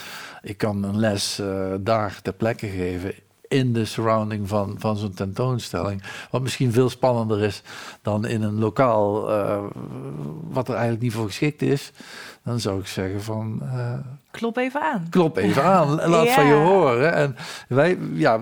Ik 0.41 0.58
kan 0.58 0.84
een 0.84 0.99
les 0.99 1.39
eh, 1.39 1.73
daar 1.79 2.19
ter 2.21 2.34
plekke 2.34 2.67
geven 2.67 3.13
in 3.47 3.73
de 3.73 3.86
surrounding 3.86 4.47
van, 4.47 4.75
van 4.77 4.97
zo'n 4.97 5.13
tentoonstelling. 5.13 6.03
Wat 6.31 6.41
misschien 6.41 6.71
veel 6.71 6.89
spannender 6.89 7.43
is 7.43 7.62
dan 8.01 8.25
in 8.25 8.41
een 8.41 8.60
lokaal... 8.60 9.31
eh, 9.31 9.63
wat 10.49 10.67
er 10.67 10.73
eigenlijk 10.73 11.03
niet 11.03 11.13
voor 11.13 11.25
geschikt 11.27 11.62
is. 11.62 11.91
Dan 12.43 12.60
zou 12.60 12.79
ik 12.79 12.88
zeggen 12.88 13.21
van... 13.23 13.60
eh, 13.62 13.93
Klop 14.31 14.58
even 14.58 14.81
aan. 14.81 15.08
Klop 15.10 15.38
even 15.38 15.63
aan, 15.75 15.88
laat 16.10 16.29
van 16.29 16.45
je 16.45 16.53
horen. 16.53 17.13
En 17.13 17.36
wij, 17.67 17.97
ja, 18.13 18.39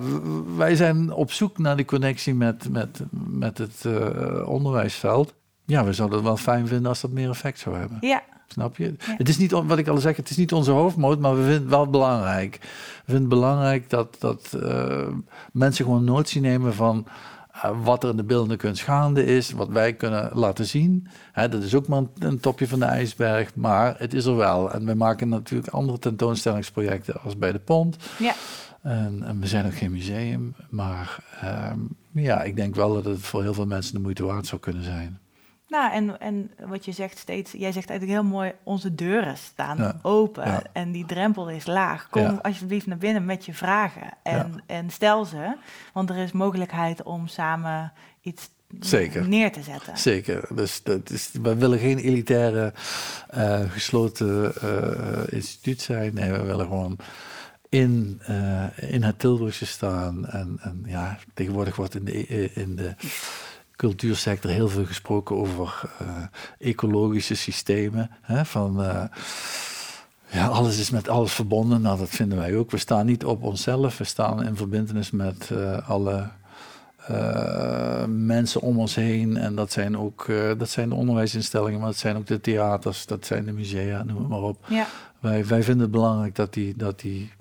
wij 0.55 0.75
zijn 0.75 1.11
op 1.11 1.31
zoek 1.31 1.57
naar 1.57 1.75
die 1.75 1.85
connectie 1.85 2.35
met, 2.35 2.69
met, 2.69 3.01
met 3.29 3.57
het 3.57 3.85
eh, 3.85 4.47
onderwijsveld. 4.47 5.33
Ja, 5.73 5.83
we 5.83 5.93
zouden 5.93 6.17
het 6.17 6.27
wel 6.27 6.37
fijn 6.37 6.67
vinden 6.67 6.87
als 6.87 7.01
dat 7.01 7.11
meer 7.11 7.29
effect 7.29 7.59
zou 7.59 7.77
hebben. 7.77 7.97
Ja, 8.01 8.23
Snap 8.47 8.77
je? 8.77 8.83
Ja. 8.83 9.15
Het 9.17 9.29
is 9.29 9.37
niet, 9.37 9.51
wat 9.51 9.77
ik 9.77 9.87
al 9.87 9.97
zeg, 9.97 10.15
het 10.15 10.29
is 10.29 10.37
niet 10.37 10.53
onze 10.53 10.71
hoofdmoot, 10.71 11.19
maar 11.19 11.35
we 11.35 11.41
vinden 11.41 11.61
het 11.61 11.69
wel 11.69 11.87
belangrijk. 11.89 12.57
We 12.61 13.11
vinden 13.11 13.21
het 13.21 13.29
belangrijk 13.29 13.89
dat, 13.89 14.15
dat 14.19 14.57
eh, 14.63 15.07
mensen 15.51 15.85
gewoon 15.85 16.03
notie 16.03 16.41
nemen 16.41 16.73
van 16.73 17.07
eh, 17.51 17.83
wat 17.83 18.03
er 18.03 18.09
in 18.09 18.17
de 18.17 18.23
beeldende 18.23 18.55
kunst 18.55 18.83
gaande 18.83 19.25
is, 19.25 19.51
wat 19.51 19.69
wij 19.69 19.93
kunnen 19.93 20.29
laten 20.33 20.65
zien. 20.65 21.07
Hè, 21.31 21.49
dat 21.49 21.63
is 21.63 21.75
ook 21.75 21.87
maar 21.87 22.03
een, 22.19 22.39
topje 22.39 22.67
van 22.67 22.79
de 22.79 22.85
ijsberg, 22.85 23.55
maar 23.55 23.95
het 23.97 24.13
is 24.13 24.25
er 24.25 24.35
wel. 24.35 24.71
En 24.71 24.85
we 24.85 24.93
maken 24.93 25.29
natuurlijk 25.29 25.73
andere 25.73 25.99
tentoonstellingsprojecten 25.99 27.21
als 27.21 27.37
bij 27.37 27.51
de 27.51 27.59
Pont. 27.59 27.97
ja. 28.19 28.33
En, 28.81 29.23
en 29.25 29.39
we 29.39 29.47
zijn 29.47 29.65
ook 29.65 29.75
geen 29.75 29.91
museum, 29.91 30.55
maar 30.69 31.23
ehm, 31.41 31.79
ja, 32.11 32.41
ik 32.41 32.55
denk 32.55 32.75
wel 32.75 32.93
dat 32.93 33.05
het 33.05 33.19
voor 33.19 33.41
heel 33.41 33.53
veel 33.53 33.65
mensen 33.65 33.93
de 33.93 34.01
moeite 34.01 34.25
waard 34.25 34.47
zou 34.47 34.61
kunnen 34.61 34.83
zijn. 34.83 35.19
Nou, 35.73 35.91
en, 35.93 36.19
en 36.19 36.51
wat 36.67 36.85
je 36.85 36.91
zegt 36.91 37.17
steeds, 37.17 37.51
jij 37.51 37.71
zegt 37.71 37.89
eigenlijk 37.89 38.19
heel 38.19 38.29
mooi, 38.31 38.51
onze 38.63 38.95
deuren 38.95 39.37
staan 39.37 39.77
Ja. 39.77 39.99
open 40.01 40.45
Ja. 40.47 40.61
en 40.73 40.91
die 40.91 41.05
drempel 41.05 41.49
is 41.49 41.65
laag. 41.65 42.09
Kom 42.09 42.21
Ja. 42.21 42.39
alsjeblieft 42.41 42.85
naar 42.87 42.97
binnen 42.97 43.25
met 43.25 43.45
je 43.45 43.53
vragen 43.53 44.09
en, 44.23 44.63
en 44.65 44.89
stel 44.89 45.25
ze, 45.25 45.55
want 45.93 46.09
er 46.09 46.17
is 46.17 46.31
mogelijkheid 46.31 47.03
om 47.03 47.27
samen 47.27 47.93
iets 48.21 48.49
Zeker. 48.79 49.27
neer 49.27 49.51
te 49.51 49.61
zetten. 49.61 49.97
Zeker. 49.97 50.47
Dus 50.55 50.83
dat 50.83 51.09
is, 51.09 51.29
we 51.41 51.55
willen 51.55 51.79
geen 51.79 51.97
elitaire, 51.97 52.73
eh, 53.29 53.59
gesloten 53.69 54.55
eh, 54.61 55.33
instituut 55.33 55.81
zijn. 55.81 56.13
Nee, 56.13 56.31
we 56.31 56.43
willen 56.43 56.65
gewoon 56.65 56.97
in, 57.69 58.19
eh, 58.25 58.63
in 58.75 59.03
het 59.03 59.19
Tilburgse 59.19 59.65
staan. 59.65 60.25
En, 60.27 60.57
en 60.61 60.83
ja, 60.85 61.17
tegenwoordig 61.33 61.75
wordt 61.75 61.95
in 61.95 62.05
de, 62.05 62.53
in 62.53 62.75
de 62.75 62.95
cultuursector 63.83 64.51
heel 64.51 64.69
veel 64.69 64.85
gesproken 64.85 65.35
over 65.35 65.81
eh, 65.99 66.07
ecologische 66.69 67.35
systemen. 67.35 68.09
Hè, 68.21 68.45
van, 68.45 68.83
eh, 68.83 69.03
ja, 70.29 70.47
alles 70.47 70.79
is 70.79 70.89
met 70.89 71.09
alles 71.09 71.33
verbonden. 71.33 71.81
Nou, 71.81 71.99
dat 71.99 72.09
vinden 72.09 72.37
wij 72.37 72.55
ook. 72.55 72.71
We 72.71 72.77
staan 72.77 73.05
niet 73.05 73.25
op 73.25 73.43
onszelf. 73.43 73.97
We 73.97 74.03
staan 74.03 74.43
in 74.43 74.55
verbindenis 74.55 75.11
met 75.11 75.51
eh, 75.51 75.89
alle 75.89 76.29
mensen 78.07 78.61
om 78.61 78.79
ons 78.79 78.95
heen. 78.95 79.37
En 79.37 79.55
dat 79.55 79.71
zijn 79.71 79.97
ook 79.97 80.25
dat 80.57 80.69
zijn 80.69 80.89
de 80.89 80.95
onderwijsinstellingen, 80.95 81.79
maar 81.79 81.89
dat 81.89 81.97
zijn 81.97 82.15
ook 82.17 82.27
de 82.27 82.41
theaters, 82.41 83.05
dat 83.05 83.25
zijn 83.25 83.45
de 83.45 83.51
musea, 83.51 84.03
noem 84.03 84.17
het 84.17 84.27
maar 84.27 84.41
op. 84.41 84.65
Ja, 84.67 84.87
Wij, 85.19 85.45
wij 85.45 85.63
vinden 85.63 85.81
het 85.81 85.91
belangrijk 85.91 86.35
dat 86.35 86.53
die, 86.53 86.73
dat 86.77 86.99
die, 86.99 87.31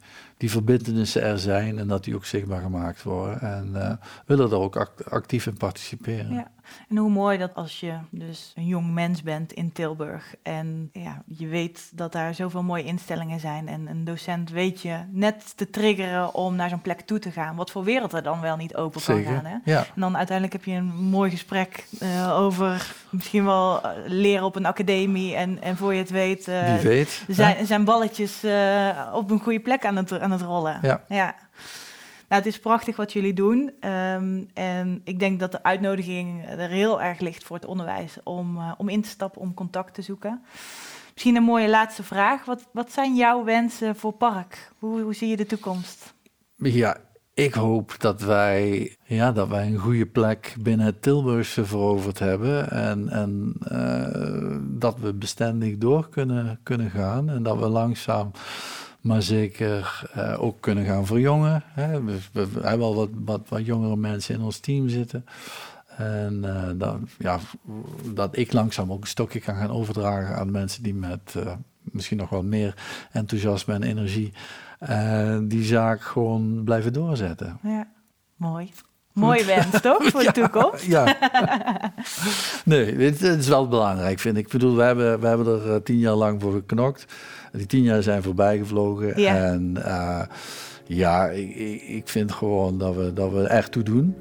die 0.43 0.51
verbindenissen 0.51 1.23
er 1.23 1.39
zijn 1.39 1.79
en 1.79 1.89
dat 1.89 2.05
die 2.05 2.15
ook 2.15 2.25
zichtbaar 2.25 2.61
gemaakt 2.61 3.03
worden. 3.03 3.41
En 3.41 3.71
eh, 3.89 3.97
willen 4.27 4.51
er 4.51 4.57
ook 4.57 4.77
act- 4.77 5.11
actief 5.11 5.47
in 5.47 5.57
participeren. 5.57 6.33
ja. 6.33 6.51
En 6.89 6.97
hoe 6.97 7.11
mooi 7.11 7.39
dat 7.39 7.55
als 7.55 7.81
je 7.81 7.95
dus 8.11 8.53
een 8.57 8.67
jong 8.67 8.93
mens 8.93 9.23
bent 9.23 9.53
in 9.53 9.73
Tilburg 9.73 10.35
en 10.43 10.91
ja, 10.93 11.23
je 11.27 11.47
weet 11.47 11.91
dat 11.93 12.13
daar 12.13 12.35
zoveel 12.35 12.63
mooie 12.63 12.85
instellingen 12.85 13.41
zijn 13.41 13.69
en 13.69 13.87
een 13.87 14.05
docent 14.05 14.51
weet 14.51 14.81
je 14.81 14.97
net 15.11 15.57
te 15.57 15.71
triggeren 15.71 16.35
om 16.35 16.57
naar 16.57 16.69
zo'n 16.69 16.81
plek 16.81 17.01
toe 17.01 17.19
te 17.19 17.31
gaan. 17.31 17.57
Wat 17.57 17.71
voor 17.71 17.85
wereld 17.85 18.13
er 18.13 18.23
dan 18.23 18.41
wel 18.41 18.57
niet 18.57 18.77
open 18.77 19.03
kan 19.03 19.23
gaan. 19.23 19.45
Hè? 19.45 19.57
Ja, 19.65 19.79
En 19.79 20.01
dan 20.01 20.17
uiteindelijk 20.17 20.57
heb 20.57 20.65
je 20.65 20.81
een 20.81 20.95
mooi 20.95 21.31
gesprek 21.31 21.87
eh, 21.99 22.39
over 22.39 22.95
misschien 23.11 23.45
wel 23.45 23.83
eh, 23.83 23.91
leren 24.07 24.45
op 24.45 24.57
een 24.57 24.67
academie. 24.67 25.35
En, 25.35 25.63
en 25.63 25.77
voor 25.77 25.93
je 25.93 25.99
het 25.99 26.11
weet, 26.11 26.49
eh, 26.49 26.77
weet. 26.77 27.25
zijn, 27.29 27.67
zijn 27.67 27.85
balletjes 27.85 28.45
op 29.13 29.31
een 29.31 29.41
goede 29.41 29.61
plek 29.61 29.85
aan 29.85 29.97
het, 29.97 30.21
aan 30.21 30.31
het 30.31 30.41
rollen. 30.41 30.79
Ja. 31.09 31.35
Nou, 32.33 32.45
het 32.45 32.53
is 32.53 32.61
prachtig 32.61 32.97
wat 32.97 33.13
jullie 33.13 33.33
doen. 33.33 33.73
Ehm, 33.81 34.45
en 34.55 35.01
ik 35.05 35.19
denk 35.19 35.41
dat 35.41 35.53
de 35.53 35.63
uitnodiging 35.63 36.49
er 36.49 36.69
heel 36.69 37.03
erg 37.03 37.21
ligt 37.21 37.45
voor 37.45 37.57
het 37.57 37.65
onderwijs 37.65 38.17
om, 38.25 38.57
eh, 38.57 38.73
om 38.77 38.89
in 38.89 39.03
te 39.03 39.09
stappen, 39.09 39.41
om 39.41 39.55
contact 39.55 39.95
te 39.95 40.03
zoeken. 40.03 40.43
Misschien 41.13 41.37
een 41.37 41.43
mooie 41.43 41.69
laatste 41.69 42.03
vraag. 42.03 42.45
Wat, 42.45 42.69
wat 42.73 42.93
zijn 42.93 43.17
jouw 43.17 43.45
wensen 43.45 43.97
voor 43.97 44.13
Park? 44.13 44.73
Hoe, 44.79 45.01
hoe 45.01 45.15
zie 45.15 45.29
je 45.29 45.37
de 45.37 45.47
toekomst? 45.47 46.15
Ja, 46.57 46.97
ik 47.35 47.55
hoop 47.55 47.95
dat 47.99 48.21
wij, 48.21 48.97
ja, 49.05 49.33
dat 49.33 49.49
wij 49.49 49.67
een 49.67 49.79
goede 49.79 50.07
plek 50.07 50.55
binnen 50.61 50.87
het 50.87 51.03
Tilburgse 51.03 51.65
veroverd 51.65 52.19
hebben. 52.19 52.71
En, 52.71 53.09
en 53.09 53.55
eh, 53.69 54.57
dat 54.79 54.99
we 54.99 55.15
bestendig 55.15 55.79
door 55.79 56.09
kunnen, 56.09 56.61
kunnen 56.63 56.91
gaan. 56.91 57.31
En 57.31 57.43
dat 57.43 57.59
we 57.59 57.69
langzaam 57.69 58.31
maar 59.03 59.23
zeker 59.23 60.05
uh, 60.17 60.43
ook 60.43 60.61
kunnen 60.61 60.85
gaan 60.85 61.07
verjongen. 61.07 61.63
Hè. 61.67 62.03
We, 62.05 62.19
hebben 62.61 62.87
al 62.87 62.95
wat, 62.95 63.09
wat, 63.25 63.49
wat 63.49 63.67
jongere 63.67 63.97
mensen 63.97 64.35
in 64.35 64.43
ons 64.43 64.59
team 64.59 64.89
zitten. 64.89 65.25
En 65.97 66.43
uh, 66.45 66.69
dat, 66.77 66.99
ja, 67.19 67.39
dat 68.15 68.37
ik 68.37 68.53
langzaam 68.53 68.93
ook 68.93 69.01
een 69.01 69.07
stokje 69.07 69.41
kan 69.41 69.57
gaan 69.57 69.71
overdragen 69.71 70.37
aan 70.37 70.51
mensen 70.51 70.83
die 70.83 70.95
met 70.95 71.35
uh, 71.37 71.53
misschien 71.83 72.17
nog 72.17 72.29
wel 72.29 72.43
meer 72.43 72.75
enthousiasme 73.13 73.75
en 73.75 73.83
energie 73.83 74.33
die 75.49 75.65
zaak 75.65 76.01
gewoon 76.01 76.65
blijven 76.65 76.93
doorzetten. 76.93 77.59
Ja, 77.63 77.89
mooi. 78.37 78.71
Mooie 79.13 79.45
wens, 79.45 79.81
toch? 79.81 80.05
Voor 80.05 80.23
de 80.23 80.33
toekomst. 80.41 80.85
Ja. 80.85 81.17
nee, 82.65 82.97
het, 82.97 83.23
is 83.23 83.49
wel 83.49 83.69
belangrijk, 83.69 84.19
vind 84.19 84.37
ik. 84.37 84.45
Ik 84.45 84.53
bedoel, 84.53 84.77
we 84.77 84.83
hebben, 84.83 85.21
we 85.21 85.27
hebben 85.27 85.47
er 85.47 85.67
uh, 85.67 85.77
tien 85.77 85.99
jaar 85.99 86.15
lang 86.15 86.41
voor 86.43 86.53
geknokt. 86.53 87.07
Die 87.53 87.67
tien 87.67 87.83
jaar 87.83 88.03
zijn 88.03 88.23
voorbij 88.23 88.59
gevlogen. 88.59 89.21
Ja. 89.21 89.37
En 89.37 89.75
uh, 89.79 90.23
ja, 90.87 91.29
ik, 91.29 91.57
ik 91.83 92.09
vind 92.09 92.33
gewoon 92.33 92.79
dat 92.79 92.95
we, 92.95 93.13
dat 93.13 93.33
we 93.33 93.43
echt 93.43 93.73
toe 93.73 93.83
doen. 93.83 94.17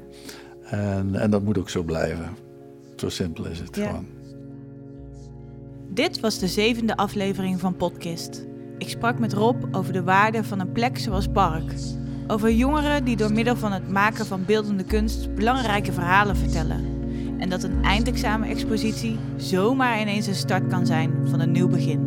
En, 0.64 1.14
en 1.14 1.30
dat 1.30 1.42
moet 1.42 1.58
ook 1.58 1.70
zo 1.70 1.82
blijven. 1.82 2.36
Zo 2.96 3.08
simpel 3.08 3.44
is 3.44 3.58
het 3.58 3.76
ja. 3.76 3.86
gewoon. 3.86 4.06
Dit 5.88 6.20
was 6.20 6.38
de 6.38 6.48
zevende 6.48 6.96
aflevering 6.96 7.60
van 7.60 7.76
Podcast. 7.76 8.46
Ik 8.78 8.88
sprak 8.88 9.18
met 9.18 9.32
Rob 9.32 9.76
over 9.76 9.92
de 9.92 10.02
waarde 10.02 10.44
van 10.44 10.60
een 10.60 10.72
plek 10.72 10.98
zoals 10.98 11.28
Park. 11.28 11.72
Over 12.26 12.52
jongeren 12.52 13.04
die 13.04 13.16
door 13.16 13.32
middel 13.32 13.56
van 13.56 13.72
het 13.72 13.88
maken 13.90 14.26
van 14.26 14.44
beeldende 14.44 14.84
kunst 14.84 15.34
belangrijke 15.34 15.92
verhalen 15.92 16.36
vertellen. 16.36 16.84
En 17.38 17.48
dat 17.48 17.62
een 17.62 17.84
eindexamen-expositie 17.84 19.18
zomaar 19.36 20.00
ineens 20.00 20.26
een 20.26 20.34
start 20.34 20.66
kan 20.66 20.86
zijn 20.86 21.12
van 21.24 21.40
een 21.40 21.50
nieuw 21.50 21.68
begin. 21.68 22.00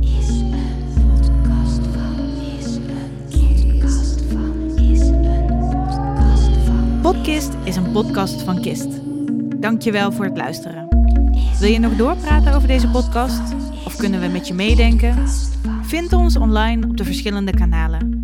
Is 0.00 0.28
een 0.28 0.54
podcast 1.20 1.80
van, 1.92 2.18
is 2.58 2.76
een 2.76 3.78
podcast 3.78 4.22
van, 4.30 4.78
is 4.78 5.00
een 5.00 5.46
podcast 5.70 6.48
van. 6.64 7.00
Podcast 7.02 7.52
is 7.64 7.76
een 7.76 7.92
podcast 7.92 8.42
van 8.42 8.60
Kist. 8.60 8.88
Dankjewel 9.56 10.12
voor 10.12 10.24
het 10.24 10.36
luisteren. 10.36 10.88
Wil 11.60 11.70
je 11.70 11.78
nog 11.78 11.96
doorpraten 11.96 12.54
over 12.54 12.68
deze 12.68 12.88
podcast? 12.88 13.54
Of 13.86 13.96
kunnen 13.96 14.20
we 14.20 14.26
met 14.26 14.48
je 14.48 14.54
meedenken? 14.54 15.28
Vind 15.82 16.12
ons 16.12 16.36
online 16.36 16.86
op 16.86 16.96
de 16.96 17.04
verschillende 17.04 17.52
kanalen. 17.52 18.23